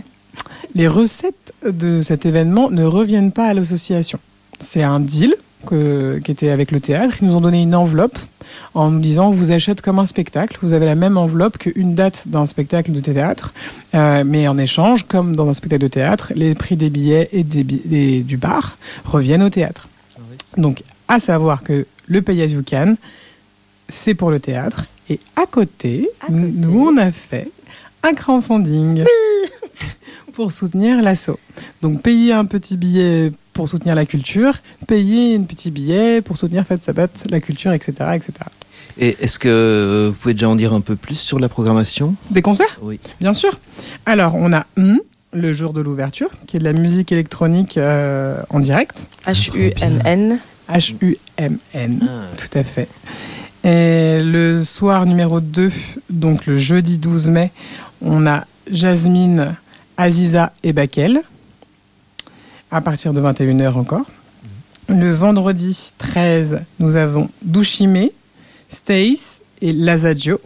les 0.76 0.88
recettes 0.88 1.54
de 1.66 2.02
cet 2.02 2.26
événement 2.26 2.70
ne 2.70 2.84
reviennent 2.86 3.32
pas 3.32 3.48
à 3.48 3.54
l'association. 3.54 4.20
C'est 4.62 4.84
un 4.84 5.00
deal 5.00 5.36
que- 5.66 6.20
qui 6.24 6.32
était 6.32 6.50
avec 6.50 6.72
le 6.72 6.80
théâtre. 6.80 7.18
Ils 7.22 7.28
nous 7.28 7.36
ont 7.36 7.42
donné 7.42 7.62
une 7.62 7.76
enveloppe 7.76 8.18
en 8.74 8.90
nous 8.92 9.00
disant 9.00 9.32
vous 9.32 9.52
achetez 9.52 9.82
comme 9.82 10.00
un 10.00 10.06
spectacle, 10.06 10.58
vous 10.62 10.74
avez 10.74 10.86
la 10.86 10.96
même 10.96 11.18
enveloppe 11.18 11.58
qu'une 11.58 11.96
date 11.96 12.28
d'un 12.28 12.46
spectacle 12.46 12.92
de 12.92 13.00
théâtre, 13.00 13.54
Euh, 13.96 14.24
mais 14.26 14.48
en 14.48 14.58
échange, 14.58 15.04
comme 15.08 15.36
dans 15.36 15.50
un 15.50 15.54
spectacle 15.54 15.82
de 15.84 15.88
théâtre, 15.88 16.32
les 16.36 16.54
prix 16.56 16.76
des 16.76 16.90
billets 16.92 17.30
et 17.32 17.44
des 17.44 18.22
du 18.22 18.38
bar 18.38 18.78
reviennent 19.06 19.44
au 19.44 19.50
théâtre. 19.50 19.88
Donc, 20.58 20.84
à 21.08 21.20
savoir 21.20 21.64
que 21.64 21.88
le 22.08 22.22
Pay 22.22 22.42
As 22.44 22.52
You 22.52 22.64
Can, 22.70 22.96
c'est 23.88 24.14
pour 24.14 24.30
le 24.30 24.40
théâtre. 24.40 24.86
Et 25.10 25.20
à 25.36 25.46
côté, 25.48 26.08
nous, 26.30 26.88
on 26.90 26.98
a 26.98 27.12
fait 27.12 27.50
un 28.04 28.14
crowdfunding 28.14 29.04
pour 30.40 30.54
soutenir 30.54 31.02
l'assaut. 31.02 31.38
Donc 31.82 32.02
payer 32.02 32.32
un 32.32 32.46
petit 32.46 32.78
billet 32.78 33.34
pour 33.52 33.68
soutenir 33.68 33.94
la 33.94 34.06
culture, 34.06 34.54
payer 34.88 35.36
un 35.36 35.42
petit 35.42 35.70
billet 35.70 36.22
pour 36.22 36.38
soutenir 36.38 36.66
Fête 36.66 36.82
Sabat, 36.82 37.10
la 37.30 37.42
culture, 37.42 37.74
etc. 37.74 37.92
etc. 38.14 38.32
Et 38.98 39.18
est-ce 39.20 39.38
que 39.38 39.50
euh, 39.52 40.08
vous 40.08 40.14
pouvez 40.14 40.34
déjà 40.34 40.48
en 40.48 40.56
dire 40.56 40.74
un 40.74 40.80
peu 40.80 40.96
plus 40.96 41.16
sur 41.16 41.40
la 41.40 41.50
programmation? 41.50 42.16
Des 42.30 42.42
concerts? 42.42 42.80
Oui. 42.82 43.02
Bien 43.20 43.34
sûr. 43.34 43.60
Alors, 44.06 44.36
on 44.36 44.54
a 44.54 44.66
hum, 44.78 45.02
le 45.34 45.52
jour 45.52 45.74
de 45.74 45.82
l'ouverture, 45.82 46.30
qui 46.48 46.56
est 46.56 46.60
de 46.62 46.64
la 46.64 46.72
musique 46.72 47.12
électronique 47.12 47.78
euh, 47.78 48.42
en 48.50 48.62
direct. 48.62 49.08
H-U-M-N. 49.28 50.40
H-U-M-N, 50.70 52.10
tout 52.38 52.58
à 52.58 52.64
fait. 52.64 52.88
Et 53.66 54.24
le 54.24 54.64
soir 54.64 55.06
numéro 55.06 55.42
2, 55.42 55.70
donc 56.10 56.46
le 56.46 56.58
jeudi 56.58 56.98
12 56.98 57.28
mai, 57.28 57.52
on 58.02 58.26
a 58.26 58.46
Jasmine, 58.72 59.58
Aziza 60.00 60.54
et 60.64 60.72
Bakel, 60.72 61.22
à 62.72 62.80
partir 62.80 63.12
de 63.12 63.20
21h 63.20 63.74
encore. 63.74 64.06
Le 64.88 65.14
vendredi 65.14 65.92
13, 65.98 66.62
nous 66.80 66.96
avons 66.96 67.30
Douchime, 67.42 68.08
Stace 68.70 69.42
et 69.62 69.74
Lazadjo. 69.74 70.40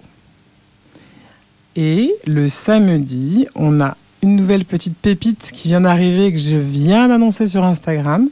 Et 1.76 2.16
le 2.26 2.49
samedi, 2.49 3.47
on 3.54 3.80
a 3.80 3.95
une 4.24 4.38
nouvelle 4.38 4.66
petite 4.66 4.97
pépite 4.97 5.51
qui 5.54 5.68
vient 5.68 5.82
d'arriver, 5.82 6.34
que 6.34 6.39
je 6.39 6.58
viens 6.58 7.08
d'annoncer 7.08 7.45
sur 7.45 7.64
Instagram, 7.64 8.28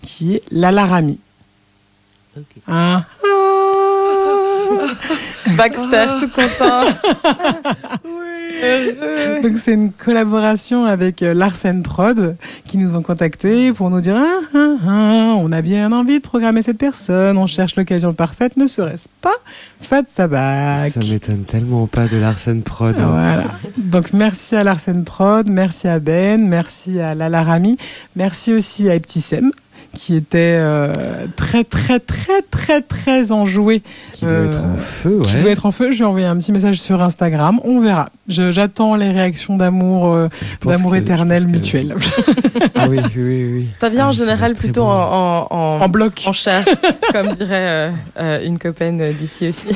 qui 0.00 0.36
est 0.36 0.42
Lalarami. 0.50 1.20
Ah. 2.66 3.04
Baxter, 5.54 6.06
tout 6.18 6.30
content. 6.30 6.84
Donc 9.42 9.58
c'est 9.58 9.74
une 9.74 9.92
collaboration 9.92 10.84
avec 10.84 11.22
euh, 11.22 11.34
Larsen 11.34 11.82
Prod 11.82 12.36
qui 12.66 12.78
nous 12.78 12.94
ont 12.94 13.02
contactés 13.02 13.72
pour 13.72 13.90
nous 13.90 14.00
dire 14.00 14.16
ah, 14.16 14.40
ah, 14.54 14.76
ah, 14.86 15.34
on 15.36 15.50
a 15.52 15.62
bien 15.62 15.90
envie 15.92 16.18
de 16.18 16.22
programmer 16.22 16.62
cette 16.62 16.78
personne, 16.78 17.36
on 17.38 17.46
cherche 17.46 17.76
l'occasion 17.76 18.12
parfaite, 18.14 18.56
ne 18.56 18.66
serait-ce 18.66 19.08
pas 19.20 19.34
Fat 19.80 20.04
Sabac. 20.12 20.92
Ça 20.92 21.00
m'étonne 21.00 21.44
tellement 21.44 21.86
pas 21.86 22.06
de 22.06 22.16
Larsen 22.16 22.62
Prod. 22.62 22.96
hein. 22.98 23.08
Voilà. 23.10 23.44
Donc 23.78 24.12
merci 24.12 24.54
à 24.56 24.64
Larsen 24.64 25.04
Prod, 25.04 25.48
merci 25.48 25.88
à 25.88 25.98
Ben, 25.98 26.46
merci 26.48 27.00
à 27.00 27.14
Lala 27.14 27.42
Rami, 27.42 27.78
merci 28.16 28.52
aussi 28.52 28.88
à 28.88 28.94
Eptisem 28.94 29.50
qui 29.94 30.16
était 30.16 30.56
euh, 30.58 31.26
très 31.36 31.64
très 31.64 32.00
très 32.00 32.42
très 32.42 32.80
très 32.80 33.30
enjoué. 33.32 33.82
Qui 34.14 34.24
doit 34.24 34.34
être 34.34 34.58
en 34.64 34.76
feu, 34.78 35.20
Qui 35.24 35.34
ouais. 35.36 35.42
doit 35.42 35.50
être 35.50 35.66
en 35.66 35.70
feu. 35.70 35.90
Je 35.90 35.96
lui 35.96 36.02
ai 36.02 36.06
envoyé 36.06 36.26
un 36.26 36.36
petit 36.36 36.52
message 36.52 36.80
sur 36.80 37.02
Instagram. 37.02 37.60
On 37.64 37.80
verra. 37.80 38.08
J'attends 38.28 38.94
les 38.96 39.10
réactions 39.10 39.56
d'amour, 39.56 40.06
euh, 40.14 40.28
d'amour 40.64 40.96
éternel 40.96 41.44
que- 41.44 41.50
mutuel. 41.50 41.94
Ah 42.74 42.86
oui, 42.88 42.98
oui, 43.16 43.22
oui. 43.22 43.52
oui. 43.52 43.68
Ça 43.78 43.88
vient 43.88 44.06
en 44.06 44.10
Ah, 44.10 44.12
général 44.12 44.54
plutôt 44.54 44.82
bon. 44.84 44.90
en, 44.90 45.46
en, 45.50 45.56
en, 45.56 45.80
en 45.82 45.88
bloc. 45.88 46.22
en 46.26 46.32
chair, 46.32 46.64
comme 47.12 47.28
dirait 47.34 47.48
euh, 47.52 47.90
euh, 48.18 48.44
une 48.46 48.58
copaine 48.58 49.12
d'ici 49.12 49.48
aussi. 49.48 49.68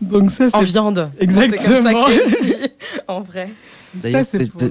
Donc 0.00 0.30
ça 0.30 0.46
En 0.52 0.60
c'est 0.60 0.64
viande. 0.64 1.10
Exactement. 1.20 1.58
C'est 1.58 1.92
comme 1.92 2.10
ça 2.30 2.42
dit, 2.44 2.54
en 3.08 3.20
vrai. 3.22 3.48
D'ailleurs, 4.02 4.24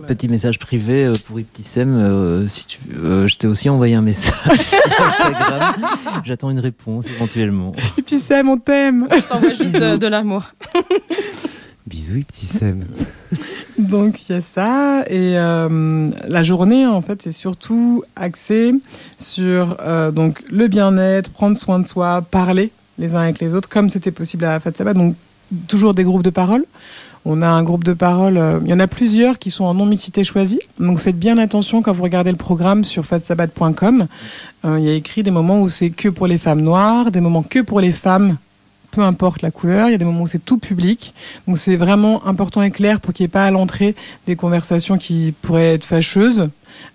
petit 0.08 0.28
message 0.28 0.60
privé 0.60 1.06
euh, 1.06 1.14
pour 1.26 1.40
Iptissem. 1.40 1.90
euh, 1.96 2.48
si 2.48 2.66
tu, 2.68 2.80
euh, 2.98 3.28
je 3.28 3.38
t'ai 3.38 3.48
aussi 3.48 3.70
envoyé 3.70 3.96
un 3.96 4.02
message 4.02 4.34
sur 4.60 5.06
Instagram. 5.06 5.76
J'attends 6.24 6.50
une 6.50 6.60
réponse 6.60 7.06
éventuellement. 7.08 7.74
Eptisem, 7.98 8.50
on 8.50 8.58
t'aime. 8.58 9.08
Je 9.12 9.28
t'envoie 9.28 9.54
juste 9.54 9.76
euh, 9.76 9.98
de 9.98 10.08
l'amour. 10.08 10.44
Bisous, 11.88 12.24
petit 12.28 12.48
Sem. 12.48 12.84
Donc 13.78 14.28
il 14.28 14.32
y 14.34 14.36
a 14.36 14.42
ça 14.42 15.04
et 15.08 15.38
euh, 15.38 16.10
la 16.28 16.42
journée 16.42 16.88
en 16.88 17.02
fait 17.02 17.22
c'est 17.22 17.32
surtout 17.32 18.04
axé 18.16 18.74
sur 19.20 19.78
euh, 19.82 20.10
donc 20.12 20.42
le 20.50 20.68
bien-être, 20.68 21.30
prendre 21.30 21.56
soin 21.56 21.78
de 21.80 21.88
soi, 21.88 22.24
parler 22.24 22.72
les 22.98 23.14
uns 23.14 23.20
avec 23.20 23.40
les 23.40 23.54
autres 23.54 23.70
comme 23.70 23.90
c'était 23.92 24.12
possible 24.12 24.46
à 24.46 24.54
la 24.54 24.60
Fête 24.60 24.78
Sabbat. 24.78 24.94
Donc 24.96 25.16
toujours 25.68 25.94
des 25.94 26.04
groupes 26.04 26.24
de 26.24 26.30
parole. 26.30 26.66
On 27.28 27.42
a 27.42 27.48
un 27.48 27.64
groupe 27.64 27.84
de 27.84 27.94
parole, 27.94 28.38
euh, 28.38 28.60
il 28.64 28.70
y 28.70 28.74
en 28.74 28.80
a 28.80 28.86
plusieurs 28.86 29.40
qui 29.40 29.50
sont 29.50 29.66
en 29.66 29.74
non-mixité 29.74 30.24
choisie. 30.24 30.60
Donc 30.80 31.00
faites 31.00 31.18
bien 31.18 31.40
attention 31.40 31.82
quand 31.82 31.92
vous 31.92 32.04
regardez 32.04 32.30
le 32.30 32.38
programme 32.38 32.84
sur 32.84 33.04
fatsabat.com. 33.04 34.08
Euh, 34.66 34.76
il 34.78 34.86
y 34.86 34.90
a 34.90 34.94
écrit 34.94 35.24
des 35.24 35.32
moments 35.32 35.60
où 35.60 35.68
c'est 35.68 35.90
que 35.90 36.08
pour 36.08 36.28
les 36.28 36.38
femmes 36.38 36.62
noires, 36.62 37.10
des 37.10 37.22
moments 37.22 37.42
que 37.42 37.60
pour 37.60 37.80
les 37.80 37.94
femmes, 37.94 38.38
peu 38.92 39.02
importe 39.02 39.42
la 39.42 39.52
couleur. 39.52 39.90
Il 39.90 39.92
y 39.92 39.96
a 39.96 39.98
des 39.98 40.06
moments 40.06 40.22
où 40.22 40.28
c'est 40.28 40.44
tout 40.44 40.58
public. 40.58 41.14
Donc 41.48 41.58
c'est 41.58 41.76
vraiment 41.76 42.26
important 42.28 42.62
et 42.62 42.72
clair 42.72 43.02
pour 43.02 43.14
qu'il 43.14 43.24
n'y 43.24 43.26
ait 43.26 43.30
pas 43.30 43.46
à 43.46 43.52
l'entrée 43.52 43.96
des 44.28 44.36
conversations 44.36 44.98
qui 44.98 45.34
pourraient 45.42 45.74
être 45.74 45.86
fâcheuses. 45.86 46.50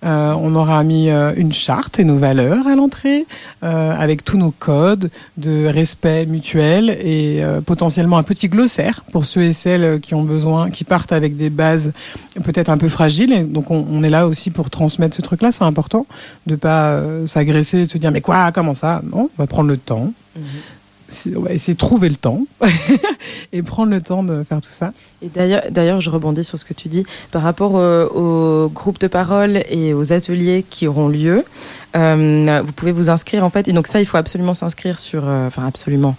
Euh, 0.04 0.32
on 0.32 0.54
aura 0.54 0.82
mis 0.82 1.10
euh, 1.10 1.32
une 1.36 1.52
charte 1.52 1.98
et 1.98 2.04
nos 2.04 2.16
valeurs 2.16 2.66
à 2.66 2.74
l'entrée, 2.74 3.26
euh, 3.62 3.94
avec 3.98 4.24
tous 4.24 4.38
nos 4.38 4.50
codes 4.50 5.10
de 5.36 5.66
respect 5.66 6.26
mutuel 6.26 6.90
et 6.90 7.42
potentiellement 7.66 8.18
un 8.18 8.22
petit 8.22 8.48
glossaire 8.48 9.04
pour 9.12 9.24
ceux 9.24 9.42
et 9.42 9.52
celles 9.52 10.00
qui 10.00 10.14
ont 10.14 10.22
besoin, 10.22 10.70
qui 10.70 10.84
partent 10.84 11.12
avec 11.12 11.36
des 11.36 11.50
bases 11.50 11.92
peut-être 12.42 12.68
un 12.68 12.78
peu 12.78 12.88
fragiles. 12.88 13.32
Et 13.32 13.40
donc 13.40 13.70
on, 13.70 14.02
est 14.02 14.10
là 14.10 14.26
aussi 14.26 14.50
pour 14.50 14.70
transmettre 14.70 15.16
ce 15.16 15.22
truc-là. 15.22 15.52
C'est 15.52 15.64
important 15.64 16.06
de 16.46 16.56
pas 16.56 17.00
s'agresser, 17.26 17.86
de 17.86 17.90
se 17.90 17.98
dire 17.98 18.10
mais 18.10 18.20
quoi, 18.20 18.52
comment 18.52 18.74
ça? 18.74 19.02
Non, 19.04 19.30
on 19.36 19.42
va 19.42 19.46
prendre 19.46 19.68
le 19.68 19.76
temps. 19.76 20.12
C'est- 20.34 20.40
On 21.36 21.40
va 21.40 21.52
essayer 21.52 21.74
de 21.74 21.78
trouver 21.78 22.08
le 22.08 22.14
temps 22.14 22.42
et 23.52 23.62
prendre 23.62 23.90
le 23.90 24.00
temps 24.00 24.22
de 24.22 24.44
faire 24.44 24.60
tout 24.60 24.72
ça. 24.72 24.92
Et 25.22 25.28
d'ailleurs, 25.28 25.62
d'ailleurs, 25.70 26.00
je 26.00 26.10
rebondis 26.10 26.44
sur 26.44 26.58
ce 26.58 26.64
que 26.64 26.74
tu 26.74 26.88
dis 26.88 27.04
par 27.30 27.42
rapport 27.42 27.76
euh, 27.76 28.06
aux 28.06 28.68
groupes 28.68 29.00
de 29.00 29.08
parole 29.08 29.62
et 29.68 29.92
aux 29.92 30.12
ateliers 30.12 30.64
qui 30.68 30.86
auront 30.86 31.08
lieu. 31.08 31.44
euh, 31.96 32.62
vous 32.64 32.72
pouvez 32.72 32.92
vous 32.92 33.10
inscrire 33.10 33.44
en 33.44 33.50
fait, 33.50 33.68
et 33.68 33.72
donc 33.72 33.86
ça, 33.86 34.00
il 34.00 34.06
faut 34.06 34.16
absolument 34.16 34.54
s'inscrire 34.54 34.98
sur, 34.98 35.22
euh, 35.26 35.48
enfin 35.48 35.66
absolument. 35.66 36.16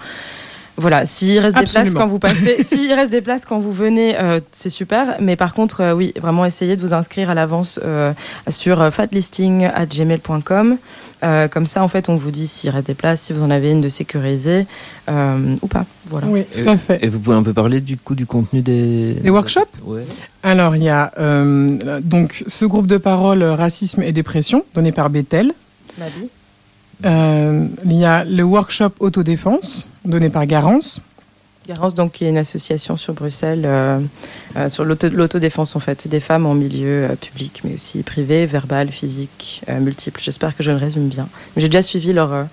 Voilà, 0.77 1.05
s'il 1.05 1.37
reste 1.39 1.57
des 1.57 1.65
places 1.65 1.93
quand 1.93 2.07
vous 2.07 2.19
passez, 2.19 2.63
s'il 2.63 2.91
reste 2.93 3.11
des 3.11 3.21
places 3.21 3.45
quand 3.45 3.59
vous 3.59 3.71
venez, 3.71 4.17
euh, 4.17 4.39
c'est 4.51 4.69
super. 4.69 5.17
Mais 5.19 5.35
par 5.35 5.53
contre, 5.53 5.81
euh, 5.81 5.93
oui, 5.93 6.13
vraiment 6.19 6.45
essayez 6.45 6.75
de 6.75 6.81
vous 6.81 6.93
inscrire 6.93 7.29
à 7.29 7.35
l'avance 7.35 7.79
euh, 7.83 8.13
sur 8.49 8.91
fatlisting@gmail.com. 8.91 10.77
Euh, 11.23 11.47
comme 11.47 11.67
ça, 11.67 11.83
en 11.83 11.87
fait, 11.87 12.09
on 12.09 12.15
vous 12.15 12.31
dit 12.31 12.47
s'il 12.47 12.69
reste 12.71 12.87
des 12.87 12.93
places, 12.95 13.21
si 13.21 13.33
vous 13.33 13.43
en 13.43 13.51
avez 13.51 13.71
une 13.71 13.81
de 13.81 13.89
sécurisée 13.89 14.65
euh, 15.09 15.55
ou 15.61 15.67
pas. 15.67 15.85
Voilà. 16.07 16.27
Oui, 16.27 16.43
tout 16.45 16.67
à 16.67 16.77
fait. 16.77 17.03
Et 17.03 17.09
vous 17.09 17.19
pouvez 17.19 17.35
un 17.35 17.43
peu 17.43 17.53
parler 17.53 17.79
du 17.79 17.97
coup 17.97 18.15
du 18.15 18.25
contenu 18.25 18.61
des, 18.61 19.13
Des 19.13 19.29
workshops? 19.29 19.69
Ouais. 19.85 20.03
Alors, 20.43 20.75
il 20.75 20.83
y 20.83 20.89
a 20.89 21.11
euh, 21.19 21.99
donc 22.01 22.43
ce 22.47 22.65
groupe 22.65 22.87
de 22.87 22.97
parole 22.97 23.43
racisme 23.43 24.01
et 24.01 24.11
dépression 24.11 24.65
donné 24.73 24.91
par 24.91 25.09
Bethel. 25.09 25.53
Euh, 27.05 27.67
il 27.85 27.93
y 27.93 28.05
a 28.05 28.23
le 28.23 28.43
workshop 28.43 28.91
autodéfense 28.99 29.87
donné 30.05 30.29
par 30.29 30.45
Garance. 30.45 31.01
Garance, 31.67 31.93
donc, 31.93 32.13
qui 32.13 32.25
est 32.25 32.29
une 32.29 32.39
association 32.39 32.97
sur 32.97 33.13
Bruxelles 33.13 33.61
euh, 33.65 33.99
euh, 34.57 34.67
sur 34.67 34.83
l'auto- 34.83 35.09
l'autodéfense 35.09 35.75
en 35.75 35.79
fait 35.79 36.07
des 36.07 36.19
femmes 36.19 36.47
en 36.47 36.55
milieu 36.55 37.05
euh, 37.11 37.15
public, 37.15 37.61
mais 37.63 37.75
aussi 37.75 38.01
privé, 38.01 38.47
verbal, 38.47 38.89
physique, 38.89 39.61
euh, 39.69 39.79
multiple. 39.79 40.19
J'espère 40.23 40.57
que 40.57 40.63
je 40.63 40.71
le 40.71 40.77
résume 40.77 41.07
bien. 41.07 41.29
J'ai 41.55 41.67
déjà 41.69 41.83
suivi 41.83 42.17
euh, 42.17 42.43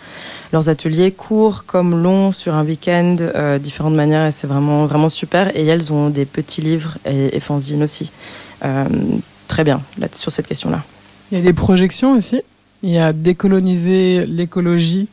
leurs 0.52 0.68
ateliers, 0.68 1.10
courts 1.10 1.64
comme 1.64 2.02
longs, 2.02 2.32
sur 2.32 2.54
un 2.54 2.64
week-end, 2.64 3.16
différentes 3.60 3.94
manières, 3.94 4.26
et 4.26 4.30
c'est 4.30 4.46
vraiment 4.46 4.84
vraiment 4.84 5.08
super. 5.08 5.56
Et 5.56 5.64
elles 5.64 5.90
ont 5.90 6.10
des 6.10 6.26
petits 6.26 6.60
livres 6.60 6.98
et, 7.06 7.34
et 7.34 7.40
fanzines 7.40 7.82
aussi. 7.82 8.12
Très 9.46 9.64
bien 9.64 9.80
sur 10.12 10.30
cette 10.30 10.46
question-là. 10.46 10.82
Il 11.32 11.38
y 11.38 11.40
a 11.40 11.44
des 11.44 11.54
projections 11.54 12.12
aussi. 12.12 12.42
Il 12.82 12.90
y 12.90 12.98
a 12.98 13.12
décoloniser 13.14 14.26
l'écologie, 14.26 15.08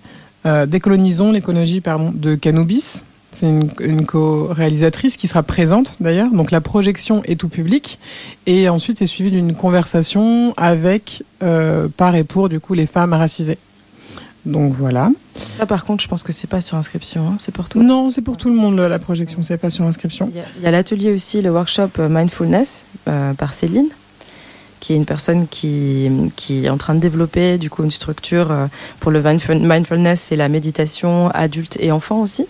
décolonisons 0.67 1.31
l'écologie 1.31 1.79
pardon 1.79 2.11
de 2.13 2.35
Cannabis. 2.35 3.03
C'est 3.35 3.47
une, 3.47 3.69
une 3.81 4.05
co-réalisatrice 4.05 5.17
qui 5.17 5.27
sera 5.27 5.43
présente 5.43 5.93
d'ailleurs. 5.99 6.31
Donc 6.31 6.51
la 6.51 6.61
projection 6.61 7.21
est 7.25 7.35
tout 7.39 7.49
public 7.49 7.99
et 8.47 8.69
ensuite 8.69 8.97
c'est 8.99 9.07
suivi 9.07 9.29
d'une 9.29 9.53
conversation 9.53 10.53
avec 10.57 11.23
euh, 11.43 11.87
par 11.97 12.15
et 12.15 12.23
pour 12.23 12.47
du 12.49 12.59
coup 12.59 12.73
les 12.73 12.87
femmes 12.87 13.13
racisées. 13.13 13.57
Donc 14.45 14.73
voilà. 14.73 15.09
Ça, 15.57 15.65
par 15.65 15.85
contre, 15.85 16.03
je 16.03 16.07
pense 16.07 16.21
que 16.23 16.31
c'est 16.31 16.47
pas 16.47 16.61
sur 16.61 16.77
inscription, 16.77 17.27
hein, 17.27 17.35
c'est 17.39 17.53
pour 17.53 17.67
tout. 17.67 17.81
Non, 17.81 18.11
c'est 18.11 18.21
pour 18.21 18.37
tout 18.37 18.49
le 18.49 18.55
monde 18.55 18.79
la 18.79 18.99
projection, 18.99 19.41
c'est 19.43 19.57
pas 19.57 19.69
sur 19.71 19.83
inscription. 19.85 20.31
Il 20.57 20.63
y 20.63 20.67
a- 20.67 20.71
l'atelier 20.71 21.11
aussi, 21.13 21.41
le 21.41 21.49
workshop 21.51 21.89
euh, 21.99 22.07
Mindfulness 22.09 22.85
euh, 23.07 23.33
par 23.33 23.53
Céline, 23.53 23.89
qui 24.79 24.93
est 24.93 24.95
une 24.97 25.05
personne 25.05 25.47
qui, 25.47 26.09
qui 26.35 26.65
est 26.65 26.69
en 26.69 26.77
train 26.77 26.93
de 26.93 26.99
développer 26.99 27.57
du 27.57 27.69
coup 27.71 27.83
une 27.83 27.89
structure 27.91 28.53
pour 28.99 29.09
le 29.11 29.19
mindful- 29.21 29.59
mindfulness 29.65 30.31
et 30.31 30.35
la 30.35 30.47
méditation 30.47 31.29
adulte 31.29 31.77
et 31.81 31.91
enfant 31.91 32.21
aussi. 32.21 32.45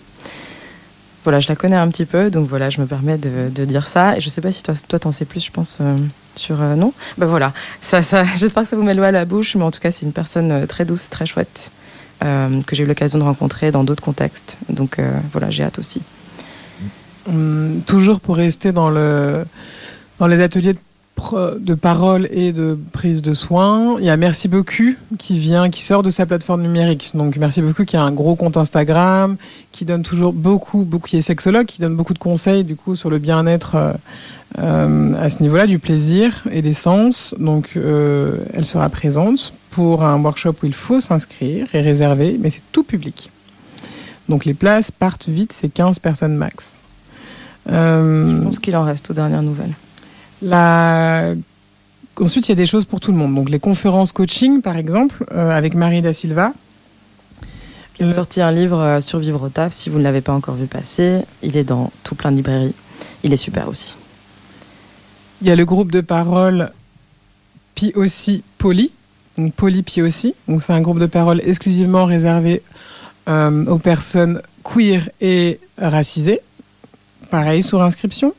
Voilà, 1.26 1.40
je 1.40 1.48
la 1.48 1.56
connais 1.56 1.74
un 1.74 1.88
petit 1.88 2.04
peu, 2.04 2.30
donc 2.30 2.48
voilà, 2.48 2.70
je 2.70 2.80
me 2.80 2.86
permets 2.86 3.18
de, 3.18 3.64
dire 3.64 3.88
ça. 3.88 4.16
Et 4.16 4.20
je 4.20 4.28
sais 4.28 4.40
pas 4.40 4.52
si 4.52 4.62
toi, 4.62 4.74
toi 4.86 5.00
t'en 5.00 5.10
sais 5.10 5.24
plus, 5.24 5.44
je 5.44 5.50
pense, 5.50 5.78
euh, 5.80 5.96
sur 6.36 6.62
euh, 6.62 6.76
non? 6.76 6.92
Ben 7.18 7.26
voilà, 7.26 7.52
ça, 7.82 8.00
ça, 8.00 8.22
j'espère 8.36 8.62
que 8.62 8.68
ça 8.68 8.76
vous 8.76 8.84
met 8.84 8.94
l'eau 8.94 9.02
à 9.02 9.10
la 9.10 9.24
bouche, 9.24 9.56
mais 9.56 9.64
en 9.64 9.72
tout 9.72 9.80
cas, 9.80 9.90
c'est 9.90 10.06
une 10.06 10.12
personne 10.12 10.52
euh, 10.52 10.66
très 10.66 10.84
douce, 10.84 11.10
très 11.10 11.26
chouette, 11.26 11.72
que 12.20 12.76
j'ai 12.76 12.84
eu 12.84 12.86
l'occasion 12.86 13.18
de 13.18 13.24
rencontrer 13.24 13.72
dans 13.72 13.82
d'autres 13.82 14.04
contextes. 14.04 14.56
Donc 14.68 15.00
voilà, 15.32 15.50
j'ai 15.50 15.64
hâte 15.64 15.80
aussi. 15.80 16.00
Hum, 17.28 17.80
toujours 17.88 18.20
pour 18.20 18.36
rester 18.36 18.70
dans 18.70 18.88
le 18.88 19.44
Dans 20.20 20.28
les 20.28 20.40
ateliers 20.40 20.74
de, 20.74 20.78
de 21.58 21.74
parole 21.74 22.28
et 22.30 22.52
de 22.52 22.78
prise 22.92 23.22
de 23.22 23.32
soins, 23.32 23.96
il 23.98 24.04
y 24.04 24.10
a 24.10 24.16
Merci 24.16 24.48
beaucoup 24.48 24.94
qui 25.18 25.38
vient, 25.38 25.70
qui 25.70 25.82
sort 25.82 26.02
de 26.02 26.10
sa 26.10 26.26
plateforme 26.26 26.62
numérique. 26.62 27.10
Donc 27.14 27.36
Merci 27.36 27.62
beaucoup 27.62 27.84
qui 27.84 27.96
a 27.96 28.02
un 28.02 28.12
gros 28.12 28.36
compte 28.36 28.56
Instagram, 28.56 29.36
qui 29.72 29.84
donne 29.84 30.02
toujours 30.02 30.32
beaucoup, 30.32 30.84
beaucoup, 30.84 31.08
qui 31.08 31.16
est 31.16 31.22
sexologue, 31.22 31.66
qui 31.66 31.80
donne 31.80 31.96
beaucoup 31.96 32.14
de 32.14 32.18
conseils 32.18 32.64
du 32.64 32.76
coup 32.76 32.96
sur 32.96 33.10
le 33.10 33.18
bien-être 33.18 33.74
euh, 33.74 33.92
euh, 34.58 35.14
à 35.20 35.28
ce 35.28 35.42
niveau-là, 35.42 35.66
du 35.66 35.78
plaisir 35.78 36.44
et 36.50 36.62
des 36.62 36.72
sens. 36.72 37.34
Donc 37.38 37.70
euh, 37.76 38.38
elle 38.54 38.64
sera 38.64 38.88
présente 38.88 39.52
pour 39.70 40.04
un 40.04 40.20
workshop 40.20 40.54
où 40.62 40.66
il 40.66 40.74
faut 40.74 41.00
s'inscrire 41.00 41.66
et 41.74 41.80
réserver, 41.80 42.36
mais 42.40 42.50
c'est 42.50 42.62
tout 42.72 42.84
public. 42.84 43.30
Donc 44.28 44.44
les 44.44 44.54
places 44.54 44.90
partent 44.90 45.28
vite, 45.28 45.52
c'est 45.52 45.68
15 45.68 45.98
personnes 45.98 46.36
max. 46.36 46.76
Je 47.68 48.42
pense 48.42 48.60
qu'il 48.60 48.76
en 48.76 48.84
reste 48.84 49.10
aux 49.10 49.14
dernières 49.14 49.42
nouvelles. 49.42 49.74
La... 50.42 51.34
Ensuite, 52.18 52.48
il 52.48 52.50
y 52.50 52.52
a 52.52 52.56
des 52.56 52.66
choses 52.66 52.86
pour 52.86 53.00
tout 53.00 53.12
le 53.12 53.18
monde. 53.18 53.34
Donc, 53.34 53.50
les 53.50 53.58
conférences 53.58 54.12
coaching, 54.12 54.62
par 54.62 54.76
exemple, 54.76 55.24
euh, 55.32 55.50
avec 55.50 55.74
Marie 55.74 56.00
Da 56.00 56.12
Silva. 56.12 56.52
Qui 57.94 58.04
a 58.04 58.10
sorti 58.10 58.40
un 58.40 58.52
livre 58.52 58.78
euh, 58.78 59.00
Survivre 59.00 59.42
au 59.42 59.48
taf. 59.48 59.72
Si 59.72 59.90
vous 59.90 59.98
ne 59.98 60.02
l'avez 60.02 60.20
pas 60.20 60.32
encore 60.32 60.54
vu 60.54 60.66
passer, 60.66 61.22
il 61.42 61.56
est 61.56 61.64
dans 61.64 61.90
tout 62.04 62.14
plein 62.14 62.30
de 62.30 62.36
librairies. 62.36 62.74
Il 63.22 63.32
est 63.32 63.38
super 63.38 63.68
aussi. 63.68 63.94
Il 65.42 65.48
y 65.48 65.50
a 65.50 65.56
le 65.56 65.64
groupe 65.64 65.92
de 65.92 66.00
parole 66.00 66.70
POC 67.74 68.42
Poly. 68.56 68.92
Donc, 69.36 69.52
Poly 69.54 69.82
POC. 69.82 70.34
Donc, 70.48 70.62
c'est 70.62 70.72
un 70.72 70.80
groupe 70.80 70.98
de 70.98 71.06
parole 71.06 71.42
exclusivement 71.44 72.06
réservé 72.06 72.62
euh, 73.28 73.66
aux 73.66 73.78
personnes 73.78 74.40
queer 74.64 75.10
et 75.20 75.60
racisées. 75.76 76.40
Pareil, 77.30 77.62
sur 77.62 77.82
inscription. 77.82 78.34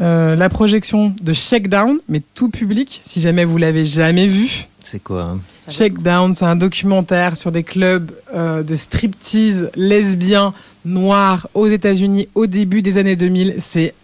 Euh, 0.00 0.34
la 0.34 0.48
projection 0.48 1.14
de 1.20 1.32
Shakedown, 1.32 1.98
mais 2.08 2.20
tout 2.34 2.48
public, 2.48 3.00
si 3.04 3.20
jamais 3.20 3.44
vous 3.44 3.58
l'avez 3.58 3.86
jamais 3.86 4.26
vu. 4.26 4.66
C'est 4.82 5.02
quoi 5.02 5.22
hein? 5.22 5.40
Shakedown, 5.68 6.34
c'est 6.34 6.44
un 6.44 6.56
documentaire 6.56 7.36
sur 7.36 7.52
des 7.52 7.62
clubs 7.62 8.10
euh, 8.34 8.62
de 8.62 8.74
striptease 8.74 9.70
lesbiens 9.76 10.52
noirs 10.84 11.48
aux 11.54 11.68
États-Unis 11.68 12.28
au 12.34 12.46
début 12.46 12.82
des 12.82 12.98
années 12.98 13.16
2000. 13.16 13.56
C'est 13.58 13.94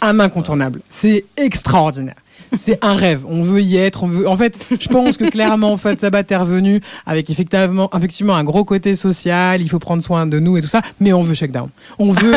un 0.00 0.20
incontournable. 0.20 0.80
C'est 0.88 1.24
extraordinaire. 1.36 2.14
C'est 2.56 2.78
un 2.82 2.94
rêve. 2.94 3.24
On 3.28 3.42
veut 3.42 3.60
y 3.60 3.76
être. 3.76 4.04
On 4.04 4.08
veut. 4.08 4.28
En 4.28 4.36
fait, 4.36 4.56
je 4.78 4.88
pense 4.88 5.16
que 5.16 5.24
clairement, 5.24 5.72
en 5.72 5.76
fait, 5.76 6.00
Sabat 6.00 6.22
est 6.28 6.36
revenu 6.36 6.80
avec 7.06 7.30
effectivement, 7.30 7.90
effectivement 7.96 8.36
un 8.36 8.44
gros 8.44 8.64
côté 8.64 8.94
social. 8.94 9.60
Il 9.60 9.68
faut 9.68 9.78
prendre 9.78 10.02
soin 10.02 10.26
de 10.26 10.38
nous 10.38 10.56
et 10.56 10.60
tout 10.60 10.68
ça. 10.68 10.82
Mais 11.00 11.12
on 11.12 11.22
veut 11.22 11.34
Shakedown. 11.34 11.68
On 11.98 12.12
veut. 12.12 12.34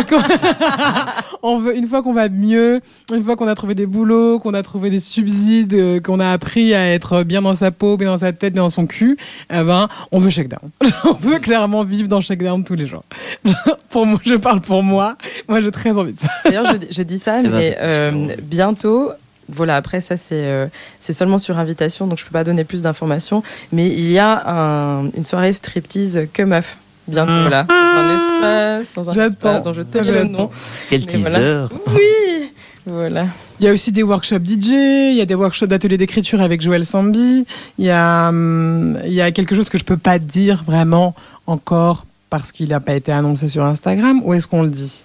on 1.44 1.60
veut 1.60 1.76
une 1.76 1.88
fois 1.88 2.04
qu'on 2.04 2.14
va 2.14 2.30
mieux, 2.30 2.82
une 3.14 3.24
fois 3.24 3.36
qu'on 3.36 3.48
a 3.48 3.56
trouvé 3.56 3.76
des 3.76 3.86
boulots, 3.86 4.40
qu'on 4.40 4.54
a 4.54 4.64
trouvé 4.64 4.90
des 4.90 5.00
subsides, 5.00 5.74
euh, 5.74 6.00
qu'on 6.00 6.20
a 6.20 6.30
appris 6.30 6.74
à 6.74 6.90
être 6.90 7.24
bien 7.24 7.42
dans 7.42 7.56
sa 7.56 7.72
peau, 7.72 7.98
bien 7.98 8.10
dans 8.10 8.18
sa 8.18 8.34
tête, 8.34 8.54
bien 8.54 8.64
dans 8.64 8.70
son 8.70 8.86
cul. 8.86 9.18
Eh 9.50 9.64
ben, 9.64 9.88
on 10.12 10.20
veut 10.20 10.30
Shakedown. 10.30 10.70
on 11.06 11.14
veut 11.14 11.40
clairement 11.40 11.84
vivre 11.84 12.08
dans 12.08 12.22
Shakedown 12.22 12.64
tous 12.64 12.76
les 12.76 12.88
jours. 12.88 13.04
pour 13.90 14.06
moi, 14.06 14.20
je 14.24 14.36
parle 14.36 14.62
pour 14.62 14.84
moi. 14.84 15.16
Moi, 15.48 15.62
j'ai 15.62 15.72
très 15.72 15.92
envie 15.92 16.14
de 16.14 16.20
ça. 16.20 16.30
D'ailleurs, 16.46 16.66
je, 16.66 16.96
je 16.96 17.04
dis 17.04 17.20
ça, 17.20 17.40
Eh 17.40 17.44
ben, 17.44 17.52
mais 17.52 17.78
euh, 17.80 18.36
bientôt. 18.44 19.12
Voilà, 19.54 19.76
après 19.76 20.02
ça 20.02 20.18
c'est 20.18 20.34
euh, 20.46 20.68
c'est 21.00 21.14
seulement 21.14 21.38
sur 21.38 21.58
invitation, 21.60 22.08
donc 22.08 22.20
je 22.20 22.26
peux 22.26 22.32
pas 22.32 22.44
donner 22.44 22.64
plus 22.64 22.82
d'informations. 22.82 23.44
Mais 23.72 23.88
il 23.88 24.10
y 24.12 24.18
a 24.20 24.44
un- 24.50 25.10
une 25.16 25.24
soirée 25.24 25.54
striptease 25.54 26.28
que 26.34 26.44
meuf 26.44 26.78
bientôt 27.08 27.32
Ah. 27.34 27.50
là, 27.50 27.64
dans 27.64 27.76
un 27.76 28.16
espace, 28.16 28.96
dans 28.96 29.10
un 29.10 29.14
J'attends. 29.14 29.50
espace 29.50 29.64
dont 29.64 29.74
je 29.74 29.82
Ça, 29.92 30.12
le 30.12 30.24
nom. 30.24 30.50
Quel 30.90 31.02
Mais 31.02 31.18
voilà. 31.18 31.40
teaser 31.40 31.76
Oui, 31.96 32.50
voilà. 32.86 33.26
Il 33.60 33.66
y 33.66 33.68
a 33.68 33.74
aussi 33.74 33.92
des 33.92 34.02
workshops 34.04 34.44
DJ, 34.46 34.70
il 35.12 35.16
y 35.18 35.22
a 35.22 35.26
des 35.26 35.36
workshops 35.36 35.68
d'atelier 35.68 35.98
d'écriture 35.98 36.42
avec 36.42 36.62
Joël 36.62 36.84
Sambi. 36.86 37.46
Il 37.78 37.86
y 37.86 37.92
a, 37.92 38.30
hum, 38.30 38.98
il 39.06 39.14
y 39.14 39.22
a 39.22 39.32
quelque 39.32 39.54
chose 39.56 39.70
que 39.70 39.78
je 39.78 39.84
peux 39.84 39.98
pas 39.98 40.18
dire 40.18 40.64
vraiment 40.66 41.14
encore 41.46 42.06
parce 42.30 42.52
qu'il 42.52 42.70
n'a 42.70 42.80
pas 42.80 42.96
été 42.96 43.12
annoncé 43.12 43.48
sur 43.50 43.64
Instagram. 43.66 44.22
Où 44.24 44.34
est-ce 44.34 44.48
qu'on 44.48 44.64
le 44.64 44.70
dit? 44.70 45.04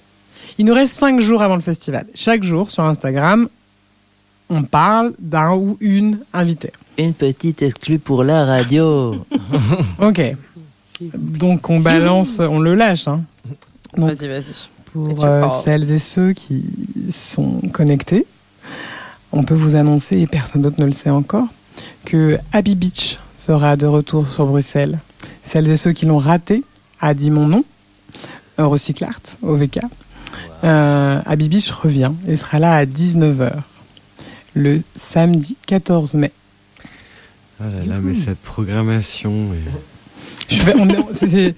Il 0.58 0.64
nous 0.64 0.72
reste 0.72 0.96
cinq 0.96 1.20
jours 1.20 1.42
avant 1.42 1.56
le 1.56 1.60
festival. 1.60 2.06
Chaque 2.14 2.44
jour 2.44 2.70
sur 2.70 2.84
Instagram, 2.84 3.48
on 4.48 4.62
parle 4.62 5.12
d'un 5.18 5.54
ou 5.54 5.76
une 5.80 6.18
invité. 6.32 6.72
Une 6.98 7.14
petite 7.14 7.62
exclue 7.62 7.98
pour 7.98 8.24
la 8.24 8.44
radio. 8.44 9.24
Ok. 10.00 10.20
Donc 11.00 11.68
on 11.68 11.80
balance, 11.80 12.38
on 12.38 12.58
le 12.58 12.74
lâche. 12.74 13.06
Hein. 13.06 13.22
Donc, 13.96 14.12
Vas-y, 14.12 14.28
vas-y. 14.28 14.68
pour 14.92 15.24
euh, 15.24 15.48
celles 15.48 15.90
et 15.92 15.98
ceux 15.98 16.32
qui 16.32 16.64
sont 17.10 17.60
connectés, 17.72 18.26
on 19.32 19.42
peut 19.42 19.54
vous 19.54 19.76
annoncer, 19.76 20.18
et 20.18 20.26
personne 20.26 20.62
d'autre 20.62 20.80
ne 20.80 20.86
le 20.86 20.92
sait 20.92 21.10
encore, 21.10 21.48
que 22.06 22.38
Abbey 22.52 22.74
Beach 22.74 23.18
sera 23.36 23.76
de 23.76 23.86
retour 23.86 24.26
sur 24.26 24.46
Bruxelles. 24.46 24.98
Celles 25.42 25.68
et 25.68 25.76
ceux 25.76 25.92
qui 25.92 26.06
l'ont 26.06 26.18
raté 26.18 26.64
a 27.00 27.12
dit 27.12 27.30
mon 27.30 27.46
nom, 27.46 27.64
Recyclart, 28.56 29.20
au 29.42 29.54
VK. 29.54 29.80
Euh, 30.64 31.20
Abbey 31.26 31.48
Beach 31.48 31.70
revient 31.70 32.12
et 32.26 32.36
sera 32.36 32.58
là 32.58 32.76
à 32.76 32.84
19h 32.86 33.52
le 34.56 34.80
samedi 34.96 35.56
14 35.66 36.14
mai. 36.14 36.32
Oh 37.60 37.64
là 37.64 37.84
là, 37.94 38.00
mais 38.02 38.14
cette 38.14 38.38
programmation. 38.38 39.48
c'est- 41.12 41.54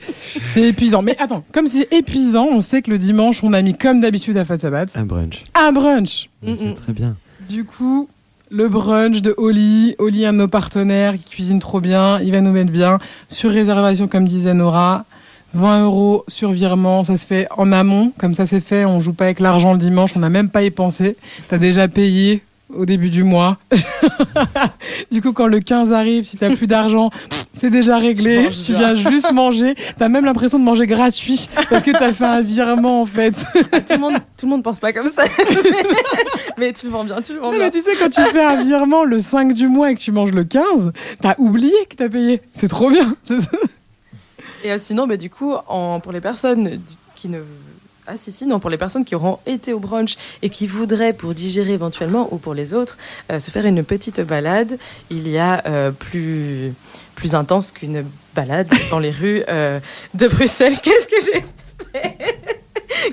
épuisant. 0.57 1.03
Mais 1.03 1.17
attends, 1.19 1.45
comme 1.53 1.67
c'est 1.69 1.89
épuisant, 1.93 2.47
on 2.51 2.61
sait 2.61 2.83
que 2.83 2.91
le 2.91 2.99
dimanche, 2.99 3.43
on 3.45 3.53
a 3.53 3.63
mis 3.63 3.77
comme 3.77 4.01
d'habitude 4.01 4.37
à 4.37 4.45
Fatsabat 4.45 4.87
Un 4.95 5.05
brunch. 5.05 5.45
un 5.55 5.73
brunch. 5.73 6.29
C'est 6.45 6.75
très 6.75 6.93
bien. 6.93 7.17
Du 7.49 7.65
coup, 7.65 8.09
le 8.51 8.69
brunch 8.69 9.21
de 9.23 9.35
Oli. 9.37 9.95
Oli, 9.99 10.25
un 10.27 10.33
de 10.33 10.39
nos 10.39 10.49
partenaires 10.49 11.15
qui 11.15 11.31
cuisine 11.31 11.61
trop 11.61 11.81
bien. 11.81 12.21
Il 12.21 12.33
va 12.33 12.41
nous 12.41 12.53
mettre 12.53 12.73
bien. 12.73 12.99
Sur 13.29 13.51
réservation, 13.53 14.09
comme 14.09 14.27
disait 14.27 14.55
Nora. 14.55 15.05
20 15.55 15.85
euros 15.85 16.25
sur 16.29 16.53
virement, 16.53 17.05
ça 17.05 17.17
se 17.17 17.25
fait 17.25 17.49
en 17.57 17.73
amont, 17.73 18.13
comme 18.19 18.35
ça 18.35 18.47
c'est 18.47 18.61
fait, 18.61 18.85
on 18.85 19.01
joue 19.01 19.15
pas 19.15 19.25
avec 19.25 19.41
l'argent 19.41 19.73
le 19.73 19.79
dimanche, 19.79 20.11
on 20.15 20.19
n'a 20.19 20.29
même 20.29 20.51
pas 20.51 20.63
y 20.63 20.71
pensé. 20.71 21.17
T'as 21.49 21.57
déjà 21.57 21.89
payé 21.89 22.43
au 22.75 22.85
début 22.85 23.11
du 23.11 23.25
mois. 23.25 23.59
du 25.11 25.23
coup, 25.23 25.33
quand 25.33 25.47
le 25.47 25.61
15 25.61 25.93
arrive, 25.93 26.25
si 26.25 26.37
t'as 26.37 26.55
plus 26.55 26.67
d'argent, 26.67 27.11
c'est 27.55 27.71
déjà 27.71 27.99
réglé. 27.99 28.49
Tu 28.51 28.75
viens 28.75 28.95
juste 28.95 29.33
manger. 29.33 29.75
T'as 29.99 30.09
même 30.09 30.25
l'impression 30.25 30.59
de 30.59 30.65
manger 30.65 30.87
gratuit 30.87 31.49
parce 31.71 31.83
que 31.83 31.91
t'as 31.91 32.13
fait 32.13 32.25
un 32.25 32.43
virement 32.43 33.03
en 33.03 33.07
fait. 33.07 33.35
Ah, 33.73 33.81
tout 33.81 33.95
le 33.95 33.99
monde, 33.99 34.15
tout 34.37 34.47
le 34.47 34.51
monde 34.51 34.63
pense 34.63 34.79
pas 34.81 34.93
comme 34.93 35.09
ça. 35.09 35.25
mais 36.59 36.73
tu 36.73 36.87
le 36.87 36.93
vends 36.93 37.05
bien, 37.05 37.21
tu 37.23 37.35
le 37.35 37.41
vends 37.41 37.47
Non, 37.53 37.59
bien. 37.59 37.67
mais 37.67 37.71
tu 37.71 37.81
sais, 37.81 37.93
quand 37.99 38.11
tu 38.11 38.23
fais 38.23 38.45
un 38.45 38.63
virement 38.63 39.05
le 39.05 39.19
5 39.19 39.53
du 39.53 39.69
mois 39.69 39.91
et 39.91 39.95
que 39.95 40.01
tu 40.01 40.13
manges 40.13 40.33
le 40.33 40.45
15, 40.45 40.93
t'as 41.21 41.35
oublié 41.39 41.75
que 41.89 41.97
t'as 41.97 42.09
payé. 42.09 42.43
C'est 42.53 42.69
trop 42.69 42.91
bien. 42.91 43.17
Et 44.65 44.73
euh, 44.73 44.79
sinon, 44.79 45.07
bah, 45.07 45.17
du 45.17 45.31
coup, 45.31 45.55
en, 45.69 46.01
pour 46.01 46.13
les 46.13 46.21
personnes 46.21 46.81
qui 47.15 47.29
ne. 47.29 47.39
Ah 48.11 48.15
si, 48.17 48.33
si, 48.33 48.47
non, 48.47 48.59
pour 48.59 48.71
les 48.71 48.79
personnes 48.79 49.05
qui 49.05 49.15
auront 49.15 49.39
été 49.45 49.75
au 49.75 49.79
brunch 49.81 50.17
et 50.41 50.49
qui 50.49 50.67
voudraient, 50.67 51.13
pour 51.13 51.35
digérer 51.35 51.75
éventuellement, 51.75 52.27
ou 52.33 52.39
pour 52.39 52.55
les 52.55 52.73
autres, 52.73 52.97
euh, 53.31 53.39
se 53.39 53.51
faire 53.51 53.67
une 53.67 53.85
petite 53.85 54.23
balade, 54.23 54.79
il 55.11 55.29
y 55.29 55.37
a 55.37 55.63
euh, 55.67 55.91
plus, 55.91 56.73
plus 57.17 57.35
intense 57.35 57.71
qu'une 57.71 58.05
balade 58.35 58.69
dans 58.91 58.99
les 58.99 59.11
rues 59.11 59.43
euh, 59.51 59.79
de 60.15 60.27
Bruxelles. 60.27 60.79
Qu'est-ce 60.83 61.07
que 61.07 61.21
j'ai 61.21 61.45
fait? 61.93 62.17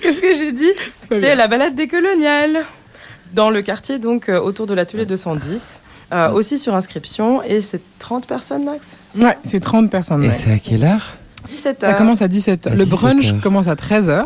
Qu'est-ce 0.01 0.21
que 0.21 0.33
j'ai 0.33 0.53
dit? 0.53 0.71
C'est 1.09 1.35
la 1.35 1.47
balade 1.49 1.75
des 1.75 1.89
coloniales 1.89 2.63
dans 3.33 3.49
le 3.49 3.61
quartier, 3.61 3.99
donc 3.99 4.29
euh, 4.29 4.39
autour 4.39 4.65
de 4.65 4.73
l'atelier 4.73 5.05
210. 5.05 5.81
Euh, 6.13 6.31
aussi 6.31 6.57
sur 6.57 6.73
inscription, 6.73 7.43
et 7.43 7.59
c'est 7.61 7.81
30 7.99 8.27
personnes 8.27 8.63
max? 8.63 8.95
Ouais, 9.17 9.37
c'est 9.43 9.59
30 9.59 9.91
personnes. 9.91 10.23
Et 10.23 10.27
ouais. 10.27 10.33
c'est 10.33 10.53
à 10.53 10.59
quelle 10.59 10.85
heure? 10.85 11.17
17 11.49 11.81
Ça 11.81 11.93
commence 11.95 12.21
à 12.21 12.27
17h. 12.27 12.67
À 12.69 12.75
Le 12.75 12.85
17 12.85 12.89
brunch 12.89 13.33
heures. 13.33 13.41
commence 13.41 13.67
à 13.67 13.73
13h. 13.75 14.25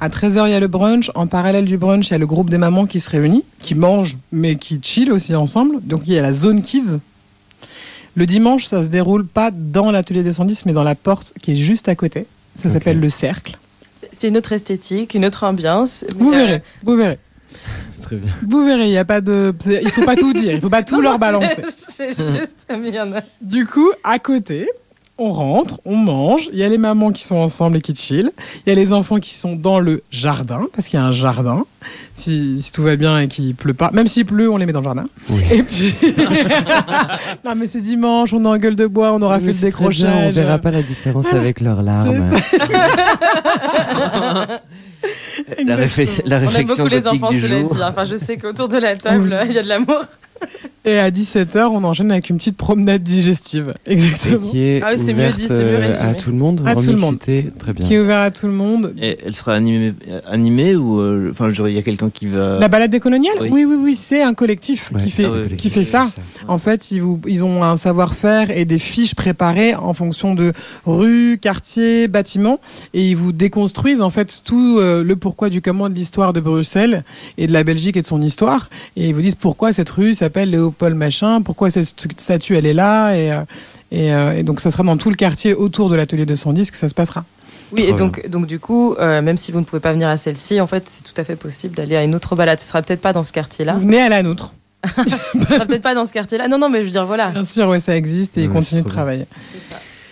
À 0.00 0.08
13h, 0.10 0.46
il 0.46 0.50
y 0.50 0.54
a 0.54 0.60
le 0.60 0.66
brunch. 0.68 1.10
En 1.14 1.26
parallèle 1.26 1.64
du 1.64 1.78
brunch, 1.78 2.08
il 2.08 2.12
y 2.12 2.14
a 2.14 2.18
le 2.18 2.26
groupe 2.26 2.50
des 2.50 2.58
mamans 2.58 2.86
qui 2.86 3.00
se 3.00 3.08
réunit, 3.08 3.44
qui 3.60 3.74
mangent, 3.74 4.16
mais 4.30 4.56
qui 4.56 4.78
chill 4.82 5.10
aussi 5.10 5.34
ensemble. 5.34 5.78
Donc, 5.82 6.02
il 6.06 6.12
y 6.12 6.18
a 6.18 6.22
la 6.22 6.32
zone 6.32 6.62
kids. 6.62 6.98
Le 8.14 8.26
dimanche, 8.26 8.64
ça 8.66 8.82
se 8.82 8.88
déroule 8.88 9.26
pas 9.26 9.50
dans 9.50 9.90
l'atelier 9.90 10.22
210, 10.22 10.66
mais 10.66 10.72
dans 10.72 10.82
la 10.82 10.94
porte 10.94 11.32
qui 11.40 11.52
est 11.52 11.56
juste 11.56 11.88
à 11.88 11.94
côté. 11.94 12.26
Ça 12.62 12.70
s'appelle 12.70 13.00
le 13.00 13.08
cercle. 13.08 13.58
C'est- 14.12 14.28
une 14.28 14.36
autre 14.38 14.52
esthétique, 14.52 15.14
une 15.14 15.24
autre 15.26 15.44
ambiance. 15.44 16.04
Vous 16.18 16.32
euh, 16.32 16.36
verrez, 16.36 16.62
vous 16.82 16.96
verrez. 16.96 17.18
Très 18.02 18.16
bien. 18.16 18.32
Vous 18.46 18.64
verrez, 18.64 18.86
il 18.86 18.92
y 18.92 18.98
a 18.98 19.04
pas 19.04 19.20
de. 19.20 19.54
Il 19.66 19.90
faut 19.90 20.04
pas 20.04 20.16
tout 20.16 20.32
dire, 20.32 20.52
il 20.54 20.60
faut 20.60 20.70
pas 20.70 20.82
tout 20.82 20.96
non, 20.96 21.02
leur 21.02 21.18
balancer. 21.18 21.62
Juste. 21.98 22.66
Du 23.42 23.66
coup, 23.66 23.90
à 24.04 24.18
côté, 24.18 24.68
on 25.18 25.32
rentre, 25.32 25.80
on 25.86 25.96
mange. 25.96 26.48
Il 26.52 26.58
y 26.58 26.62
a 26.62 26.68
les 26.68 26.76
mamans 26.78 27.10
qui 27.10 27.24
sont 27.24 27.36
ensemble 27.36 27.78
et 27.78 27.80
qui 27.80 27.94
chill. 27.94 28.30
Il 28.66 28.68
y 28.68 28.72
a 28.72 28.74
les 28.74 28.92
enfants 28.92 29.18
qui 29.18 29.34
sont 29.34 29.56
dans 29.56 29.80
le 29.80 30.02
jardin, 30.10 30.66
parce 30.74 30.88
qu'il 30.88 30.98
y 30.98 31.02
a 31.02 31.06
un 31.06 31.12
jardin. 31.12 31.64
Si, 32.14 32.60
si 32.60 32.72
tout 32.72 32.82
va 32.82 32.96
bien 32.96 33.20
et 33.20 33.28
qu'il 33.28 33.54
pleut 33.54 33.74
pas. 33.74 33.90
Même 33.92 34.06
s'il 34.08 34.26
pleut, 34.26 34.50
on 34.50 34.56
les 34.56 34.66
met 34.66 34.72
dans 34.72 34.80
le 34.80 34.84
jardin. 34.84 35.06
Oui. 35.30 35.40
Et 35.50 35.62
puis. 35.62 35.94
non, 37.44 37.54
mais 37.56 37.66
c'est 37.66 37.80
dimanche, 37.80 38.32
on 38.32 38.44
est 38.44 38.48
en 38.48 38.58
gueule 38.58 38.76
de 38.76 38.86
bois, 38.86 39.12
on 39.12 39.22
aura 39.22 39.38
Mais 39.38 39.52
fait 39.52 39.66
le 39.66 39.72
très 39.72 39.80
bien, 39.84 40.10
décrochage. 40.10 40.28
On 40.28 40.32
verra 40.32 40.58
pas 40.58 40.70
la 40.70 40.82
différence 40.82 41.26
avec 41.32 41.60
leurs 41.60 41.82
larmes. 41.82 42.30
La, 45.64 45.76
réflex- 45.76 46.22
la 46.24 46.38
On 46.38 46.40
aime 46.40 46.46
réflexion 46.48 46.76
beaucoup 46.76 46.88
les 46.88 47.06
enfants, 47.06 47.30
du 47.30 47.40
cela 47.40 47.60
jour. 47.60 47.74
dit. 47.74 47.80
Enfin, 47.82 48.04
je 48.04 48.16
sais 48.16 48.36
qu'autour 48.36 48.68
de 48.68 48.78
la 48.78 48.96
table, 48.96 49.38
il 49.46 49.52
y 49.52 49.58
a 49.58 49.62
de 49.62 49.68
l'amour. 49.68 50.00
Et 50.88 50.98
à 51.00 51.10
17h, 51.10 51.66
on 51.72 51.82
enchaîne 51.82 52.12
avec 52.12 52.30
une 52.30 52.36
petite 52.38 52.56
promenade 52.56 53.02
digestive. 53.02 53.74
Et 53.88 53.94
Exactement. 53.94 54.38
qui 54.38 54.62
est 54.62 54.80
Ah 54.84 54.90
oui, 54.92 54.98
c'est 54.98 55.12
mieux 55.12 55.18
ouverte 55.24 55.36
dit, 55.36 55.46
c'est 55.48 55.54
mieux 55.64 55.76
résumé. 55.78 56.08
à 56.08 56.14
tout 56.14 56.30
le 56.30 56.36
monde. 56.36 56.62
À 56.64 56.76
tout 56.76 56.90
le 56.92 56.96
monde. 56.96 57.18
Très 57.18 57.72
bien. 57.72 57.84
Qui 57.88 57.94
est 57.94 58.00
ouvert 58.00 58.20
à 58.20 58.30
tout 58.30 58.46
le 58.46 58.52
monde. 58.52 58.94
Et 59.02 59.18
elle 59.26 59.34
sera 59.34 59.54
animée, 59.54 59.94
animée 60.30 60.76
ou 60.76 61.00
euh, 61.00 61.30
enfin, 61.32 61.50
il 61.50 61.72
y 61.74 61.78
a 61.78 61.82
quelqu'un 61.82 62.08
qui 62.08 62.26
va. 62.26 62.60
La 62.60 62.68
balade 62.68 62.92
des 62.92 63.00
coloniales 63.00 63.34
Oui. 63.40 63.48
Oui, 63.50 63.64
oui, 63.64 63.76
oui, 63.80 63.94
c'est 63.96 64.22
un 64.22 64.32
collectif 64.32 64.92
Ouais, 64.94 65.02
qui 65.02 65.10
fait, 65.10 65.24
ah 65.24 65.32
ouais, 65.32 65.56
qui 65.56 65.70
fait 65.70 65.82
ça. 65.82 66.08
En 66.46 66.58
fait, 66.58 66.92
ils, 66.92 67.02
vous, 67.02 67.20
ils 67.26 67.42
ont 67.42 67.64
un 67.64 67.76
savoir-faire 67.76 68.56
et 68.56 68.64
des 68.64 68.78
fiches 68.78 69.16
préparées 69.16 69.74
en 69.74 69.92
fonction 69.92 70.36
de 70.36 70.52
rues, 70.84 71.38
quartiers, 71.42 72.06
bâtiments, 72.06 72.60
et 72.94 73.10
ils 73.10 73.16
vous 73.16 73.32
déconstruisent 73.32 74.02
en 74.02 74.10
fait 74.10 74.40
tout 74.44 74.76
euh, 74.78 75.02
le 75.02 75.16
pourquoi 75.16 75.48
du 75.50 75.60
comment 75.62 75.88
de 75.88 75.94
l'histoire 75.94 76.32
de 76.32 76.38
Bruxelles 76.38 77.02
et 77.38 77.48
de 77.48 77.52
la 77.52 77.64
Belgique 77.64 77.96
et 77.96 78.02
de 78.02 78.06
son 78.06 78.22
histoire, 78.22 78.70
et 78.96 79.08
ils 79.08 79.14
vous 79.16 79.22
disent 79.22 79.34
pourquoi 79.34 79.72
cette 79.72 79.90
rue 79.90 80.14
s'appelle 80.14 80.50
Léopold 80.50 80.75
machin, 80.82 81.42
pourquoi 81.42 81.70
cette 81.70 81.86
statue 82.18 82.56
elle 82.56 82.66
est 82.66 82.74
là, 82.74 83.14
et, 83.14 83.32
euh, 83.32 83.40
et, 83.90 84.12
euh, 84.12 84.38
et 84.38 84.42
donc 84.42 84.60
ça 84.60 84.70
sera 84.70 84.82
dans 84.82 84.96
tout 84.96 85.10
le 85.10 85.16
quartier 85.16 85.54
autour 85.54 85.88
de 85.88 85.96
l'atelier 85.96 86.26
210 86.26 86.70
que 86.70 86.78
ça 86.78 86.88
se 86.88 86.94
passera. 86.94 87.24
Oui, 87.72 87.82
et 87.82 87.92
donc, 87.94 88.28
donc 88.28 88.46
du 88.46 88.60
coup, 88.60 88.94
euh, 88.94 89.20
même 89.22 89.36
si 89.36 89.50
vous 89.50 89.58
ne 89.58 89.64
pouvez 89.64 89.80
pas 89.80 89.92
venir 89.92 90.08
à 90.08 90.16
celle-ci, 90.16 90.60
en 90.60 90.66
fait, 90.68 90.84
c'est 90.88 91.02
tout 91.02 91.20
à 91.20 91.24
fait 91.24 91.34
possible 91.34 91.74
d'aller 91.74 91.96
à 91.96 92.04
une 92.04 92.14
autre 92.14 92.36
balade. 92.36 92.60
Ce 92.60 92.66
sera 92.66 92.80
peut-être 92.80 93.00
pas 93.00 93.12
dans 93.12 93.24
ce 93.24 93.32
quartier-là. 93.32 93.74
Vous 93.74 93.80
venez 93.80 94.00
à 94.00 94.08
la 94.08 94.22
nôtre. 94.22 94.54
Ce 95.40 95.46
sera 95.46 95.66
peut-être 95.66 95.82
pas 95.82 95.94
dans 95.94 96.04
ce 96.04 96.12
quartier-là. 96.12 96.46
Non, 96.46 96.58
non, 96.58 96.68
mais 96.68 96.80
je 96.80 96.84
veux 96.84 96.90
dire, 96.90 97.06
voilà. 97.06 97.30
Bien 97.30 97.44
sûr, 97.44 97.68
ouais, 97.68 97.80
ça 97.80 97.96
existe 97.96 98.38
et 98.38 98.42
ils 98.42 98.48
Ouais, 98.48 98.54
continuent 98.54 98.84
de 98.84 98.88
travailler. 98.88 99.24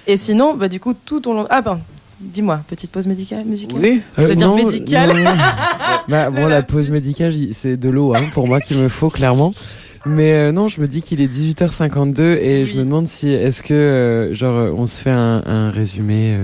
Et 0.08 0.16
sinon, 0.16 0.54
bah, 0.54 0.66
du 0.68 0.80
coup, 0.80 0.94
tout 0.94 1.28
au 1.28 1.32
long. 1.34 1.46
Ah, 1.48 1.62
ben, 1.62 1.78
dis-moi, 2.18 2.60
petite 2.66 2.90
pause 2.90 3.06
médicale, 3.06 3.44
musicale 3.44 3.78
Oui. 3.80 4.02
Je 4.18 4.22
veux 4.24 4.34
dire 4.34 4.48
non, 4.48 4.56
médicale. 4.56 5.16
non, 5.16 5.22
non. 5.22 5.36
bah, 6.08 6.30
bon, 6.30 6.48
la 6.48 6.62
pause 6.62 6.90
médicale, 6.90 7.34
c'est 7.52 7.76
de 7.76 7.88
l'eau 7.88 8.14
hein, 8.16 8.22
pour 8.32 8.48
moi 8.48 8.60
qu'il 8.60 8.78
me 8.78 8.88
faut 8.88 9.10
clairement. 9.10 9.54
Mais 10.06 10.32
euh, 10.32 10.52
non, 10.52 10.68
je 10.68 10.80
me 10.80 10.86
dis 10.86 11.00
qu'il 11.00 11.20
est 11.22 11.32
18h52 11.32 12.20
et 12.20 12.66
je 12.66 12.74
me 12.74 12.84
demande 12.84 13.08
si 13.08 13.30
est-ce 13.30 13.62
que 13.62 13.72
euh, 13.72 14.34
genre 14.34 14.56
euh, 14.56 14.72
on 14.76 14.86
se 14.86 15.00
fait 15.00 15.10
un, 15.10 15.42
un 15.46 15.70
résumé. 15.70 16.36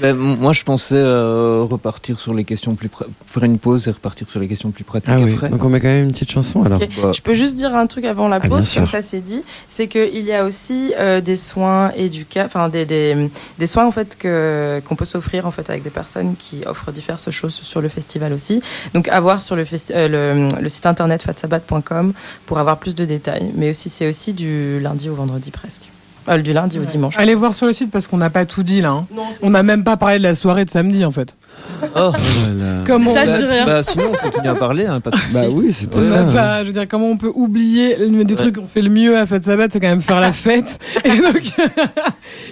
Ben, 0.00 0.12
moi, 0.14 0.52
je 0.52 0.64
pensais 0.64 0.96
euh, 0.96 1.64
repartir 1.68 2.18
sur 2.18 2.34
les 2.34 2.44
questions 2.44 2.74
plus. 2.74 2.90
faire 3.26 3.44
une 3.44 3.58
pause 3.58 3.86
et 3.86 3.90
repartir 3.92 4.28
sur 4.28 4.40
les 4.40 4.48
questions 4.48 4.70
plus 4.72 4.82
pratiques 4.84 5.10
Ah 5.12 5.20
oui. 5.20 5.32
après. 5.34 5.48
Donc 5.50 5.64
on 5.64 5.68
met 5.68 5.80
quand 5.80 5.86
même 5.88 6.04
une 6.06 6.12
petite 6.12 6.30
chanson 6.32 6.64
alors. 6.64 6.80
Bah, 7.00 7.12
Je 7.14 7.20
peux 7.22 7.34
juste 7.34 7.54
dire 7.56 7.74
un 7.74 7.86
truc 7.86 8.04
avant 8.04 8.26
la 8.28 8.40
Ah, 8.42 8.48
pause, 8.48 8.72
comme 8.74 8.86
ça 8.86 9.02
c'est 9.02 9.20
dit. 9.20 9.42
C'est 9.68 9.86
qu'il 9.86 10.18
y 10.24 10.32
a 10.32 10.44
aussi 10.44 10.92
euh, 10.98 11.20
des 11.20 11.36
soins 11.36 11.90
éduca... 11.96 12.44
enfin 12.46 12.68
des, 12.68 12.84
des, 12.84 13.30
des 13.58 13.66
soins 13.66 13.86
en 13.86 13.92
fait 13.92 14.16
que 14.18 14.82
qu'on 14.84 14.96
peut 14.96 15.04
s'offrir 15.04 15.46
en 15.46 15.50
fait 15.52 15.70
avec 15.70 15.82
des 15.84 15.90
personnes 15.90 16.34
qui 16.38 16.62
offrent 16.66 16.90
diverses 16.92 17.30
choses 17.30 17.54
sur 17.54 17.80
le 17.80 17.88
festival 17.88 18.32
aussi. 18.32 18.62
Donc 18.94 19.06
à 19.08 19.20
voir 19.20 19.40
sur 19.40 19.54
le, 19.56 19.64
festi- 19.64 19.92
euh, 19.94 20.48
le, 20.48 20.60
le 20.60 20.68
site 20.68 20.86
internet 20.86 21.22
fatsabat.com 21.22 22.12
pour 22.46 22.58
avoir 22.58 22.78
plus 22.78 22.94
de 22.94 23.04
détails. 23.04 23.50
Mais 23.54 23.70
aussi 23.70 23.90
c'est 23.90 24.08
aussi 24.08 24.32
du 24.32 24.80
lundi 24.80 25.08
au 25.08 25.14
vendredi 25.14 25.50
presque. 25.50 25.82
Euh, 26.28 26.38
du 26.38 26.52
lundi 26.52 26.78
au 26.78 26.84
dimanche. 26.84 27.14
Allez 27.18 27.34
voir 27.34 27.54
sur 27.54 27.66
le 27.66 27.72
site 27.72 27.90
parce 27.90 28.06
qu'on 28.06 28.16
n'a 28.16 28.30
pas 28.30 28.46
tout 28.46 28.62
dit 28.62 28.80
là. 28.80 28.90
hein. 28.90 29.06
On 29.42 29.50
n'a 29.50 29.62
même 29.62 29.84
pas 29.84 29.96
parlé 29.96 30.18
de 30.18 30.22
la 30.22 30.34
soirée 30.34 30.64
de 30.64 30.70
samedi 30.70 31.04
en 31.04 31.10
fait. 31.10 31.34
Oh. 31.82 31.86
Oh. 31.96 32.12
Comment 32.86 33.14
ça, 33.14 33.26
je 33.26 33.34
dis 33.36 33.44
rien. 33.44 33.66
bah, 33.66 33.82
sinon, 33.82 34.10
on 34.12 34.28
continue 34.30 34.48
à 34.48 34.54
parler, 34.54 34.86
hein, 34.86 35.00
pas 35.00 35.10
de. 35.10 35.16
Bah 35.32 35.42
oui, 35.50 35.72
c'est 35.72 35.86
tout 35.86 35.98
on 35.98 36.02
ça. 36.10 36.20
hein. 36.22 36.32
pas- 36.32 36.60
je 36.62 36.66
veux 36.68 36.72
dire, 36.72 36.84
comment 36.90 37.08
on 37.08 37.16
peut 37.16 37.30
oublier 37.34 37.96
des 38.24 38.34
trucs 38.36 38.56
qu'on 38.56 38.66
fait 38.66 38.82
le 38.82 38.90
mieux 38.90 39.16
à 39.16 39.26
Fête 39.26 39.44
Sabat, 39.44 39.68
c'est 39.70 39.80
quand 39.80 39.88
même 39.88 40.02
faire 40.02 40.20
la 40.20 40.32
fête. 40.32 40.78
Et 41.04 41.10
donc, 41.20 41.40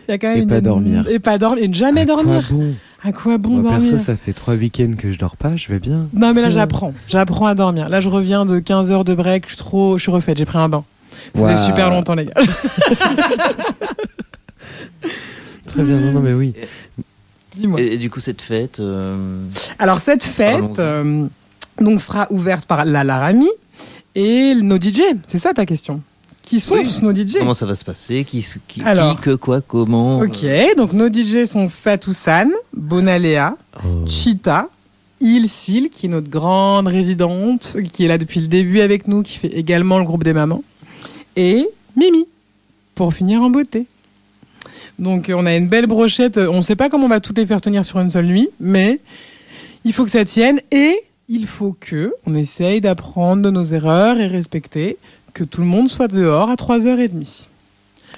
il 0.08 0.10
y 0.10 0.12
a 0.12 0.18
quand 0.18 0.28
même 0.28 0.38
Et 0.38 0.42
une- 0.42 0.48
pas 0.48 0.60
dormir. 0.60 1.04
Et 1.10 1.18
pas 1.18 1.38
dormir. 1.38 1.64
Et 1.64 1.68
ne 1.68 1.74
jamais 1.74 2.02
À 2.02 2.06
quoi 2.06 2.14
dormir. 2.16 2.48
bon 2.50 2.74
À 3.04 3.12
quoi 3.12 3.38
bon 3.38 3.50
Moi 3.50 3.62
dormir? 3.70 3.90
perso, 3.90 3.98
ça 4.04 4.16
fait 4.16 4.32
trois 4.32 4.54
week-ends 4.54 4.92
que 4.96 5.10
je 5.12 5.18
dors 5.18 5.36
pas, 5.36 5.56
je 5.56 5.68
vais 5.68 5.78
bien. 5.78 6.06
Non, 6.14 6.32
mais 6.34 6.40
là, 6.42 6.50
j'apprends. 6.50 6.92
J'apprends 7.08 7.46
à 7.46 7.54
dormir. 7.54 7.88
Là, 7.88 8.00
je 8.00 8.08
reviens 8.08 8.46
de 8.46 8.58
15 8.60 8.92
heures 8.92 9.04
de 9.04 9.14
break. 9.14 9.44
Je 9.46 9.54
suis 9.54 9.56
trop, 9.58 9.98
je 9.98 10.02
suis 10.02 10.12
refaite. 10.12 10.38
J'ai 10.38 10.44
pris 10.46 10.58
un 10.58 10.68
bain. 10.68 10.84
C'était 11.26 11.40
Waouh. 11.40 11.66
super 11.66 11.90
longtemps, 11.90 12.14
les 12.14 12.26
gars. 12.26 12.34
Très 15.66 15.82
bien, 15.82 15.98
non, 15.98 16.12
non, 16.12 16.20
mais 16.20 16.32
oui. 16.34 16.52
Dis-moi. 17.56 17.80
Et, 17.80 17.94
et 17.94 17.98
du 17.98 18.10
coup, 18.10 18.20
cette 18.20 18.40
fête. 18.42 18.80
euh, 18.80 19.44
Alors 19.78 20.00
cette 20.00 20.24
fête 20.24 20.78
euh, 20.78 21.26
donc 21.80 22.00
sera 22.00 22.26
ouverte 22.30 22.66
par 22.66 22.84
la 22.84 23.04
Laramie 23.04 23.50
et 24.14 24.54
nos 24.54 24.76
DJ. 24.80 25.00
C'est 25.28 25.38
ça 25.38 25.52
ta 25.54 25.64
question 25.66 26.00
Qui 26.42 26.60
sont 26.60 26.76
Oui. 26.76 26.98
nos 27.02 27.14
DJ 27.14 27.38
Comment 27.38 27.54
ça 27.54 27.66
va 27.66 27.74
se 27.74 27.84
passer? 27.84 28.24
Qui, 28.24 28.44
qui, 28.68 28.82
Alors. 28.82 29.16
qui, 29.16 29.22
que, 29.22 29.34
quoi, 29.34 29.60
comment? 29.60 30.20
Ok, 30.20 30.44
donc 30.76 30.92
nos 30.92 31.08
DJ 31.12 31.46
sont 31.46 31.68
Fatousan, 31.68 32.48
Bonalea, 32.74 33.54
Oh. 33.84 34.04
Chita, 34.06 34.68
Il 35.20 35.48
Sil, 35.48 35.88
qui 35.90 36.06
est 36.06 36.08
notre 36.10 36.28
grande 36.28 36.88
résidente, 36.88 37.76
qui 37.92 38.04
est 38.04 38.08
là 38.08 38.18
depuis 38.18 38.40
le 38.40 38.48
début 38.48 38.80
avec 38.80 39.08
nous, 39.08 39.22
qui 39.22 39.38
fait 39.38 39.48
également 39.48 39.98
le 39.98 40.04
groupe 40.04 40.24
des 40.24 40.34
mamans, 40.34 40.62
et 41.36 41.66
Mimi, 41.96 42.26
pour 42.94 43.12
finir 43.14 43.42
en 43.42 43.50
beauté. 43.50 43.86
Donc 44.98 45.28
euh, 45.30 45.34
on 45.36 45.46
a 45.46 45.54
une 45.56 45.68
belle 45.68 45.86
brochette, 45.86 46.36
Euh, 46.36 46.48
on 46.50 46.58
ne 46.58 46.62
sait 46.62 46.76
pas 46.76 46.88
comment 46.88 47.06
on 47.06 47.08
va 47.08 47.20
toutes 47.20 47.38
les 47.38 47.46
faire 47.46 47.60
tenir 47.60 47.84
sur 47.84 47.98
une 48.00 48.10
seule 48.10 48.26
nuit, 48.26 48.48
mais 48.60 49.00
il 49.84 49.92
faut 49.92 50.04
que 50.04 50.10
ça 50.10 50.24
tienne, 50.24 50.60
et 50.70 50.96
il 51.28 51.46
faut 51.46 51.76
que 51.78 52.12
on 52.26 52.34
essaye 52.34 52.80
d'apprendre 52.80 53.42
de 53.42 53.50
nos 53.50 53.64
erreurs 53.64 54.18
et 54.20 54.26
respecter 54.26 54.96
que 55.32 55.44
tout 55.44 55.60
le 55.60 55.66
monde 55.66 55.88
soit 55.88 56.08
dehors 56.08 56.50
à 56.50 56.54
3h30. 56.54 57.26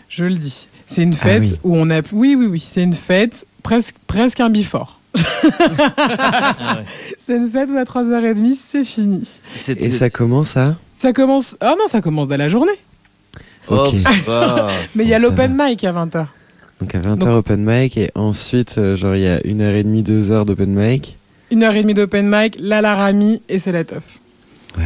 Je 0.08 0.24
le 0.24 0.34
dis. 0.34 0.66
C'est 0.86 1.02
une 1.02 1.14
fête 1.14 1.42
oui. 1.42 1.56
où 1.64 1.76
on 1.76 1.90
a... 1.90 2.00
Oui, 2.12 2.36
oui, 2.38 2.46
oui, 2.46 2.60
c'est 2.60 2.82
une 2.82 2.94
fête 2.94 3.46
presque, 3.62 3.96
presque 4.06 4.40
un 4.40 4.50
bifort. 4.50 5.00
ah 5.16 6.76
ouais. 6.78 6.84
C'est 7.16 7.36
une 7.36 7.48
fête 7.50 7.70
où 7.70 7.76
à 7.76 7.84
3h30, 7.84 8.56
c'est 8.66 8.84
fini. 8.84 9.22
Et 9.68 9.90
ça 9.90 10.10
commence 10.10 10.56
à 10.56 10.76
Ça 10.98 11.12
commence... 11.12 11.56
Ah 11.60 11.74
non, 11.78 11.86
ça 11.86 12.00
commence 12.00 12.28
dès 12.28 12.36
la 12.36 12.48
journée. 12.48 12.78
Oh, 13.68 13.86
Ok. 13.86 13.94
ça 14.02 14.10
va. 14.26 14.68
Mais 14.94 15.04
il 15.04 15.08
y 15.08 15.14
a 15.14 15.18
l'open 15.18 15.56
mic 15.58 15.82
à 15.84 15.92
20h. 15.92 16.26
Donc 16.80 16.94
à 16.94 16.98
20h 17.00 17.16
Donc- 17.18 17.28
open 17.28 17.64
mic 17.64 17.96
et 17.96 18.10
ensuite 18.14 18.76
euh, 18.78 18.96
genre 18.96 19.14
il 19.14 19.22
y 19.22 19.26
a 19.28 19.44
une 19.46 19.60
heure 19.62 19.74
et 19.74 19.82
demie, 19.84 20.02
deux 20.02 20.32
heures 20.32 20.44
d'open 20.44 20.70
mic. 20.74 21.16
Une 21.50 21.62
heure 21.62 21.74
et 21.74 21.82
demie 21.82 21.94
d'open 21.94 22.28
mic, 22.28 22.56
la 22.58 22.80
Laramie 22.80 23.40
et 23.48 23.58
c'est 23.58 23.72
la 23.72 23.84
teuf. 23.84 24.02
Ouais. 24.76 24.82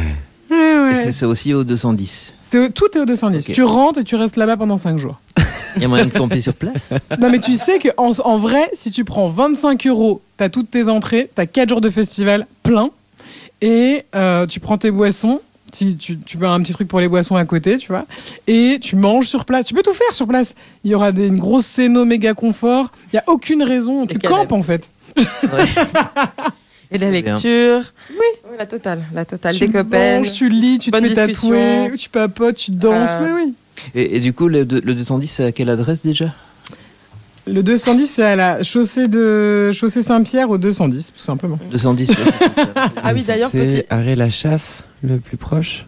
Ouais, 0.51 0.57
Et 0.57 0.79
ouais. 0.79 0.93
c'est 0.93 1.11
c'est 1.11 1.25
aussi 1.25 1.53
au 1.53 1.63
210. 1.63 2.33
C'est- 2.41 2.73
Tout 2.73 2.85
est 2.95 2.99
au 2.99 3.05
210. 3.05 3.49
Ok. 3.49 3.53
Tu 3.55 3.63
rentres 3.63 3.99
et 3.99 4.03
tu 4.03 4.15
restes 4.15 4.37
là-bas 4.37 4.57
pendant 4.57 4.77
5 4.77 4.97
jours. 4.97 5.19
Il 5.75 5.81
y 5.83 5.85
a 5.85 5.87
moyen 5.87 6.05
de 6.05 6.13
camper 6.13 6.41
sur 6.41 6.53
place 6.55 6.93
Non, 7.19 7.29
mais 7.29 7.39
tu 7.39 7.53
sais 7.53 7.77
que 7.79 7.89
en, 7.97 8.11
en 8.23 8.37
vrai, 8.37 8.69
si 8.73 8.89
tu 8.91 9.03
prends 9.05 9.29
25 9.29 9.85
euros, 9.87 10.21
t'as 10.37 10.49
toutes 10.49 10.71
tes 10.71 10.87
entrées, 10.89 11.29
t'as 11.35 11.45
4 11.45 11.69
jours 11.69 11.81
de 11.81 11.89
festival 11.91 12.47
plein, 12.63 12.89
et 13.61 14.03
euh, 14.15 14.47
tu 14.47 14.59
prends 14.59 14.77
tes 14.79 14.89
boissons, 14.89 15.41
tu, 15.71 15.95
tu, 15.95 16.17
tu 16.19 16.37
veux 16.37 16.47
un 16.47 16.61
petit 16.61 16.73
truc 16.73 16.87
pour 16.87 16.99
les 16.99 17.07
boissons 17.07 17.35
à 17.35 17.45
côté, 17.45 17.77
tu 17.77 17.87
vois, 17.89 18.05
et 18.47 18.77
tu 18.81 18.95
manges 18.95 19.27
sur 19.27 19.45
place. 19.45 19.65
Tu 19.65 19.73
peux 19.73 19.83
tout 19.83 19.93
faire 19.93 20.13
sur 20.13 20.27
place. 20.27 20.55
Il 20.83 20.91
y 20.91 20.95
aura 20.95 21.11
des, 21.11 21.27
une 21.27 21.39
grosse 21.39 21.65
scéno 21.65 22.05
méga 22.05 22.33
confort. 22.33 22.91
Il 23.11 23.15
y 23.15 23.19
a 23.19 23.23
aucune 23.27 23.63
raison. 23.63 24.05
Tu 24.05 24.19
campes 24.19 24.51
en 24.51 24.63
fait. 24.63 24.89
Et 26.91 26.97
la 26.97 27.11
lecture. 27.11 27.81
Oui. 28.09 28.55
la 28.57 28.65
totale. 28.65 29.03
La 29.13 29.23
totale 29.23 29.53
tu 29.53 29.67
des 29.67 29.71
copains. 29.71 30.19
manges, 30.19 30.31
tu 30.31 30.49
lis, 30.49 30.79
tu 30.79 30.89
te 30.89 30.95
fais 30.97 31.03
discussion. 31.03 31.49
tatouer, 31.51 31.91
tu 31.97 32.09
papotes, 32.09 32.55
tu 32.55 32.71
danses. 32.71 33.17
Euh, 33.19 33.35
Oui, 33.35 33.43
oui. 33.45 33.53
Et, 33.93 34.17
et 34.17 34.19
du 34.19 34.33
coup, 34.33 34.47
le, 34.47 34.63
le 34.63 34.95
210, 34.95 35.27
c'est 35.27 35.45
à 35.45 35.51
quelle 35.51 35.69
adresse 35.69 36.01
déjà? 36.01 36.33
Le 37.51 37.63
210, 37.63 38.07
c'est 38.07 38.23
à 38.23 38.35
la 38.35 38.63
chaussée 38.63 39.07
de 39.07 39.71
chaussée 39.71 40.01
Saint-Pierre 40.01 40.49
au 40.49 40.57
210, 40.57 41.13
tout 41.17 41.23
simplement. 41.23 41.57
210. 41.71 42.09
ouais, 42.09 42.15
c'est- 42.15 42.45
Ah 43.03 43.11
oui, 43.13 43.23
d'ailleurs, 43.25 43.49
c'est 43.51 43.65
petit. 43.65 43.83
Arrêt 43.89 44.15
la 44.15 44.29
chasse 44.29 44.83
le 45.03 45.17
plus 45.17 45.37
proche. 45.37 45.85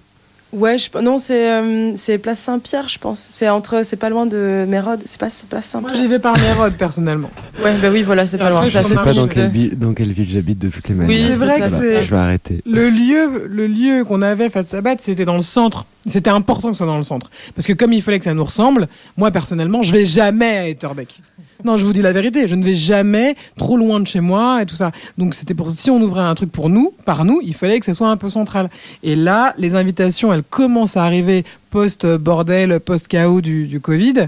Ouais, 0.53 0.77
je... 0.77 0.89
non, 0.99 1.17
c'est 1.17 1.49
euh, 1.49 1.93
c'est 1.95 2.17
place 2.17 2.39
Saint-Pierre, 2.39 2.89
je 2.89 2.99
pense. 2.99 3.25
C'est 3.29 3.47
entre, 3.47 3.85
c'est 3.85 3.95
pas 3.95 4.09
loin 4.09 4.25
de 4.25 4.65
Mérode. 4.67 4.99
C'est 5.05 5.17
pas 5.17 5.27
place 5.49 5.73
Moi, 5.73 5.83
Saint-Pierre. 5.83 5.95
j'y 6.01 6.07
vais 6.09 6.19
par 6.19 6.37
Mérode, 6.37 6.73
personnellement. 6.73 7.29
Ouais, 7.63 7.73
bah 7.81 7.87
oui, 7.89 8.03
voilà, 8.03 8.27
c'est 8.27 8.37
pas 8.37 8.49
loin. 8.49 8.63
je 8.67 8.69
Ça, 8.69 8.81
sais 8.83 8.95
pas 8.95 9.13
dans 9.13 9.27
quelle, 9.27 9.47
ville, 9.49 9.79
dans 9.79 9.93
quelle 9.93 10.11
ville 10.11 10.27
j'habite 10.29 10.59
de 10.59 10.67
toutes 10.67 10.89
les 10.89 10.95
Oui, 10.95 10.99
manières. 11.05 11.29
c'est 11.29 11.35
vrai 11.37 11.61
que 11.61 11.67
c'est- 11.69 12.01
Je 12.01 12.09
vais 12.09 12.17
arrêter. 12.17 12.61
Le 12.65 12.89
lieu, 12.89 13.45
le 13.47 13.65
lieu 13.67 14.03
qu'on 14.03 14.21
avait 14.21 14.49
Fat 14.49 14.65
Sabat, 14.65 14.95
c'était 14.99 15.23
dans 15.23 15.35
le 15.35 15.41
centre. 15.41 15.85
C'était 16.05 16.31
important 16.31 16.67
que 16.69 16.73
ce 16.73 16.79
soit 16.79 16.87
dans 16.87 16.97
le 16.97 17.03
centre. 17.03 17.29
Parce 17.55 17.65
que 17.65 17.73
comme 17.73 17.93
il 17.93 18.01
fallait 18.01 18.19
que 18.19 18.25
ça 18.25 18.33
nous 18.33 18.43
ressemble, 18.43 18.89
moi 19.15 19.31
personnellement, 19.31 19.83
je 19.83 19.93
vais 19.93 20.05
jamais 20.05 20.57
à 20.57 20.67
Etterbeek. 20.67 21.21
Non, 21.63 21.77
je 21.77 21.85
vous 21.85 21.93
dis 21.93 22.01
la 22.01 22.11
vérité, 22.11 22.47
je 22.47 22.55
ne 22.55 22.63
vais 22.63 22.75
jamais 22.75 23.35
trop 23.57 23.77
loin 23.77 23.99
de 23.99 24.07
chez 24.07 24.19
moi 24.19 24.61
et 24.61 24.65
tout 24.65 24.75
ça. 24.75 24.91
Donc 25.17 25.35
c'était 25.35 25.53
pour 25.53 25.71
si 25.71 25.89
on 25.89 26.01
ouvrait 26.01 26.21
un 26.21 26.35
truc 26.35 26.51
pour 26.51 26.69
nous, 26.69 26.93
par 27.05 27.25
nous, 27.25 27.39
il 27.43 27.53
fallait 27.53 27.79
que 27.79 27.85
ça 27.85 27.93
soit 27.93 28.09
un 28.09 28.17
peu 28.17 28.29
central. 28.29 28.69
Et 29.03 29.15
là, 29.15 29.53
les 29.57 29.75
invitations, 29.75 30.33
elles 30.33 30.43
commencent 30.43 30.97
à 30.97 31.03
arriver 31.03 31.43
post 31.69 32.05
bordel, 32.05 32.79
post 32.79 33.07
chaos 33.07 33.41
du, 33.41 33.65
du 33.67 33.79
Covid. 33.79 34.27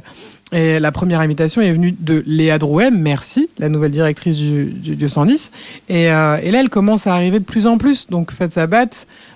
Et 0.53 0.79
la 0.79 0.91
première 0.91 1.19
invitation 1.19 1.61
est 1.61 1.73
venue 1.73 1.95
de 1.99 2.23
Léa 2.27 2.59
Drouem, 2.59 2.95
merci, 2.95 3.49
la 3.57 3.69
nouvelle 3.69 3.91
directrice 3.91 4.37
du, 4.37 4.65
du, 4.65 4.95
du 4.95 5.09
110. 5.09 5.51
Et, 5.89 6.11
euh, 6.11 6.37
et 6.43 6.51
là, 6.51 6.59
elle 6.59 6.69
commence 6.69 7.07
à 7.07 7.15
arriver 7.15 7.39
de 7.39 7.43
plus 7.43 7.65
en 7.65 7.79
plus. 7.79 8.07
Donc, 8.07 8.31
Faites 8.31 8.53
Sabat 8.53 8.85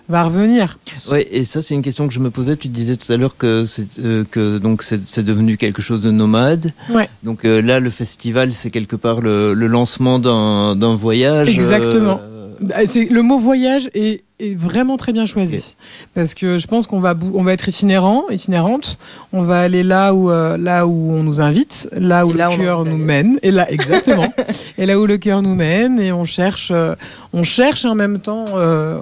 va 0.10 0.24
revenir. 0.24 0.78
Ouais, 1.12 1.28
et 1.32 1.44
ça, 1.44 1.62
c'est 1.62 1.74
une 1.76 1.82
question 1.82 2.08
que 2.08 2.14
je 2.14 2.20
me 2.20 2.30
posais. 2.32 2.56
Tu 2.56 2.68
disais 2.70 2.96
tout 2.96 3.12
à 3.12 3.18
l'heure 3.18 3.36
que 3.38 3.66
c'est 3.66 4.00
euh, 4.00 4.24
que 4.30 4.58
donc 4.58 4.84
c'est 4.84 5.04
c'est 5.06 5.24
devenu 5.24 5.58
quelque 5.58 5.82
chose 5.82 6.02
de 6.02 6.12
nomade. 6.12 6.72
Ouais. 6.90 7.10
Donc 7.24 7.44
euh, 7.46 7.62
là, 7.62 7.80
le 7.80 7.90
festival, 7.90 8.54
c'est 8.54 8.70
quelque 8.72 8.96
part 8.96 9.22
le, 9.22 9.54
le 9.54 9.68
lancement 9.68 10.20
d'un 10.20 10.96
voyage. 10.96 11.50
Exactement. 11.50 12.20
euh, 12.22 12.34
Ah, 12.74 12.86
c'est- 12.86 13.10
Le 13.12 13.22
mot 13.22 13.38
voyage 13.38 13.88
est, 13.94 14.24
est 14.40 14.56
vraiment 14.58 14.98
très 14.98 15.14
bien 15.14 15.26
choisi. 15.28 15.76
Parce 16.16 16.34
que 16.34 16.58
je 16.58 16.66
pense 16.68 16.88
qu'on 16.88 17.00
va, 17.00 17.14
on 17.36 17.44
va 17.44 17.54
être 17.54 17.68
itinérant, 17.70 18.24
itinérante. 18.32 18.98
On 19.32 19.44
va 19.44 19.60
aller 19.60 19.84
là 19.84 20.14
où, 20.16 20.32
euh, 20.32 20.58
là 20.58 20.88
où 20.88 21.12
on 21.12 21.22
nous 21.22 21.40
invite, 21.42 21.88
là 21.96 22.26
où 22.26 22.32
Et 22.32 22.34
le 22.34 22.58
cœur 22.58 22.84
nous 22.86 22.98
mène. 22.98 23.38
Et 23.44 23.52
là, 23.52 23.70
exactement. 23.72 24.34
et 24.80 24.86
là 24.88 25.00
où 25.00 25.06
le 25.06 25.18
cœur 25.18 25.42
nous 25.44 25.54
mène. 25.54 26.00
Et 26.00 26.12
on 26.12 26.26
cherche, 26.26 26.72
euh, 26.74 26.96
on 27.34 27.44
cherche 27.44 27.86
en 27.86 27.94
même 27.94 28.20
temps, 28.20 28.46
euh, 28.56 28.98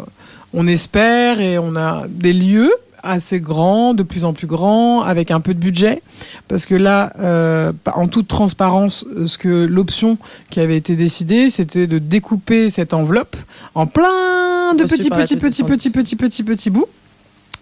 on 0.55 0.67
espère 0.67 1.39
et 1.39 1.59
on 1.59 1.75
a 1.75 2.05
des 2.09 2.33
lieux 2.33 2.71
assez 3.03 3.39
grands, 3.39 3.93
de 3.93 4.01
plus 4.01 4.25
en 4.25 4.33
plus 4.33 4.47
grands, 4.47 5.03
avec 5.03 5.29
un 5.29 5.39
peu 5.39 5.53
de 5.53 5.59
budget. 5.59 6.01
Parce 6.47 6.65
que 6.65 6.73
là, 6.73 7.13
euh, 7.19 7.71
en 7.93 8.07
toute 8.07 8.27
transparence, 8.27 9.05
euh, 9.15 9.27
ce 9.27 9.37
que 9.37 9.65
l'option 9.65 10.17
qui 10.49 10.59
avait 10.59 10.77
été 10.77 10.95
décidée, 10.95 11.51
c'était 11.51 11.85
de 11.85 11.99
découper 11.99 12.71
cette 12.71 12.93
enveloppe 12.93 13.35
en 13.75 13.85
plein 13.85 14.73
de 14.73 14.83
petits, 14.83 15.09
petits, 15.09 15.37
petits, 15.37 15.61
210. 15.61 15.63
petits, 15.63 15.89
petits, 15.91 16.15
petits, 16.15 16.43
petits 16.43 16.69
bouts. 16.71 16.87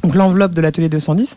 Donc 0.04 0.16
l'enveloppe 0.16 0.54
de 0.54 0.62
l'atelier 0.62 0.90
210, 0.90 1.36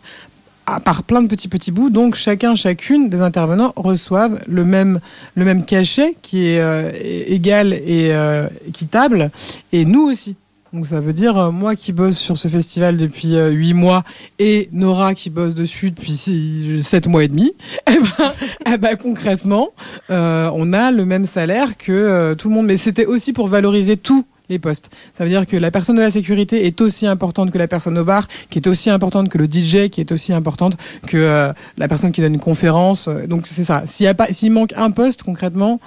à 0.65 0.79
par 0.79 1.03
plein 1.03 1.21
de 1.21 1.27
petits, 1.27 1.47
petits 1.47 1.71
bouts. 1.71 1.89
Donc 1.89 2.15
chacun, 2.15 2.55
chacune 2.55 3.09
des 3.09 3.21
intervenants 3.21 3.73
reçoivent 3.75 4.39
le 4.47 4.65
même, 4.65 4.99
le 5.35 5.45
même 5.45 5.65
cachet 5.65 6.15
qui 6.21 6.47
est 6.47 6.59
euh, 6.59 6.91
égal 7.27 7.73
et 7.73 8.11
euh, 8.11 8.47
équitable. 8.67 9.31
Et 9.71 9.85
nous 9.85 10.01
aussi. 10.01 10.35
Donc 10.77 10.85
ça 10.85 10.99
veut 10.99 11.11
dire 11.13 11.35
euh, 11.39 11.49
moi 11.49 11.75
qui 11.75 11.91
bosse 11.91 12.19
sur 12.19 12.37
ce 12.37 12.47
festival 12.49 12.97
depuis 12.97 13.35
euh, 13.35 13.49
huit 13.49 13.73
mois 13.73 14.03
et 14.37 14.69
Nora 14.71 15.15
qui 15.15 15.31
bosse 15.31 15.55
dessus 15.55 15.89
depuis 15.89 16.11
six- 16.15 16.83
sept 16.83 17.07
mois 17.07 17.23
et 17.23 17.27
demi. 17.29 17.51
Eh 17.89 17.97
ben, 17.99 18.31
eh 18.73 18.77
ben, 18.77 18.95
concrètement, 18.95 19.69
euh, 20.11 20.51
on 20.53 20.73
a 20.73 20.91
le 20.91 21.03
même 21.05 21.25
salaire 21.25 21.77
que 21.79 21.91
euh, 21.91 22.35
tout 22.35 22.49
le 22.49 22.53
monde. 22.53 22.67
Mais 22.67 22.77
c'était 22.77 23.07
aussi 23.07 23.33
pour 23.33 23.47
valoriser 23.47 23.97
tous 23.97 24.23
les 24.49 24.59
postes. 24.59 24.91
Ça 25.13 25.23
veut 25.23 25.31
dire 25.31 25.47
que 25.47 25.57
la 25.57 25.71
personne 25.71 25.95
de 25.95 26.01
la 26.01 26.11
sécurité 26.11 26.67
est 26.67 26.79
aussi 26.79 27.07
importante 27.07 27.49
que 27.49 27.57
la 27.57 27.67
personne 27.67 27.97
au 27.97 28.03
bar, 28.03 28.27
qui 28.51 28.59
est 28.59 28.67
aussi 28.67 28.91
importante 28.91 29.29
que 29.29 29.39
le 29.39 29.45
DJ, 29.45 29.89
qui 29.89 29.99
est 30.01 30.11
aussi 30.11 30.31
importante 30.31 30.77
que 31.07 31.51
la 31.77 31.87
personne 31.87 32.11
qui 32.11 32.21
donne 32.21 32.35
une 32.35 32.39
conférence. 32.39 33.09
Donc 33.27 33.47
c'est 33.47 33.63
ça. 33.63 33.81
S'il 33.87 34.51
manque 34.51 34.73
un 34.77 34.91
poste 34.91 35.23
concrètement, 35.23 35.79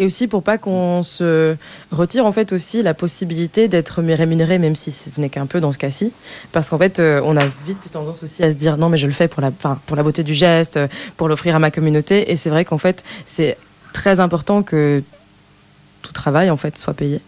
Et 0.00 0.06
aussi 0.06 0.28
pour 0.28 0.44
pas 0.44 0.58
qu'on 0.58 1.02
se 1.02 1.56
retire 1.90 2.24
en 2.24 2.30
fait 2.30 2.52
aussi 2.52 2.82
la 2.82 2.94
possibilité 2.94 3.66
d'être 3.66 4.00
rémunéré, 4.00 4.58
même 4.58 4.76
si 4.76 4.92
ce 4.92 5.10
n'est 5.18 5.28
qu'un 5.28 5.46
peu 5.46 5.60
dans 5.60 5.72
ce 5.72 5.78
cas-ci, 5.78 6.12
parce 6.52 6.70
qu'en 6.70 6.78
fait 6.78 7.00
euh, 7.00 7.20
on 7.24 7.36
a 7.36 7.44
vite 7.66 7.90
tendance 7.92 8.22
aussi 8.22 8.44
à 8.44 8.52
se 8.52 8.56
dire 8.56 8.76
non 8.76 8.90
mais 8.90 8.96
je 8.96 9.08
le 9.08 9.12
fais 9.12 9.26
pour 9.26 9.42
la, 9.42 9.50
pour 9.50 9.96
la 9.96 10.04
beauté 10.04 10.22
du 10.22 10.34
geste, 10.34 10.78
pour 11.16 11.26
l'offrir 11.26 11.56
à 11.56 11.58
ma 11.58 11.72
communauté, 11.72 12.30
et 12.30 12.36
c'est 12.36 12.48
vrai 12.48 12.64
qu'en 12.64 12.78
fait 12.78 13.02
c'est 13.26 13.58
très 13.92 14.20
important 14.20 14.62
que 14.62 15.02
tout 16.08 16.12
travail 16.14 16.50
en 16.50 16.56
fait 16.56 16.78
soit 16.78 16.94
payé. 16.94 17.20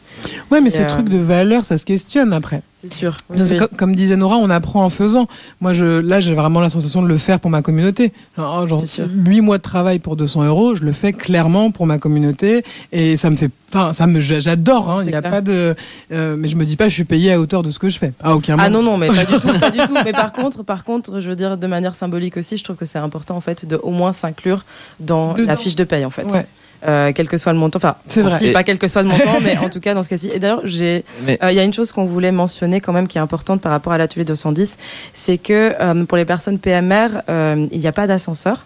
ouais, 0.50 0.60
mais 0.60 0.68
Et, 0.68 0.70
ces 0.70 0.82
euh, 0.82 0.86
trucs 0.86 1.08
de 1.08 1.18
valeur, 1.18 1.64
ça 1.64 1.76
se 1.78 1.84
questionne 1.84 2.32
après. 2.32 2.62
C'est 2.80 2.92
sûr. 2.94 3.14
oui, 3.28 3.38
oui. 3.42 3.58
Comme 3.76 3.94
disait 3.94 4.16
Nora, 4.16 4.36
on 4.38 4.48
apprend 4.48 4.82
en 4.82 4.88
faisant. 4.88 5.28
Moi, 5.60 5.74
je, 5.74 5.84
là, 6.00 6.20
j'ai 6.20 6.32
vraiment 6.32 6.60
la 6.60 6.70
sensation 6.70 7.02
de 7.02 7.08
le 7.08 7.18
faire 7.18 7.38
pour 7.38 7.50
ma 7.50 7.60
communauté. 7.60 8.10
Genre, 8.38 8.66
genre, 8.66 8.80
C'est 8.80 8.86
sûr. 8.86 9.06
8 9.14 9.42
mois 9.42 9.58
de 9.58 9.62
travail 9.62 9.98
pour 9.98 10.16
200 10.16 10.44
euros, 10.44 10.74
je 10.74 10.82
le 10.84 10.92
fais 10.92 11.12
clairement 11.12 11.70
pour 11.72 11.86
ma 11.86 11.98
communauté. 11.98 12.64
Et 12.92 13.18
ça 13.18 13.28
me 13.28 13.36
fait. 13.36 13.50
Enfin, 13.68 13.92
ça 13.92 14.06
me, 14.06 14.18
j'a- 14.20 14.40
j'adore. 14.40 14.88
Hein, 14.90 14.96
il 15.04 15.10
y 15.10 15.14
a 15.14 15.20
pas 15.20 15.42
de. 15.42 15.76
euh, 16.12 16.36
mais 16.38 16.48
je 16.48 16.56
me 16.56 16.64
dis 16.64 16.76
pas, 16.76 16.88
je 16.88 16.94
suis 16.94 17.04
payé 17.04 17.32
à 17.34 17.38
hauteur 17.40 17.62
de 17.62 17.70
ce 17.70 17.78
que 17.78 17.90
je 17.90 17.98
fais. 17.98 18.14
À 18.22 18.34
aucun 18.34 18.54
moment. 18.56 18.62
Ah 18.66 18.70
non 18.70 18.82
non 18.82 18.96
mais 18.96 19.08
pas 19.08 19.24
du 19.26 19.34
tout 19.40 19.58
pas 19.60 19.70
du 19.70 19.78
tout 19.78 19.94
mais 20.02 20.12
par 20.12 20.32
contre 20.32 20.62
par 20.62 20.84
contre 20.84 21.20
je 21.20 21.28
veux 21.28 21.36
dire 21.36 21.56
de 21.58 21.66
manière 21.66 21.94
symbolique 21.94 22.36
aussi 22.38 22.56
je 22.56 22.64
trouve 22.64 22.76
que 22.76 22.84
c'est 22.86 22.98
important 22.98 23.36
en 23.36 23.40
fait 23.40 23.66
de 23.66 23.76
au 23.76 23.90
moins 23.90 24.12
s'inclure 24.12 24.64
dans 25.00 25.34
Dedans. 25.34 25.46
la 25.46 25.56
fiche 25.56 25.76
de 25.76 25.84
paye 25.84 26.04
en 26.04 26.10
fait 26.10 26.24
Ouais. 26.24 26.46
Euh, 26.86 27.12
quel 27.14 27.28
que 27.28 27.36
soit 27.36 27.52
le 27.52 27.58
montant 27.58 27.76
enfin 27.76 27.96
C'est 28.08 28.22
vrai. 28.22 28.38
si, 28.38 28.46
Et- 28.46 28.52
pas 28.52 28.64
quel 28.64 28.78
que 28.78 28.88
soit 28.88 29.02
le 29.02 29.08
montant 29.08 29.38
mais 29.42 29.58
en 29.58 29.68
tout 29.74 29.80
cas 29.80 29.92
dans 29.92 30.02
ce 30.02 30.08
cas-ci 30.08 30.30
et 30.32 30.38
d'ailleurs 30.38 30.62
j'ai 30.64 31.04
Mais- 31.26 31.38
euh, 31.42 31.50
il 31.52 31.54
y 31.56 31.60
a 31.60 31.62
une 31.62 31.74
chose 31.74 31.92
qu'on 31.92 32.06
voulait 32.06 32.32
mentionner 32.32 32.80
quand 32.80 32.94
même 32.94 33.06
qui 33.06 33.18
est 33.18 33.20
importante 33.20 33.60
par 33.60 33.70
rapport 33.72 33.92
à 33.92 33.98
l'atelier 33.98 34.24
210 34.24 34.78
c'est 35.12 35.36
que 35.36 35.74
euh, 35.78 36.04
pour 36.06 36.16
les 36.16 36.24
personnes 36.24 36.58
PMR 36.58 37.08
euh, 37.28 37.66
il 37.70 37.80
n'y 37.80 37.86
a 37.86 37.92
pas 37.92 38.06
d'ascenseur 38.06 38.64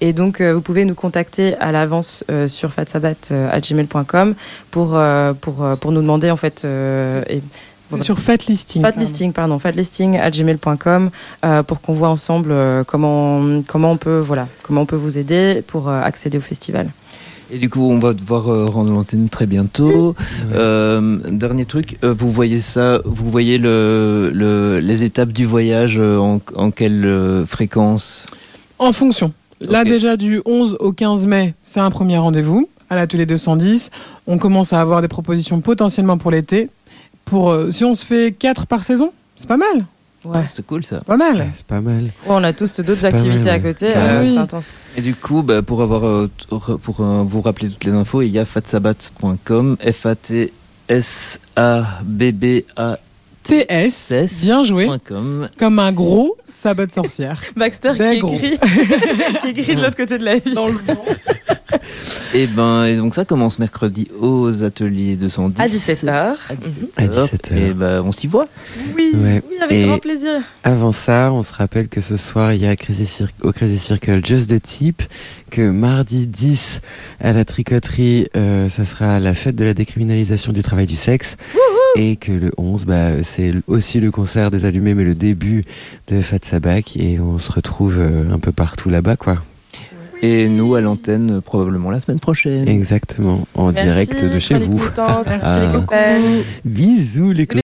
et 0.00 0.12
donc, 0.12 0.40
euh, 0.40 0.52
vous 0.52 0.60
pouvez 0.60 0.84
nous 0.84 0.96
contacter 0.96 1.54
à 1.60 1.70
l'avance 1.70 2.24
euh, 2.28 2.48
sur 2.48 2.72
fatsabat.gmail.com 2.72 4.34
pour, 4.70 4.90
euh, 4.94 5.32
pour, 5.32 5.62
euh, 5.64 5.76
pour 5.76 5.92
nous 5.92 6.00
demander, 6.00 6.30
en 6.30 6.36
fait, 6.36 6.62
euh, 6.64 7.22
et 7.28 7.40
C'est 7.90 8.02
sur 8.02 8.18
Fat 8.18 8.38
Listing. 8.48 8.82
Fat 8.82 8.88
pardon. 8.92 9.00
listing, 9.00 9.32
pardon, 9.32 9.58
fatlisting 9.58 10.18
à 10.18 10.30
gmail.com 10.30 11.10
euh, 11.44 11.62
pour 11.62 11.80
qu'on 11.80 11.92
voit 11.92 12.08
ensemble 12.08 12.50
euh, 12.52 12.84
comment, 12.84 13.62
comment, 13.66 13.92
on 13.92 13.96
peut, 13.96 14.18
voilà, 14.18 14.48
comment 14.62 14.82
on 14.82 14.86
peut 14.86 14.96
vous 14.96 15.18
aider 15.18 15.62
pour 15.66 15.88
euh, 15.88 16.02
accéder 16.02 16.38
au 16.38 16.42
festival. 16.42 16.88
Et 17.50 17.58
du 17.58 17.68
coup, 17.68 17.82
on 17.82 17.98
va 17.98 18.14
devoir 18.14 18.48
euh, 18.48 18.64
rendre 18.66 18.90
l'antenne 18.92 19.28
très 19.28 19.46
bientôt. 19.46 20.14
Euh, 20.54 21.18
dernier 21.30 21.64
truc, 21.66 21.98
euh, 22.02 22.12
vous 22.12 22.30
voyez 22.30 22.60
ça, 22.60 23.00
vous 23.04 23.30
voyez 23.30 23.58
le, 23.58 24.30
le- 24.32 24.80
les 24.80 25.04
étapes 25.04 25.30
du 25.32 25.44
voyage 25.44 25.96
euh, 25.98 26.16
en, 26.18 26.40
en 26.56 26.70
quelle 26.70 27.44
fréquence? 27.46 28.26
En 28.78 28.92
fonction. 28.92 29.32
Là, 29.60 29.84
déjà, 29.84 30.16
du 30.16 30.40
11 30.44 30.76
au 30.80 30.92
15 30.92 31.26
mai, 31.26 31.54
c'est 31.62 31.78
un 31.80 31.90
premier 31.90 32.18
rendez-vous 32.18 32.68
à 32.90 32.96
l'atelier 32.96 33.26
210. 33.26 33.90
On 34.26 34.38
commence 34.38 34.72
à 34.72 34.80
avoir 34.80 35.02
des 35.02 35.08
propositions 35.08 35.60
potentiellement 35.60 36.18
pour 36.18 36.30
l'été. 36.30 36.68
Pour, 37.24 37.54
si 37.70 37.84
on 37.84 37.94
se 37.94 38.04
fait 38.04 38.34
4 38.36 38.66
par 38.66 38.82
saison, 38.82 39.12
c'est 39.36 39.46
pas 39.46 39.56
mal. 39.56 39.84
Ouais. 40.24 40.44
C'est 40.54 40.64
cool 40.64 40.84
ça. 40.84 41.00
Pas 41.00 41.16
mal. 41.16 41.36
Ouais, 41.36 41.50
c'est 41.54 41.66
pas 41.66 41.80
mal. 41.80 42.04
Ouais, 42.04 42.10
on 42.28 42.44
a 42.44 42.52
tous 42.52 42.80
d'autres 42.80 43.04
activités 43.04 43.46
mal, 43.46 43.54
à 43.54 43.58
côté, 43.60 43.92
Ah 43.94 43.98
euh, 43.98 44.22
oui. 44.22 44.32
c'est 44.34 44.38
intense. 44.40 44.74
Et 44.96 45.00
du 45.00 45.14
coup, 45.14 45.42
bah, 45.42 45.62
pour 45.62 45.82
avoir 45.82 46.06
euh, 46.06 46.30
pour 46.48 47.00
euh, 47.00 47.22
vous 47.26 47.40
rappeler 47.40 47.68
toutes 47.68 47.84
les 47.84 47.92
infos, 47.92 48.22
il 48.22 48.28
y 48.30 48.38
a 48.38 48.44
fatsabat.com, 48.44 49.76
f 49.80 50.06
a 50.06 50.14
t 50.14 50.52
s 50.88 51.40
a 51.56 51.84
b 52.04 52.32
b 52.32 52.62
a 52.76 52.98
TS, 53.42 54.12
bien 54.44 54.64
joué. 54.64 54.88
.com. 55.06 55.48
Comme 55.58 55.78
un 55.78 55.92
gros 55.92 56.36
sabbat 56.44 56.86
de 56.86 56.92
sorcière. 56.92 57.40
Baxter 57.56 57.92
qui 57.96 58.02
écrit, 58.18 58.58
qui 59.42 59.48
écrit 59.60 59.76
de 59.76 59.82
l'autre 59.82 59.96
côté 59.96 60.18
de 60.18 60.24
la 60.24 60.36
vie. 60.36 60.54
Et 62.34 62.46
ben, 62.46 62.84
et 62.86 62.96
donc 62.96 63.14
ça 63.14 63.24
commence 63.24 63.58
mercredi 63.58 64.08
aux 64.20 64.62
ateliers 64.62 65.16
210 65.16 65.60
À 65.60 65.66
17h. 65.66 66.08
À 66.08 66.34
À 66.96 67.06
17h. 67.06 67.28
17h. 67.30 67.56
Et 67.56 67.72
ben, 67.72 68.02
on 68.04 68.12
s'y 68.12 68.26
voit. 68.26 68.44
Oui, 68.96 69.10
Ouais. 69.14 69.42
oui, 69.48 69.56
avec 69.60 69.78
Et- 69.78 69.84
grand 69.86 69.98
plaisir. 69.98 70.40
Avant 70.64 70.92
ça, 70.92 71.30
on 71.32 71.42
se 71.42 71.52
rappelle 71.52 71.88
que 71.88 72.00
ce 72.00 72.16
soir, 72.16 72.52
il 72.52 72.62
y 72.62 72.66
a 72.66 72.76
Crazy 72.76 73.04
Cir- 73.06 73.28
au 73.42 73.52
Crazy 73.52 73.78
Circle 73.78 74.24
Just 74.24 74.50
the 74.50 74.62
Tip, 74.62 75.02
que 75.50 75.68
mardi 75.70 76.26
10 76.26 76.80
à 77.20 77.32
la 77.32 77.44
tricoterie, 77.44 78.28
euh, 78.36 78.68
ça 78.68 78.84
sera 78.84 79.18
la 79.20 79.34
fête 79.34 79.56
de 79.56 79.64
la 79.64 79.74
décriminalisation 79.74 80.52
du 80.52 80.62
travail 80.62 80.86
du 80.86 80.96
sexe. 80.96 81.36
Et 81.96 82.16
que 82.16 82.32
le 82.32 82.50
11, 82.56 82.84
bah, 82.86 83.22
c'est 83.22 83.52
aussi 83.66 84.00
le 84.00 84.10
concert 84.10 84.50
des 84.50 84.64
allumés, 84.64 84.94
mais 84.94 85.04
le 85.04 85.14
début 85.14 85.62
de 86.08 86.20
Fat 86.20 86.38
Sabak. 86.42 86.96
Et 86.96 87.20
on 87.20 87.38
se 87.38 87.52
retrouve 87.52 87.96
euh, 87.98 88.32
un 88.32 88.38
peu 88.38 88.52
partout 88.52 88.88
là-bas, 88.90 89.16
quoi. 89.16 89.36
Et 90.22 90.48
nous 90.48 90.76
à 90.76 90.80
l'antenne 90.80 91.40
probablement 91.40 91.90
la 91.90 91.98
semaine 92.00 92.20
prochaine. 92.20 92.68
Exactement, 92.68 93.46
en 93.54 93.72
Merci 93.72 93.84
direct 93.84 94.24
de 94.24 94.38
chez 94.38 94.56
vous. 94.56 94.78
Merci 94.78 95.40
Ah. 95.42 95.60
les 95.66 95.80
copains. 95.80 96.20
Bisous 96.64 97.32
les 97.32 97.44
Bisous 97.44 97.54
les 97.54 97.61